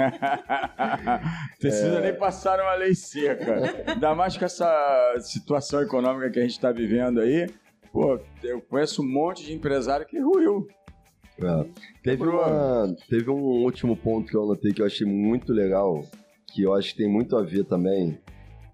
Precisa 1.59 1.97
É. 1.97 2.01
nem 2.01 2.13
passar 2.15 2.59
uma 2.59 2.73
lei 2.75 2.93
seca. 2.95 3.91
Ainda 3.91 4.15
mais 4.15 4.37
com 4.37 4.45
essa 4.45 5.15
situação 5.19 5.81
econômica 5.81 6.29
que 6.29 6.39
a 6.39 6.41
gente 6.41 6.51
está 6.51 6.71
vivendo 6.71 7.19
aí. 7.19 7.47
Pô, 7.91 8.19
eu 8.43 8.61
conheço 8.61 9.01
um 9.01 9.07
monte 9.07 9.43
de 9.45 9.53
empresário 9.53 10.05
que 10.05 10.19
ruiu. 10.19 10.67
É. 11.41 11.65
Teve, 12.03 12.23
uma, 12.23 12.95
teve 13.09 13.29
um 13.29 13.63
último 13.63 13.95
ponto 13.97 14.29
que 14.29 14.35
eu 14.37 14.43
anotei 14.43 14.73
que 14.73 14.81
eu 14.81 14.85
achei 14.85 15.07
muito 15.07 15.51
legal, 15.51 16.03
que 16.53 16.61
eu 16.63 16.73
acho 16.73 16.91
que 16.91 16.97
tem 16.99 17.09
muito 17.09 17.35
a 17.35 17.41
ver 17.41 17.65
também, 17.65 18.19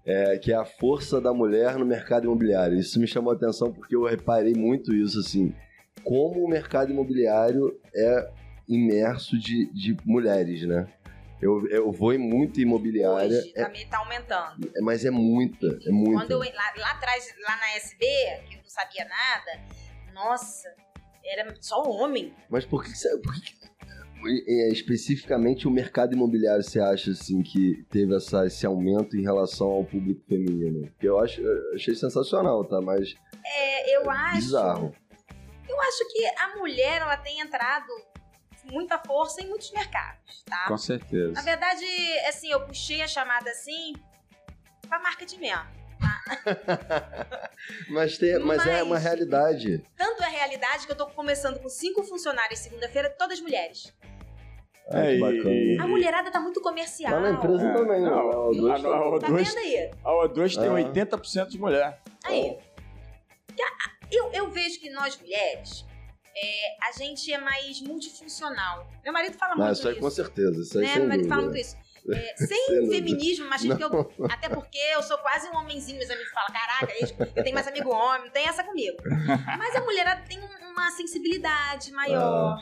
é, 0.04 0.36
que 0.38 0.52
é 0.52 0.56
a 0.56 0.64
força 0.64 1.20
da 1.20 1.32
mulher 1.32 1.76
no 1.78 1.86
mercado 1.86 2.24
imobiliário. 2.24 2.78
Isso 2.78 3.00
me 3.00 3.06
chamou 3.06 3.32
a 3.32 3.36
atenção 3.36 3.72
porque 3.72 3.96
eu 3.96 4.04
reparei 4.04 4.52
muito 4.54 4.94
isso, 4.94 5.18
assim, 5.18 5.54
como 6.04 6.44
o 6.44 6.48
mercado 6.48 6.90
imobiliário 6.92 7.78
é 7.94 8.30
imerso 8.68 9.38
de, 9.38 9.66
de 9.72 9.96
mulheres, 10.04 10.62
né? 10.66 10.86
Eu, 11.40 11.66
eu 11.68 11.92
vou 11.92 12.12
em 12.12 12.18
muita 12.18 12.60
imobiliária, 12.60 13.38
Hoje 13.38 13.52
também 13.52 13.86
tá 13.86 13.98
aumentando. 13.98 14.70
é- 14.74 14.80
mas 14.80 15.04
é 15.04 15.10
muita, 15.10 15.66
é 15.86 15.90
muita. 15.90 16.12
Quando 16.26 16.30
eu 16.32 16.38
lá, 16.40 16.72
lá 16.76 16.90
atrás, 16.92 17.32
lá 17.46 17.56
na 17.56 17.76
SB, 17.76 18.04
que 18.48 18.56
eu 18.56 18.62
não 18.62 18.68
sabia 18.68 19.04
nada, 19.04 19.60
nossa, 20.12 20.68
era 21.24 21.54
só 21.60 21.80
homem. 21.82 22.32
Mas 22.50 22.64
por 22.64 22.82
que, 22.84 22.90
por 23.22 23.34
que 23.34 23.40
que- 23.52 23.58
é, 24.48 24.68
especificamente 24.72 25.68
o 25.68 25.70
mercado 25.70 26.12
imobiliário 26.12 26.64
você 26.64 26.80
acha 26.80 27.12
assim 27.12 27.40
que 27.40 27.84
teve 27.88 28.16
essa, 28.16 28.44
esse 28.46 28.66
aumento 28.66 29.16
em 29.16 29.22
relação 29.22 29.68
ao 29.68 29.84
público 29.84 30.20
feminino? 30.28 30.90
Que 30.98 31.08
eu 31.08 31.20
acho, 31.20 31.40
achei 31.72 31.94
sensacional, 31.94 32.64
tá? 32.64 32.80
Mas 32.80 33.14
É, 33.46 33.96
eu 33.96 34.10
acho. 34.10 34.34
bizarro. 34.34 34.94
Eu 35.68 35.80
acho 35.82 36.08
que 36.08 36.26
a 36.26 36.56
mulher 36.56 37.02
ela 37.02 37.16
tem 37.16 37.40
entrado 37.40 37.86
com 38.62 38.72
muita 38.72 38.98
força 38.98 39.42
em 39.42 39.48
muitos 39.48 39.70
mercados, 39.72 40.42
tá? 40.44 40.64
Com 40.64 40.72
Na 40.72 40.78
certeza. 40.78 41.40
verdade, 41.42 41.84
assim, 42.28 42.50
eu 42.50 42.60
puxei 42.66 43.02
a 43.02 43.06
chamada 43.08 43.50
assim 43.50 43.92
pra 44.88 44.98
marketing 44.98 45.38
mesmo. 45.40 45.78
Mas, 47.90 48.16
tem, 48.18 48.38
mas, 48.38 48.64
é 48.66 48.72
Mas- 48.78 48.82
uma 48.82 48.98
realidade. 48.98 49.82
Tanto 49.96 50.22
é 50.22 50.28
realidade 50.28 50.86
que 50.86 50.92
eu 50.92 50.96
tô 50.96 51.06
começando 51.08 51.58
com 51.60 51.68
cinco 51.68 52.02
funcionários 52.04 52.60
segunda-feira, 52.60 53.10
todas 53.10 53.40
mulheres. 53.40 53.92
Ah, 54.90 55.04
É, 55.06 55.16
e- 55.16 55.20
bacana. 55.20 55.84
A 55.84 55.86
mulherada 55.88 56.30
tá 56.30 56.40
muito 56.40 56.60
comercial. 56.62 57.12
Lá 57.14 57.20
na 57.20 57.30
empresa 57.30 57.68
É, 57.68 57.72
também, 57.74 58.00
né? 58.00 58.08
não, 58.08 58.18
a- 58.30 58.32
tá- 58.80 58.88
a- 58.88 59.08
o 59.10 59.18
Tá 59.18 59.26
dois- 59.26 59.48
vendo 59.48 59.58
aí? 59.58 59.90
A 60.04 60.10
O2 60.24 60.56
tem 60.56 60.68
Ah. 60.68 60.72
80% 60.72 61.48
de 61.50 61.58
mulher. 61.58 62.00
Aí. 62.24 62.56
Eu, 64.10 64.32
eu 64.32 64.50
vejo 64.50 64.80
que 64.80 64.90
nós 64.90 65.16
mulheres, 65.20 65.84
é, 66.36 66.88
a 66.88 66.92
gente 66.92 67.32
é 67.32 67.38
mais 67.38 67.80
multifuncional. 67.80 68.86
Meu 69.04 69.12
marido 69.12 69.36
fala 69.36 69.54
muito 69.56 69.72
isso 69.72 69.86
aí 69.88 69.94
isso. 69.94 70.02
com 70.02 70.10
certeza. 70.10 70.60
Isso 70.62 70.78
aí 70.78 70.84
né? 70.84 70.90
sem 70.92 70.98
Meu 71.00 71.08
marido 71.08 71.28
fala 71.28 71.42
dúvida. 71.42 71.54
muito 71.54 71.66
isso. 71.66 71.88
É, 72.10 72.34
sem 72.38 72.46
Sem 72.68 72.88
feminismo, 72.88 73.46
machismo, 73.50 73.76
que 73.76 73.82
eu, 73.84 74.14
até 74.30 74.48
porque 74.48 74.78
eu 74.78 75.02
sou 75.02 75.18
quase 75.18 75.46
um 75.50 75.56
homenzinho, 75.56 75.98
meus 75.98 76.08
amigos 76.08 76.30
falam, 76.32 76.48
caraca, 76.54 76.94
eu 77.36 77.42
tenho 77.44 77.54
mais 77.54 77.66
amigo 77.68 77.90
homem, 77.90 78.22
não 78.24 78.30
tem 78.30 78.48
essa 78.48 78.64
comigo. 78.64 78.96
Mas 79.58 79.76
a 79.76 79.80
mulherada 79.82 80.22
tem 80.26 80.38
um- 80.42 80.70
uma 80.70 80.90
sensibilidade 80.92 81.92
maior, 81.92 82.56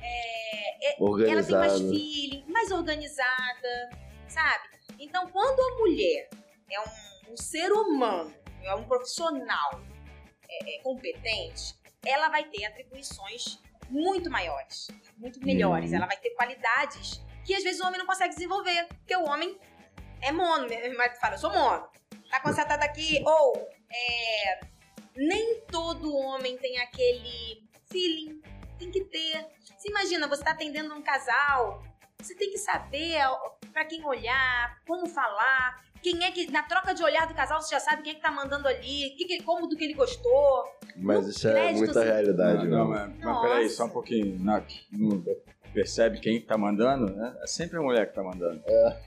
é, 0.00 0.88
é, 0.88 0.96
ela 1.30 1.42
tem 1.44 1.54
mais 1.54 1.78
feeling, 1.78 2.44
mais 2.48 2.72
organizada, 2.72 3.90
sabe? 4.26 4.64
Então, 4.98 5.28
quando 5.28 5.60
a 5.60 5.78
mulher 5.78 6.28
é 6.68 6.80
um, 6.80 7.32
um 7.34 7.36
ser 7.36 7.70
humano, 7.70 8.34
é 8.64 8.74
um 8.74 8.82
profissional 8.82 9.80
é, 10.48 10.76
é, 10.76 10.82
competente, 10.82 11.74
ela 12.04 12.28
vai 12.28 12.44
ter 12.44 12.64
atribuições 12.64 13.60
muito 13.90 14.30
maiores, 14.30 14.88
muito 15.16 15.40
melhores. 15.44 15.92
Hum. 15.92 15.96
Ela 15.96 16.06
vai 16.06 16.16
ter 16.16 16.30
qualidades 16.30 17.20
que 17.44 17.54
às 17.54 17.62
vezes 17.62 17.80
o 17.80 17.86
homem 17.86 17.98
não 17.98 18.06
consegue 18.06 18.34
desenvolver, 18.34 18.86
porque 18.88 19.16
o 19.16 19.24
homem 19.24 19.58
é 20.20 20.30
mono. 20.30 20.68
Meu 20.68 20.96
marido 20.96 21.16
fala, 21.16 21.34
eu 21.34 21.38
sou 21.38 21.50
mono. 21.50 21.88
Tá 22.30 22.40
constatado 22.40 22.84
aqui, 22.84 23.22
ou 23.24 23.68
é, 23.90 24.60
nem 25.16 25.60
todo 25.62 26.14
homem 26.14 26.58
tem 26.58 26.78
aquele 26.78 27.66
feeling, 27.90 28.42
tem 28.78 28.90
que 28.90 29.02
ter. 29.04 29.46
Você 29.76 29.88
imagina, 29.88 30.28
você 30.28 30.44
tá 30.44 30.50
atendendo 30.50 30.94
um 30.94 31.00
casal, 31.00 31.82
você 32.20 32.34
tem 32.34 32.50
que 32.50 32.58
saber 32.58 33.18
pra 33.72 33.84
quem 33.84 34.04
olhar, 34.04 34.78
como 34.86 35.06
falar, 35.06 35.82
quem 36.02 36.24
é 36.24 36.30
que. 36.30 36.50
Na 36.50 36.62
troca 36.62 36.94
de 36.94 37.02
olhar 37.02 37.26
do 37.26 37.34
casal, 37.34 37.60
você 37.60 37.74
já 37.74 37.80
sabe 37.80 38.02
quem 38.02 38.12
é 38.12 38.14
que 38.14 38.22
tá 38.22 38.30
mandando 38.30 38.68
ali, 38.68 39.10
que 39.16 39.24
que 39.24 39.32
ele, 39.34 39.42
como 39.42 39.66
do 39.66 39.76
que 39.76 39.84
ele 39.84 39.94
gostou. 39.94 40.64
Mas 40.96 41.26
isso 41.26 41.48
é 41.48 41.52
crédito, 41.52 41.78
muita 41.78 42.00
assim. 42.00 42.08
realidade, 42.08 42.66
não, 42.66 42.78
não, 42.78 42.90
né? 42.90 43.12
mas, 43.16 43.24
mas 43.24 43.40
peraí, 43.42 43.68
só 43.68 43.84
um 43.84 43.90
pouquinho. 43.90 44.38
Não, 44.38 44.64
não 44.92 45.24
percebe 45.72 46.18
quem 46.18 46.40
tá 46.40 46.56
mandando, 46.56 47.14
né? 47.14 47.36
É 47.42 47.46
sempre 47.46 47.78
a 47.78 47.80
mulher 47.80 48.08
que 48.08 48.14
tá 48.14 48.22
mandando. 48.22 48.60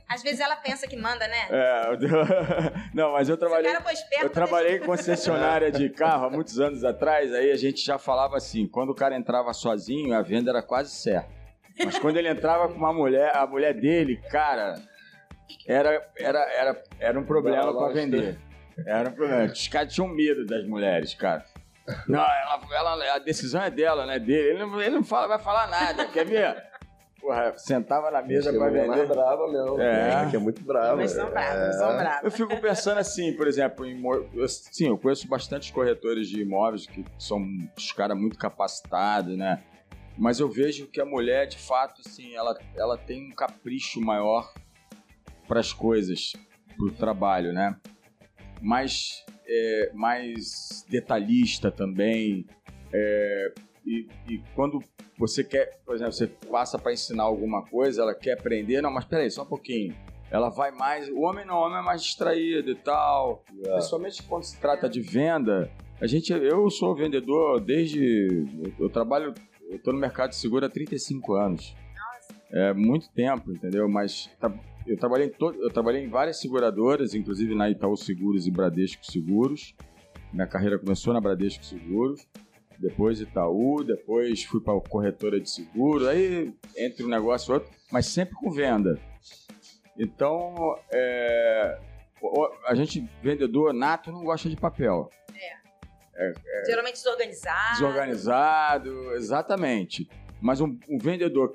Às 0.08 0.22
vezes 0.22 0.40
ela 0.40 0.56
pensa 0.56 0.88
que 0.88 0.96
manda, 0.96 1.28
né? 1.28 1.48
É, 1.50 1.98
não, 2.94 3.14
mas 3.14 3.30
eu 3.30 3.38
trabalhei. 3.38 3.72
esperto, 3.72 4.24
Eu 4.24 4.30
trabalhei 4.30 4.78
em 4.78 4.80
concessionária 4.80 5.72
de 5.72 5.90
carro 5.90 6.26
há 6.26 6.30
muitos 6.30 6.60
anos 6.60 6.84
atrás, 6.84 7.34
aí 7.34 7.52
a 7.52 7.58
gente 7.58 7.84
já 7.84 7.98
falava 7.98 8.38
assim, 8.38 8.68
quando 8.68 8.92
o 8.92 8.96
cara 8.96 9.16
entrava 9.16 9.54
sozinho, 9.54 10.16
a 10.16 10.22
venda 10.22 10.52
era 10.52 10.62
quase 10.62 10.92
certa. 10.92 11.30
Mas 11.84 11.98
quando 11.98 12.18
ele 12.18 12.30
entrava 12.30 12.68
com 12.68 12.76
uma 12.76 12.94
mulher, 12.94 13.36
a 13.36 13.48
mulher 13.48 13.74
dele, 13.74 14.18
cara, 14.30 14.76
era, 15.68 16.06
era, 16.18 16.40
era, 16.54 16.84
era 17.00 17.20
um 17.20 17.24
problema 17.26 17.70
lá, 17.72 17.90
vender. 17.92 18.38
Era 18.86 19.10
um 19.10 19.14
problema. 19.14 19.46
Os 19.52 19.68
caras 19.68 19.94
tinham 19.94 20.08
medo 20.08 20.46
das 20.46 20.66
mulheres, 20.66 21.14
cara. 21.14 21.46
Não, 22.08 22.22
ela, 22.22 22.62
ela- 22.94 23.16
a 23.16 23.20
decisão 23.20 23.62
é 23.62 23.70
dela, 23.70 24.06
não 24.06 24.14
é 24.14 24.20
dele. 24.20 24.50
Ele 24.52 24.60
não, 24.60 24.82
ele 24.82 24.96
não 24.96 25.04
fala, 25.04 25.28
vai 25.28 25.40
falar 25.40 25.68
nada, 25.68 26.06
quer 26.08 26.26
ver? 26.26 26.64
Porra, 27.20 27.54
sentava 27.58 28.10
na 28.10 28.22
mesa 28.22 28.52
pra 28.54 28.68
é 28.68 28.72
mais 28.88 29.02
vender. 29.02 29.08
brava 29.08 29.52
mesmo. 29.52 29.82
É. 29.82 30.28
Que 30.30 30.36
é 30.36 30.40
muito 30.40 30.62
brava. 30.64 30.96
Mas 30.96 31.12
são 31.12 31.30
bravos, 31.30 31.60
É. 31.60 31.72
são 31.74 31.98
bravos. 31.98 32.24
Eu 32.24 32.32
fico 32.32 32.62
pensando 32.62 32.98
assim, 33.00 33.34
por 33.34 33.48
exemplo, 33.48 33.86
em, 33.86 33.92
imo- 33.92 34.28
eu- 34.34 34.48
sim, 34.48 34.88
eu 34.88 34.98
conheço 34.98 35.28
bastante 35.28 35.72
corretores 35.74 36.28
de 36.30 36.42
imóveis 36.42 36.86
que 36.88 37.04
são 37.20 37.44
os 37.76 37.92
caras 37.92 38.18
muito 38.18 38.38
capacitados, 38.38 39.36
né? 39.38 39.62
Mas 40.18 40.40
eu 40.40 40.50
vejo 40.50 40.88
que 40.88 41.02
a 41.02 41.06
mulher, 41.06 41.46
de 41.48 41.58
fato, 41.58 42.02
assim, 42.06 42.34
ela, 42.36 42.58
ela 42.76 42.98
tem 42.98 43.28
um 43.32 43.36
capricho 43.36 44.00
maior 44.02 44.52
para 45.52 45.60
as 45.60 45.74
coisas, 45.74 46.32
para 46.78 46.86
o 46.86 46.92
trabalho, 46.92 47.52
né? 47.52 47.76
Mais, 48.62 49.26
é, 49.46 49.92
mais 49.94 50.86
detalhista 50.88 51.70
também. 51.70 52.46
é, 52.94 53.54
e, 53.86 54.08
e 54.30 54.38
quando 54.56 54.82
você 55.18 55.44
quer, 55.44 55.82
por 55.86 55.94
exemplo, 55.94 56.14
você 56.14 56.28
passa 56.28 56.80
para 56.80 56.94
ensinar 56.94 57.24
alguma 57.24 57.66
coisa, 57.66 58.04
ela 58.04 58.16
quer 58.16 58.40
aprender, 58.40 58.82
não, 58.82 58.90
mas 58.90 59.04
peraí, 59.04 59.30
só 59.30 59.44
um 59.44 59.46
pouquinho. 59.46 59.94
Ela 60.30 60.48
vai 60.48 60.72
mais. 60.72 61.10
O 61.10 61.20
homem 61.24 61.46
não, 61.46 61.56
o 61.56 61.66
homem 61.66 61.80
é 61.80 61.82
mais 61.82 62.02
distraído 62.02 62.72
e 62.72 62.76
tal. 62.76 63.44
É. 63.66 63.74
Principalmente 63.74 64.24
quando 64.24 64.44
se 64.44 64.58
trata 64.58 64.88
de 64.88 65.02
venda. 65.02 65.70
A 66.00 66.08
gente, 66.08 66.32
eu 66.32 66.70
sou 66.70 66.96
vendedor 66.96 67.60
desde. 67.60 68.48
Eu, 68.64 68.86
eu 68.86 68.90
trabalho. 68.90 69.34
Eu 69.70 69.78
tô 69.80 69.92
no 69.92 70.00
mercado 70.00 70.30
de 70.30 70.38
seguro 70.38 70.66
há 70.66 70.70
35 70.70 71.34
anos. 71.34 71.76
é, 72.54 72.74
muito 72.74 73.10
tempo, 73.10 73.52
entendeu? 73.52 73.90
Mas 73.90 74.30
tá, 74.40 74.50
eu 74.86 74.98
trabalhei, 74.98 75.28
em 75.28 75.30
to, 75.30 75.54
eu 75.60 75.70
trabalhei 75.70 76.04
em 76.04 76.10
várias 76.10 76.40
seguradoras, 76.40 77.14
inclusive 77.14 77.56
na 77.56 77.70
Itaú 77.70 77.96
Seguros 77.96 78.48
e 78.48 78.52
Bradesco 78.52 79.06
Seguros. 79.06 79.76
Minha 80.34 80.48
carreira 80.48 80.80
começou 80.80 81.14
na 81.14 81.22
Bradesco 81.22 81.64
Seguros, 81.64 82.26
depois 82.80 83.22
Itaú, 83.22 83.84
depois 83.84 84.44
fui 84.44 84.60
para 84.60 84.80
corretora 84.82 85.40
de 85.40 85.50
seguro, 85.50 86.08
aí 86.08 86.54
entre 86.76 87.04
um 87.04 87.08
negócio 87.10 87.52
e 87.52 87.54
outro, 87.54 87.70
mas 87.92 88.08
sempre 88.08 88.36
com 88.36 88.50
venda. 88.50 89.00
Então, 89.98 90.76
é, 90.92 91.80
a 92.66 92.74
gente, 92.74 93.08
vendedor 93.22 93.74
nato, 93.74 94.12
não 94.12 94.24
gosta 94.24 94.50
de 94.50 94.56
papel. 94.56 95.10
É. 96.16 96.28
é, 96.28 96.34
é 96.34 96.66
Geralmente 96.66 96.96
desorganizado. 96.96 97.74
Desorganizado, 97.74 99.14
exatamente. 99.14 100.10
Mas 100.42 100.60
um, 100.60 100.78
um 100.90 100.98
vendedor. 100.98 101.52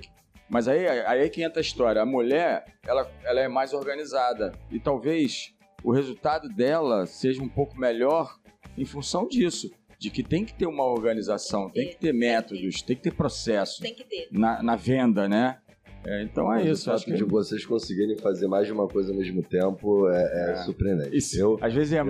Mas 0.48 0.68
aí, 0.68 0.86
aí 0.86 1.22
é 1.22 1.28
que 1.28 1.42
entra 1.42 1.60
a 1.60 1.62
história. 1.62 2.00
A 2.00 2.06
mulher, 2.06 2.64
ela, 2.86 3.10
ela 3.24 3.40
é 3.40 3.48
mais 3.48 3.72
organizada. 3.72 4.52
E 4.70 4.78
talvez 4.78 5.54
o 5.82 5.92
resultado 5.92 6.48
dela 6.48 7.06
seja 7.06 7.42
um 7.42 7.48
pouco 7.48 7.78
melhor 7.78 8.38
em 8.76 8.84
função 8.84 9.26
disso. 9.26 9.70
De 9.98 10.10
que 10.10 10.22
tem 10.22 10.44
que 10.44 10.52
ter 10.52 10.66
uma 10.66 10.84
organização, 10.84 11.70
tem 11.70 11.88
que 11.88 11.96
ter 11.96 12.12
métodos, 12.12 12.82
tem 12.82 12.94
que 12.94 13.02
ter 13.02 13.14
processo. 13.14 13.80
Tem 13.80 13.94
que 13.94 14.04
ter. 14.04 14.28
Na, 14.30 14.62
na 14.62 14.76
venda, 14.76 15.26
né? 15.26 15.58
É, 16.06 16.22
então 16.22 16.52
é 16.54 16.62
isso. 16.62 16.88
O 16.88 16.96
fato 16.96 17.12
de 17.12 17.24
vocês 17.24 17.66
conseguirem 17.66 18.16
fazer 18.16 18.46
mais 18.46 18.66
de 18.66 18.72
uma 18.72 18.86
coisa 18.86 19.10
ao 19.10 19.18
mesmo 19.18 19.42
tempo 19.42 20.08
é, 20.08 20.22
é, 20.22 20.50
é. 20.52 20.56
surpreendente. 20.62 21.16
Isso, 21.16 21.36
eu, 21.36 21.58
às 21.60 21.74
vezes 21.74 21.92
é, 21.92 21.98
eu 21.98 22.02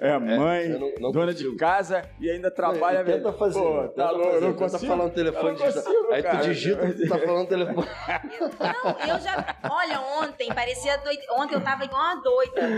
é 0.00 0.18
mãe, 0.18 0.64
é, 0.64 0.78
não, 0.78 0.92
não 1.00 1.10
dona 1.10 1.32
consigo. 1.32 1.52
de 1.52 1.56
casa 1.56 2.02
e 2.20 2.30
ainda 2.30 2.50
trabalha. 2.50 2.98
Não, 2.98 3.06
tenta 3.06 3.32
fazer. 3.32 3.58
Pô, 3.58 3.88
tá 3.88 4.10
louco, 4.10 4.40
não 4.40 4.52
consigo. 4.52 4.80
tá 4.82 4.86
falando 4.86 5.12
telefone. 5.14 5.58
Não 5.58 5.66
consigo, 5.66 6.12
aí 6.12 6.22
tu 6.22 6.36
digita, 6.42 6.92
tu 6.92 7.08
tá 7.08 7.18
falando 7.18 7.48
telefone. 7.48 7.88
não, 8.60 9.14
eu 9.14 9.20
já. 9.20 9.56
Olha, 9.70 10.00
ontem 10.22 10.48
parecia 10.54 10.98
doida. 10.98 11.22
Ontem 11.38 11.54
eu 11.54 11.62
tava 11.62 11.84
igual 11.84 12.02
uma 12.02 12.22
doida. 12.22 12.68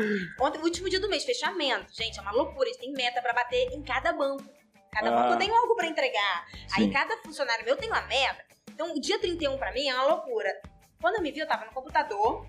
Ontem, 0.41 0.61
último 0.63 0.89
dia 0.89 1.01
do 1.01 1.09
mês, 1.09 1.25
fechamento. 1.25 1.87
Gente, 1.93 2.17
é 2.17 2.23
uma 2.23 2.33
loucura. 2.33 2.69
A 2.69 2.73
gente 2.73 2.81
tem 2.81 2.93
meta 2.93 3.21
pra 3.21 3.33
bater 3.33 3.73
em 3.73 3.83
cada 3.83 4.13
banco. 4.13 4.45
Cada 4.93 5.09
ah. 5.09 5.23
banco 5.23 5.35
eu 5.35 5.39
tenho 5.39 5.55
algo 5.55 5.75
pra 5.75 5.89
entregar. 5.89 6.47
Sim. 6.69 6.83
Aí 6.83 6.93
cada 6.93 7.17
funcionário 7.19 7.65
meu 7.65 7.77
tem 7.77 7.89
uma 7.89 8.03
meta. 8.03 8.50
Então, 8.71 8.95
o 8.95 9.01
dia 9.01 9.19
31 9.21 9.59
pra 9.59 9.73
mim 9.73 9.89
é 9.89 9.95
uma 9.95 10.15
loucura. 10.15 10.61
Quando 11.01 11.17
eu 11.17 11.23
me 11.23 11.31
vi, 11.31 11.41
eu 11.41 11.49
tava 11.49 11.65
no 11.65 11.73
computador 11.73 12.47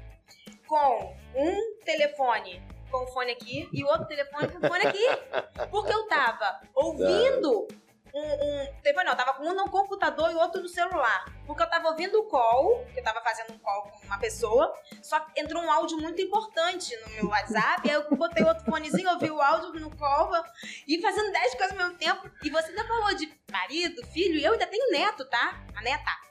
com 0.67 1.15
um 1.35 1.79
telefone 1.83 2.61
com 2.91 3.05
o 3.05 3.07
fone 3.07 3.31
aqui 3.31 3.69
e 3.71 3.83
o 3.83 3.87
outro 3.87 4.05
telefone 4.05 4.49
com 4.49 4.57
o 4.59 4.67
fone 4.67 4.85
aqui. 4.85 5.05
Porque 5.71 5.93
eu 5.93 6.07
tava 6.07 6.59
ouvindo 6.75 7.67
um, 8.13 8.21
um 8.21 8.81
telefone, 8.81 9.05
não, 9.05 9.13
eu 9.13 9.17
tava 9.17 9.33
com 9.33 9.43
um 9.43 9.53
no 9.53 9.69
computador 9.69 10.31
e 10.31 10.35
outro 10.35 10.61
no 10.61 10.67
celular. 10.67 11.25
Porque 11.45 11.63
eu 11.63 11.69
tava 11.69 11.89
ouvindo 11.89 12.19
o 12.19 12.23
call, 12.25 12.85
que 12.93 12.99
eu 12.99 13.03
tava 13.03 13.21
fazendo 13.21 13.53
um 13.53 13.59
call 13.59 13.83
com 13.83 14.05
uma 14.05 14.17
pessoa, 14.19 14.73
só 15.01 15.19
que 15.19 15.39
entrou 15.39 15.61
um 15.63 15.71
áudio 15.71 15.97
muito 15.97 16.21
importante 16.21 16.95
no 17.05 17.09
meu 17.13 17.27
WhatsApp, 17.27 17.89
aí 17.89 17.95
eu 17.95 18.09
botei 18.15 18.43
outro 18.43 18.65
fonezinho, 18.65 19.09
ouvi 19.09 19.29
o 19.29 19.41
áudio 19.41 19.79
no 19.79 19.95
call 19.95 20.31
e 20.87 21.01
fazendo 21.01 21.31
10 21.31 21.55
coisas 21.55 21.71
ao 21.71 21.85
mesmo 21.85 21.97
tempo. 21.97 22.29
E 22.43 22.49
você 22.49 22.69
ainda 22.69 22.85
falou 22.85 23.13
de 23.15 23.31
marido, 23.51 24.05
filho, 24.07 24.35
e 24.35 24.43
eu 24.43 24.53
ainda 24.53 24.67
tenho 24.67 24.91
neto, 24.91 25.25
tá? 25.25 25.63
A 25.75 25.81
neta. 25.81 26.30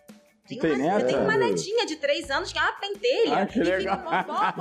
Tem 0.59 0.73
uma, 0.73 1.01
eu 1.01 1.07
tenho 1.07 1.21
uma 1.21 1.37
netinha 1.37 1.87
de 1.87 1.97
três 1.97 2.31
anos 2.31 2.53
que 2.53 2.59
é 2.59 2.63
uma 2.63 2.73
pentelha. 2.73 3.43
Ah, 3.43 3.47
que 3.47 3.61
legal. 3.61 3.97
fica 3.99 4.23
bobó, 4.23 4.53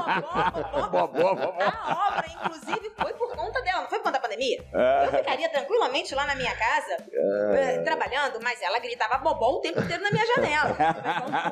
bobó, 0.51 1.07
bobó, 1.07 1.35
bobó. 1.35 1.63
A 1.63 2.09
obra, 2.09 2.25
inclusive, 2.27 2.91
foi 2.97 3.13
por 3.13 3.35
conta 3.35 3.61
dela, 3.61 3.81
não 3.81 3.89
foi 3.89 3.99
por 3.99 4.05
conta 4.05 4.19
da 4.19 4.19
pandemia. 4.19 4.63
É. 4.73 5.05
Eu 5.05 5.17
ficaria 5.17 5.49
tranquilamente 5.49 6.13
lá 6.13 6.25
na 6.25 6.35
minha 6.35 6.55
casa, 6.55 6.97
é. 7.11 7.81
trabalhando, 7.81 8.39
mas 8.41 8.61
ela 8.61 8.79
gritava 8.79 9.17
bobó 9.17 9.53
o 9.53 9.61
tempo 9.61 9.81
inteiro 9.81 10.03
na 10.03 10.11
minha 10.11 10.25
janela. 10.25 10.75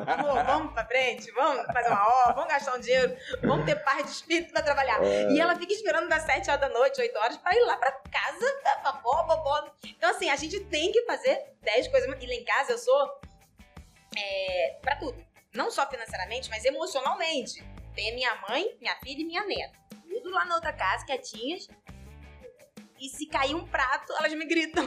Vamos, 0.05 0.45
vamos 0.45 0.73
pra 0.73 0.85
frente, 0.85 1.31
vamos 1.31 1.65
fazer 1.73 1.89
uma 1.89 2.07
obra, 2.07 2.33
vamos 2.33 2.49
gastar 2.49 2.75
um 2.75 2.79
dinheiro, 2.79 3.15
vamos 3.41 3.65
ter 3.65 3.75
paz 3.75 4.05
de 4.05 4.11
espírito 4.11 4.51
pra 4.51 4.61
trabalhar. 4.61 5.03
É. 5.03 5.31
E 5.31 5.39
ela 5.39 5.55
fica 5.55 5.73
esperando 5.73 6.07
das 6.07 6.23
sete 6.23 6.49
horas 6.49 6.61
da 6.61 6.69
noite, 6.69 6.99
oito 7.01 7.17
horas, 7.17 7.37
pra 7.37 7.55
ir 7.55 7.63
lá 7.65 7.77
pra 7.77 7.91
casa, 7.91 8.45
bobó, 8.83 9.23
bobó. 9.23 9.63
Então, 9.85 10.09
assim, 10.11 10.29
a 10.29 10.35
gente 10.35 10.59
tem 10.65 10.91
que 10.91 11.03
fazer 11.05 11.39
dez 11.61 11.87
coisas. 11.87 12.07
E 12.07 12.25
lá 12.25 12.33
em 12.33 12.43
casa 12.43 12.73
eu 12.73 12.77
sou 12.77 13.19
é, 14.17 14.79
para 14.81 14.95
tudo. 14.95 15.15
Não 15.53 15.69
só 15.71 15.89
financeiramente, 15.89 16.49
mas 16.49 16.65
emocionalmente. 16.65 17.63
Tem 17.95 18.11
a 18.11 18.15
minha 18.15 18.41
mãe, 18.47 18.77
minha 18.79 18.95
filha 18.95 19.21
e 19.21 19.25
minha 19.25 19.45
neta. 19.45 19.77
Tudo 20.07 20.29
lá 20.29 20.45
na 20.45 20.55
outra 20.55 20.73
casa, 20.73 21.05
quietinhas. 21.05 21.67
E 22.99 23.09
se 23.09 23.27
cair 23.27 23.55
um 23.55 23.65
prato, 23.65 24.11
elas 24.13 24.33
me 24.33 24.45
gritam. 24.45 24.83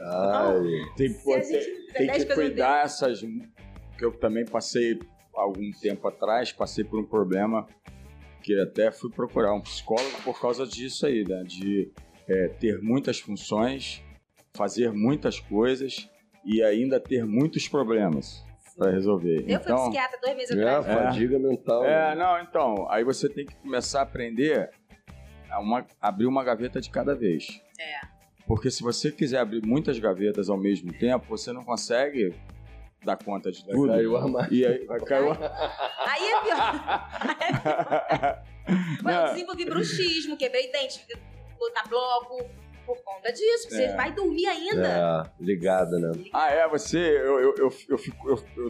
Ai. 0.00 0.94
tem, 0.96 1.12
pô, 1.22 1.38
tem, 1.40 1.86
tem 1.92 2.10
que 2.10 2.34
cuidar 2.34 2.84
essas. 2.84 3.20
Que 3.20 4.04
eu 4.04 4.12
também 4.12 4.44
passei 4.44 4.98
algum 5.34 5.70
tempo 5.80 6.06
atrás, 6.08 6.52
passei 6.52 6.84
por 6.84 7.00
um 7.00 7.04
problema 7.04 7.66
que 8.42 8.58
até 8.60 8.90
fui 8.90 9.10
procurar 9.10 9.54
um 9.54 9.60
psicólogo 9.60 10.22
por 10.22 10.40
causa 10.40 10.66
disso 10.66 11.06
aí, 11.06 11.24
né? 11.24 11.42
De 11.44 11.92
é, 12.28 12.48
ter 12.48 12.80
muitas 12.80 13.18
funções, 13.18 14.02
fazer 14.54 14.92
muitas 14.92 15.40
coisas 15.40 16.08
e 16.44 16.62
ainda 16.62 17.00
ter 17.00 17.24
muitos 17.24 17.68
problemas 17.68 18.45
para 18.76 18.90
resolver. 18.90 19.44
Eu 19.46 19.56
então, 19.56 19.78
fui 19.78 19.90
psiquiatra 19.90 20.18
dois 20.20 20.36
meses 20.36 20.56
é, 20.56 20.62
atrás. 20.62 20.86
É, 20.86 21.04
fadiga 21.04 21.38
mental. 21.38 21.84
É, 21.84 22.14
né? 22.14 22.22
não, 22.22 22.40
então, 22.40 22.86
aí 22.90 23.02
você 23.02 23.28
tem 23.28 23.46
que 23.46 23.54
começar 23.56 24.00
a 24.00 24.02
aprender 24.02 24.70
a 25.50 25.60
uma, 25.60 25.86
abrir 26.00 26.26
uma 26.26 26.44
gaveta 26.44 26.80
de 26.80 26.90
cada 26.90 27.14
vez. 27.14 27.60
É. 27.78 28.00
Porque 28.46 28.70
se 28.70 28.82
você 28.82 29.10
quiser 29.10 29.38
abrir 29.38 29.66
muitas 29.66 29.98
gavetas 29.98 30.48
ao 30.48 30.56
mesmo 30.56 30.92
tempo, 30.92 31.26
você 31.28 31.52
não 31.52 31.64
consegue 31.64 32.32
dar 33.04 33.16
conta 33.16 33.50
de 33.50 33.64
tudo. 33.64 33.88
Vai 33.88 33.96
cair 33.96 34.06
o 34.06 34.16
armário. 34.16 34.54
E 34.54 34.66
aí 34.66 34.84
vai 34.84 35.00
cair 35.00 35.24
o 35.24 35.32
Aí 35.32 36.24
é 36.24 36.42
pior. 36.42 37.10
eu 39.04 39.24
desenvolvi 39.32 39.64
bruxismo, 39.64 40.36
quebrei 40.36 40.70
dente, 40.70 41.04
botar 41.58 41.88
bloco, 41.88 42.48
por 42.86 43.02
conta 43.02 43.32
disso. 43.32 43.68
Você 43.68 43.82
é. 43.82 43.96
vai 43.96 44.12
dormir 44.12 44.46
ainda. 44.46 44.88
É, 44.88 45.44
ligada, 45.44 45.98
né? 45.98 46.12
Ah, 46.32 46.50
é, 46.50 46.68
você. 46.68 46.98
Eu, 46.98 47.40
eu, 47.40 47.54
eu, 47.58 47.72
eu 47.88 47.98
fico. 47.98 48.30
Eu, 48.30 48.42
eu, 48.56 48.68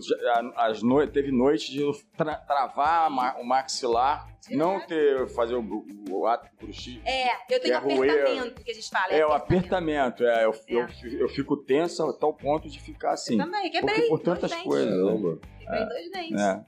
as 0.57 0.83
no, 0.83 1.07
teve 1.07 1.31
noites 1.31 1.69
de 1.69 1.83
tra, 2.17 2.35
travar 2.37 3.11
o 3.39 3.45
maxilar. 3.45 4.35
Não 4.49 4.79
ter, 4.87 5.27
fazer 5.31 5.57
o, 5.57 5.85
o 6.09 6.25
ato 6.25 6.49
bruxismo. 6.61 7.03
É, 7.05 7.35
eu 7.53 7.61
tenho 7.61 7.75
é 7.75 7.77
apertamento 7.77 8.63
que 8.63 8.71
a 8.71 8.75
gente 8.75 8.91
fala. 8.91 9.13
É, 9.13 9.19
é 9.19 9.27
o 9.27 9.33
apertamento. 9.33 10.25
É, 10.25 10.45
eu, 10.45 10.53
é. 10.53 10.57
Eu, 10.69 10.89
eu 11.19 11.29
fico 11.29 11.57
tensa 11.57 12.09
a 12.09 12.13
tal 12.13 12.33
ponto 12.33 12.69
de 12.69 12.81
ficar 12.81 13.13
assim. 13.13 13.35
Eu 13.35 13.45
também, 13.45 13.71
quebrei. 13.71 13.95
Porque 13.97 14.09
por 14.09 14.21
tantas 14.21 14.55
coisas. 14.63 14.89
Né? 14.89 15.39
Quebrei 15.59 15.87
dois 15.87 16.11
dentes. 16.13 16.41
É. 16.41 16.65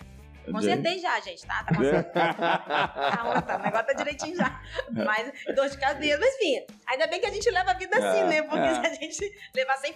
Consertei 0.52 0.98
já, 0.98 1.20
gente, 1.20 1.46
tá? 1.46 1.64
Tá 1.64 1.74
consertado. 1.74 2.12
tá, 2.12 3.42
tá, 3.42 3.56
o 3.56 3.62
negócio 3.62 3.86
tá 3.86 3.92
direitinho 3.92 4.36
já. 4.36 4.60
Mas 4.90 5.32
dor 5.54 5.68
de 5.68 5.78
cabeça, 5.78 6.18
mas 6.18 6.34
enfim. 6.34 6.66
Ainda 6.86 7.06
bem 7.06 7.20
que 7.20 7.26
a 7.26 7.30
gente 7.30 7.50
leva 7.50 7.70
a 7.70 7.74
vida 7.74 7.96
assim, 7.96 8.24
né? 8.24 8.42
Porque 8.42 8.58
é. 8.58 8.74
se 8.74 8.86
a 8.86 8.94
gente 8.94 9.38
levar 9.54 9.76
100% 9.80 9.94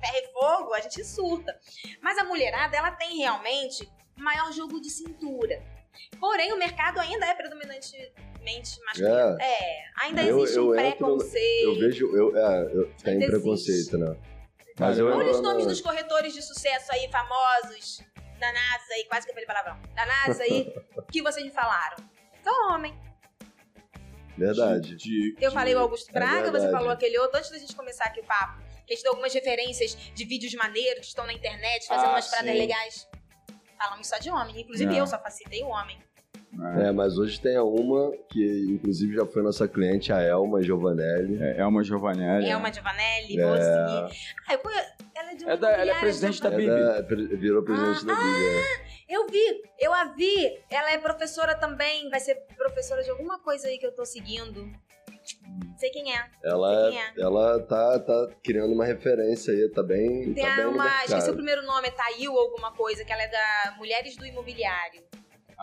ferro 0.00 0.16
e 0.16 0.32
fogo, 0.32 0.74
a 0.74 0.80
gente 0.80 1.04
surta. 1.04 1.58
Mas 2.00 2.18
a 2.18 2.24
mulherada, 2.24 2.76
ela 2.76 2.90
tem 2.92 3.18
realmente 3.18 3.88
maior 4.16 4.52
jogo 4.52 4.80
de 4.80 4.90
cintura. 4.90 5.62
Porém, 6.18 6.52
o 6.52 6.58
mercado 6.58 6.98
ainda 7.00 7.26
é 7.26 7.34
predominantemente 7.34 8.80
masculino. 8.86 9.40
É, 9.40 9.44
é 9.44 9.84
ainda 10.00 10.22
eu, 10.22 10.38
existe 10.38 10.56
eu 10.56 10.70
um 10.70 10.72
preconceito. 10.72 11.68
eu 11.68 11.78
vejo, 11.78 12.16
eu, 12.16 12.36
é, 12.36 12.62
eu 12.72 12.90
tem 13.02 13.18
preconceito, 13.18 13.98
né? 13.98 14.16
Mas 14.78 14.98
eu, 14.98 15.06
Olha 15.06 15.30
os 15.30 15.40
nomes 15.42 15.66
dos 15.66 15.80
corretores 15.80 16.32
de 16.32 16.40
sucesso 16.40 16.90
aí, 16.92 17.08
famosos 17.10 18.02
da 18.42 18.52
NASA 18.52 18.92
aí, 18.92 19.04
quase 19.04 19.24
que 19.24 19.30
eu 19.30 19.34
falei 19.34 19.46
palavrão, 19.46 19.80
da 19.94 20.04
NASA 20.04 20.42
aí, 20.42 20.74
que 21.12 21.22
vocês 21.22 21.44
me 21.46 21.52
falaram? 21.52 21.96
Sou 22.42 22.52
homem. 22.72 22.92
Verdade. 24.36 24.96
De, 24.96 25.34
de, 25.36 25.36
eu 25.40 25.52
falei 25.52 25.74
o 25.76 25.78
Augusto 25.78 26.10
é 26.10 26.12
Braga, 26.12 26.48
é 26.48 26.50
você 26.50 26.68
falou 26.70 26.90
aquele 26.90 27.16
outro, 27.18 27.38
antes 27.38 27.50
da 27.50 27.58
gente 27.58 27.76
começar 27.76 28.04
aqui 28.06 28.20
o 28.20 28.24
papo. 28.24 28.60
Que 28.84 28.94
a 28.94 28.96
gente 28.96 29.04
deu 29.04 29.12
algumas 29.12 29.32
referências 29.32 29.94
de 29.94 30.24
vídeos 30.24 30.52
maneiros 30.54 31.02
que 31.02 31.06
estão 31.06 31.24
na 31.24 31.32
internet, 31.32 31.86
fazendo 31.86 32.08
ah, 32.08 32.14
umas 32.14 32.28
paradas 32.28 32.58
legais. 32.58 33.08
Falamos 33.78 34.08
só 34.08 34.18
de 34.18 34.28
homem. 34.28 34.60
Inclusive 34.60 34.92
é. 34.92 35.00
eu 35.00 35.06
só 35.06 35.22
facilitei 35.22 35.62
o 35.62 35.68
homem. 35.68 35.96
É, 36.80 36.92
mas 36.92 37.16
hoje 37.16 37.40
tem 37.40 37.56
uma 37.58 38.12
que, 38.28 38.66
inclusive, 38.70 39.14
já 39.14 39.24
foi 39.24 39.42
nossa 39.42 39.66
cliente, 39.68 40.12
a 40.12 40.20
Elma 40.20 40.62
Giovanelli. 40.62 41.40
É, 41.40 41.60
Elma 41.60 41.82
Giovanelli. 41.82 42.48
Elma 42.48 42.72
Giovanelli, 42.72 43.40
é... 43.40 43.46
vou 43.46 43.56
seguir. 43.56 44.28
Ah, 44.48 44.54
eu, 44.54 44.60
ela 45.32 45.34
é 45.34 45.36
de 45.36 45.44
uma 45.44 45.52
é 45.52 45.56
da, 45.56 45.70
Ela 45.70 45.90
é 45.92 46.00
presidente 46.00 46.42
da 46.42 46.50
Bibi. 46.50 46.70
É 46.70 47.02
da, 47.02 47.02
virou 47.36 47.62
presidente 47.62 48.00
ah, 48.02 48.06
da 48.06 48.14
Bibi. 48.14 48.46
É. 48.46 48.58
Ah, 48.58 48.92
eu 49.08 49.26
vi, 49.26 49.62
eu 49.78 49.92
a 49.92 50.04
vi. 50.04 50.62
Ela 50.70 50.92
é 50.92 50.98
professora 50.98 51.54
também, 51.54 52.08
vai 52.10 52.20
ser 52.20 52.36
professora 52.56 53.02
de 53.02 53.10
alguma 53.10 53.38
coisa 53.38 53.68
aí 53.68 53.78
que 53.78 53.86
eu 53.86 53.94
tô 53.94 54.04
seguindo. 54.04 54.70
Sei 55.76 55.90
quem 55.90 56.14
é. 56.14 56.30
Ela, 56.42 56.90
quem 56.90 57.00
é. 57.00 57.12
ela 57.18 57.60
tá, 57.60 57.98
tá 58.00 58.28
criando 58.42 58.72
uma 58.72 58.84
referência 58.84 59.52
aí, 59.52 59.68
tá 59.68 59.82
bem. 59.82 60.32
Tem 60.32 60.44
tá 60.44 60.56
bem 60.56 60.66
uma. 60.66 61.04
Esqueci 61.04 61.30
o 61.30 61.34
primeiro 61.34 61.62
nome, 61.62 61.88
é 61.88 61.90
Thail 61.90 62.36
alguma 62.36 62.72
coisa, 62.72 63.04
que 63.04 63.12
ela 63.12 63.22
é 63.22 63.28
da 63.28 63.74
Mulheres 63.76 64.16
do 64.16 64.26
Imobiliário. 64.26 65.02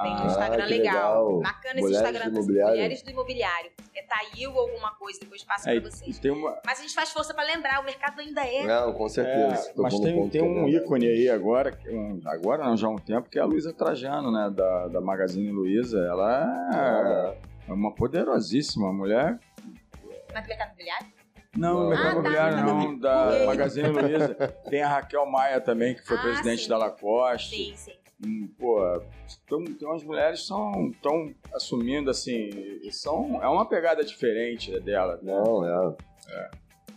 Tem 0.02 0.12
um 0.12 0.16
Ah, 0.16 0.26
Instagram 0.28 0.64
que 0.66 0.70
legal. 0.74 1.28
legal. 1.28 1.40
Bacana 1.42 1.74
esse 1.74 1.82
Mulheres 1.82 2.08
Instagram. 2.10 2.32
do. 2.32 2.44
Mulheres 2.44 3.02
do 3.02 3.12
Imobiliário. 3.12 3.72
É 3.96 4.02
Tail 4.04 4.58
alguma 4.58 4.92
coisa, 4.96 5.20
depois 5.20 5.44
passa 5.44 5.72
É, 5.72 5.80
pra 5.80 5.92
vocês. 5.92 6.18
tem 6.20 6.32
uma, 6.32 6.58
Mas 6.66 6.80
a 6.80 6.82
gente 6.84 6.94
faz 6.96 7.12
força 7.12 7.34
pra 7.34 7.44
lembrar, 7.44 7.82
o 7.82 7.84
mercado 7.84 8.20
ainda 8.22 8.42
é. 8.46 8.64
Não, 8.66 8.94
com 8.94 9.06
É, 9.06 9.10
certeza. 9.10 9.68
Tocou 9.70 9.84
mas 9.84 10.00
tem, 10.00 10.30
tem 10.30 10.42
é 10.42 10.44
um 10.44 10.68
ícone 10.70 11.06
aí 11.08 11.30
agora, 11.30 11.72
que 11.72 11.90
um- 11.90 12.22
agora 12.26 12.64
não, 12.64 12.78
já 12.78 12.88
há 12.88 12.92
um 12.92 12.98
tempo, 12.98 13.30
que 13.30 13.38
é 13.38 13.42
a 13.42 13.46
Luísa 13.46 13.74
Trajano, 13.74 14.32
né? 14.32 14.50
Da, 14.56 14.88
da 14.88 15.02
Magazine 15.02 15.52
Luiza. 15.52 16.00
Ela 16.00 16.44
Ah, 16.72 17.34
é 17.68 17.74
uma 17.74 17.94
poderosíssima 17.94 18.92
mulher. 18.94 19.38
Mas 20.34 20.44
do 20.44 20.48
mercado 20.48 20.68
imobiliário? 20.70 21.08
Não, 21.58 21.80
Ah, 21.80 21.84
no 21.84 21.90
mercado 21.90 22.06
tá, 22.08 22.12
imobiliário 22.14 22.58
tá, 22.58 22.64
não, 22.64 23.00
tá. 23.00 23.26
da. 23.30 23.46
Magazine 23.48 23.90
Luiza. 23.90 24.36
Tem 24.70 24.82
a 24.82 24.88
Raquel 24.88 25.26
Maia 25.26 25.60
também, 25.60 25.94
que 25.96 26.06
foi 26.06 26.18
Ah, 26.18 26.22
presidente 26.22 26.64
sim. 26.64 26.70
da 26.70 26.78
Lacoste. 26.78 27.56
Sim, 27.56 27.74
sim. 27.76 27.99
Pô, 28.58 29.02
tão, 29.48 29.64
tem 29.64 29.88
umas 29.88 30.04
mulheres 30.04 30.40
que 30.42 30.46
estão 30.92 31.34
assumindo, 31.54 32.10
assim, 32.10 32.50
são, 32.92 33.42
é 33.42 33.48
uma 33.48 33.66
pegada 33.68 34.04
diferente 34.04 34.78
dela. 34.82 35.18
né? 35.24 35.32
Não, 35.34 35.66
é. 35.66 35.96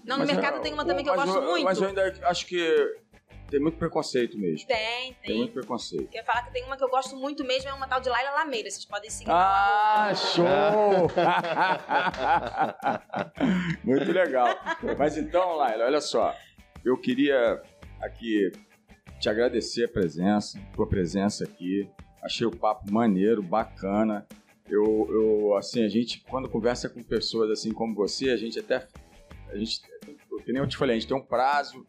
Não, 0.05 0.17
no 0.19 0.25
Mas 0.27 0.33
mercado 0.33 0.57
é- 0.57 0.61
tem 0.61 0.73
uma 0.73 0.85
também 0.85 1.05
que 1.05 1.11
eu 1.11 1.15
gosto 1.15 1.41
muito. 1.43 1.65
Mas 1.65 1.81
eu 1.81 1.89
ainda 1.89 2.13
acho 2.25 2.45
que 2.47 2.97
tem 3.49 3.61
muito 3.61 3.79
preconceito 3.79 4.37
mesmo. 4.37 4.67
Tem, 4.67 5.13
Tem 5.13 5.15
tem. 5.23 5.37
muito 5.39 5.53
preconceito. 5.53 6.09
Quer 6.09 6.25
falar 6.25 6.43
que 6.43 6.53
tem 6.53 6.65
uma 6.65 6.77
que 6.77 6.83
eu 6.83 6.89
gosto 6.91 7.15
muito 7.17 7.45
mesmo, 7.45 7.69
é 7.69 7.73
uma 7.73 7.87
tal 7.87 8.01
de 8.01 8.09
Laila 8.09 8.31
Lameira. 8.33 8.69
Vocês 8.69 8.85
podem 8.85 9.09
seguir. 9.11 9.31
Ah, 9.31 10.13
show! 10.15 11.09
Muito 13.85 14.11
legal. 14.13 14.49
Mas 14.99 15.17
então, 15.17 15.57
Laila, 15.57 15.85
olha 15.85 16.01
só. 16.01 16.35
Eu 16.85 16.97
queria 16.99 17.63
aqui 18.01 18.51
te 19.23 19.29
agradecer 19.29 19.85
a 19.85 19.89
presença, 19.89 20.59
tua 20.75 20.85
presença 20.87 21.45
aqui. 21.45 21.89
Achei 22.21 22.45
o 22.45 22.51
papo 22.51 22.93
maneiro, 22.93 23.41
bacana. 23.41 24.27
Eu, 24.69 25.07
eu, 25.11 25.57
assim, 25.57 25.85
a 25.85 25.89
gente, 25.89 26.21
quando 26.29 26.49
conversa 26.49 26.89
com 26.89 27.01
pessoas 27.05 27.49
assim 27.51 27.73
como 27.73 27.95
você, 27.95 28.31
a 28.31 28.37
gente 28.37 28.59
até. 28.59 28.85
A 29.49 29.57
gente, 29.57 29.81
que 30.45 30.53
nem 30.53 30.61
eu 30.61 30.67
te 30.67 30.77
falei, 30.77 30.97
a 30.97 30.99
gente 30.99 31.09
tem 31.09 31.17
um 31.17 31.23
prazo, 31.23 31.87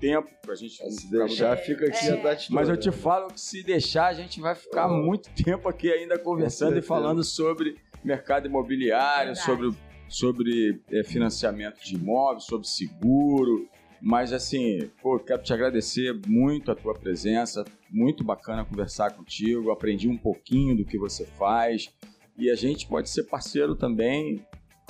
tempo 0.00 0.30
pra 0.42 0.54
gente. 0.54 0.76
Se 0.92 1.08
pra- 1.10 1.26
deixar, 1.26 1.56
fica 1.56 1.86
aqui 1.86 2.06
É. 2.06 2.12
a 2.12 2.22
tarde 2.22 2.46
mas 2.50 2.68
eu 2.68 2.76
te 2.76 2.92
falo 2.92 3.28
que 3.32 3.40
se 3.40 3.64
deixar, 3.64 4.06
a 4.06 4.14
gente 4.14 4.40
vai 4.40 4.54
ficar 4.54 4.86
muito 4.86 5.28
tempo 5.42 5.68
aqui 5.68 5.90
ainda 5.92 6.16
conversando 6.18 6.78
e 6.78 6.82
falando 6.82 7.24
sobre 7.24 7.76
mercado 8.04 8.46
imobiliário, 8.46 9.34
Verdade. 9.34 9.44
sobre, 9.44 9.76
sobre 10.08 10.80
eh, 10.92 11.02
financiamento 11.02 11.80
de 11.84 11.96
imóveis, 11.96 12.44
sobre 12.44 12.66
seguro. 12.68 13.68
Mas 14.00 14.32
assim, 14.32 14.90
pô, 15.02 15.18
quero 15.18 15.42
te 15.42 15.52
agradecer 15.52 16.18
muito 16.26 16.70
a 16.70 16.74
tua 16.74 16.94
presença. 16.94 17.64
Muito 17.90 18.24
bacana 18.24 18.64
conversar 18.64 19.12
contigo. 19.12 19.70
Aprendi 19.70 20.08
um 20.08 20.16
pouquinho 20.16 20.76
do 20.76 20.84
que 20.84 20.98
você 20.98 21.26
faz. 21.26 21.92
E 22.36 22.50
a 22.50 22.54
gente 22.54 22.86
pode 22.86 23.10
ser 23.10 23.24
parceiro 23.24 23.76
também 23.76 24.44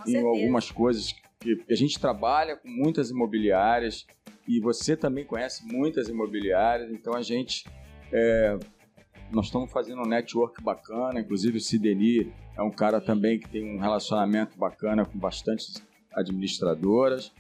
em 0.07 0.17
algumas 0.19 0.71
coisas 0.71 1.13
que 1.41 1.65
a 1.71 1.75
gente 1.75 1.99
trabalha 1.99 2.57
com 2.57 2.69
muitas 2.69 3.11
imobiliárias 3.11 4.07
e 4.47 4.61
você 4.61 4.97
também 4.97 5.25
conhece 5.25 5.67
muitas 5.67 6.09
imobiliárias, 6.09 6.91
então 6.91 7.15
a 7.15 7.23
gente 7.23 7.65
é, 8.13 8.59
nós 9.31 9.47
estamos 9.47 9.71
fazendo 9.71 10.03
um 10.03 10.07
network 10.07 10.63
bacana, 10.63 11.21
inclusive 11.21 11.59
o 11.59 11.61
Sideni 11.61 12.33
é 12.57 12.63
um 12.63 12.71
cara 12.71 13.01
também 13.01 13.39
que 13.39 13.49
tem 13.49 13.65
um 13.65 13.79
relacionamento 13.79 14.59
bacana 14.59 15.05
com 15.05 15.19
bastantes 15.19 15.83
administradoras. 16.13 17.33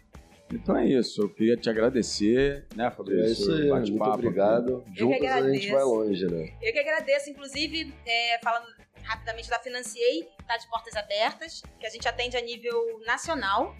Então 0.52 0.76
é 0.76 0.86
isso, 0.86 1.22
eu 1.22 1.28
queria 1.28 1.56
te 1.56 1.70
agradecer, 1.70 2.66
né, 2.74 2.90
Fabrício? 2.90 3.24
É 3.24 3.30
isso 3.30 3.52
aí, 3.52 3.90
muito 3.90 4.02
obrigado. 4.02 4.84
Juntos 4.94 5.26
a 5.26 5.52
gente 5.52 5.70
vai 5.70 5.84
longe, 5.84 6.26
né? 6.26 6.52
Eu 6.60 6.72
que 6.72 6.78
agradeço, 6.78 7.30
inclusive, 7.30 7.94
é, 8.04 8.38
falando 8.42 8.66
rapidamente 9.02 9.48
da 9.48 9.58
Financiei, 9.58 10.28
tá 10.46 10.56
de 10.56 10.68
portas 10.68 10.94
abertas, 10.96 11.62
que 11.78 11.86
a 11.86 11.90
gente 11.90 12.06
atende 12.06 12.36
a 12.36 12.40
nível 12.40 13.00
nacional. 13.06 13.74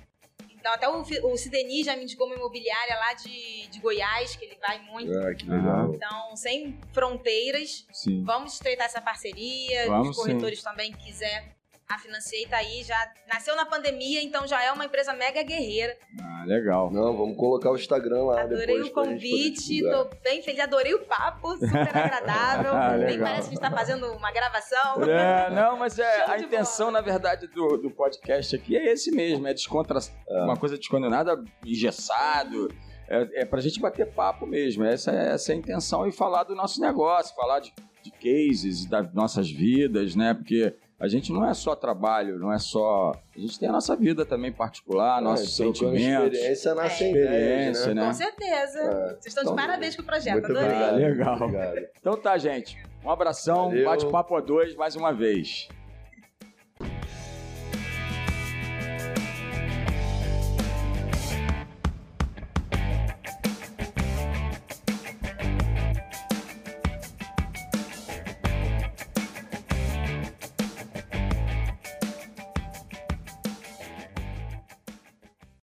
Então, 0.60 0.72
até 0.74 0.86
o, 0.88 1.36
Sideni 1.38 1.82
já 1.82 1.96
me 1.96 2.02
indicou 2.02 2.26
uma 2.26 2.36
imobiliária 2.36 2.94
lá 2.96 3.14
de, 3.14 3.66
de 3.68 3.80
Goiás, 3.80 4.36
que 4.36 4.44
ele 4.44 4.58
vai 4.60 4.78
muito. 4.82 5.18
Ah, 5.18 5.34
que 5.34 5.48
legal. 5.48 5.94
Então, 5.94 6.36
sem 6.36 6.78
fronteiras, 6.92 7.86
Sim. 7.90 8.22
vamos 8.24 8.52
estreitar 8.54 8.84
essa 8.84 9.00
parceria. 9.00 9.86
Vamos 9.86 10.10
Os 10.10 10.16
corretores 10.16 10.62
também 10.62 10.92
que 10.92 11.06
quiser. 11.06 11.56
A 11.90 11.98
Financiei 11.98 12.46
tá 12.46 12.58
aí, 12.58 12.84
já 12.84 12.96
nasceu 13.26 13.56
na 13.56 13.66
pandemia, 13.66 14.22
então 14.22 14.46
já 14.46 14.62
é 14.62 14.70
uma 14.70 14.84
empresa 14.84 15.12
mega 15.12 15.42
guerreira. 15.42 15.96
Ah, 16.22 16.44
legal. 16.46 16.88
Não, 16.88 17.16
vamos 17.16 17.36
colocar 17.36 17.68
o 17.72 17.74
Instagram 17.74 18.26
lá 18.26 18.42
Adorei 18.42 18.66
depois 18.66 18.80
o 18.80 18.84
gente 18.84 18.94
poder 18.94 19.08
convite, 19.10 19.82
tô 19.82 20.10
bem 20.22 20.40
feliz, 20.40 20.60
adorei 20.60 20.94
o 20.94 21.00
papo, 21.00 21.50
super 21.54 21.66
agradável. 21.96 22.72
Ah, 22.72 22.96
Nem 22.96 23.18
parece 23.18 23.48
que 23.48 23.56
a 23.56 23.58
gente 23.58 23.60
tá 23.60 23.72
fazendo 23.76 24.06
uma 24.12 24.30
gravação. 24.30 25.02
É, 25.02 25.50
não, 25.50 25.76
mas 25.76 25.98
é, 25.98 26.30
a 26.30 26.38
intenção, 26.38 26.92
bola. 26.92 27.00
na 27.00 27.04
verdade, 27.04 27.48
do, 27.48 27.76
do 27.76 27.90
podcast 27.90 28.54
aqui 28.54 28.76
é 28.76 28.92
esse 28.92 29.10
mesmo, 29.10 29.48
é 29.48 29.52
descontra... 29.52 29.98
uma 30.28 30.56
coisa 30.56 30.78
descondenada, 30.78 31.42
engessado, 31.66 32.68
é, 33.08 33.40
é 33.42 33.44
pra 33.44 33.60
gente 33.60 33.80
bater 33.80 34.06
papo 34.06 34.46
mesmo, 34.46 34.84
essa, 34.84 35.10
é- 35.10 35.32
essa 35.32 35.50
é 35.50 35.56
a 35.56 35.58
intenção 35.58 36.06
e 36.06 36.12
falar 36.12 36.44
do 36.44 36.54
nosso 36.54 36.80
negócio, 36.80 37.34
falar 37.34 37.58
de, 37.58 37.74
de 38.00 38.12
cases, 38.12 38.86
das 38.86 39.12
nossas 39.12 39.50
vidas, 39.50 40.14
né, 40.14 40.32
porque 40.34 40.72
a 41.00 41.08
gente 41.08 41.32
não 41.32 41.48
é 41.48 41.54
só 41.54 41.74
trabalho, 41.74 42.38
não 42.38 42.52
é 42.52 42.58
só... 42.58 43.12
A 43.34 43.40
gente 43.40 43.58
tem 43.58 43.68
a 43.68 43.72
nossa 43.72 43.96
vida 43.96 44.24
também 44.26 44.52
particular, 44.52 45.18
É, 45.20 45.24
nossos 45.24 45.56
sentimentos. 45.56 46.34
experiência 46.36 46.74
nasce 46.74 47.04
É. 47.04 47.10
ideias, 47.10 47.30
Experiência, 47.78 47.94
né? 47.94 48.00
né? 48.02 48.06
Com 48.08 48.12
certeza. 48.14 48.78
É. 48.78 49.08
Vocês 49.14 49.26
estão 49.26 49.42
de 49.44 49.50
Então, 49.50 49.56
parabéns 49.56 49.96
com 49.96 50.02
o 50.02 50.04
projeto, 50.04 50.34
Muito 50.34 50.50
adorei. 50.50 50.68
obrigado. 50.70 50.96
Legal. 50.96 51.34
Obrigado. 51.42 51.86
Então 51.98 52.16
tá, 52.16 52.36
gente. 52.38 52.76
Um 53.02 53.10
abração, 53.10 53.72
bate-papo 53.82 54.36
a 54.36 54.40
dois 54.42 54.76
mais 54.76 54.94
uma 54.94 55.10
vez. 55.10 55.68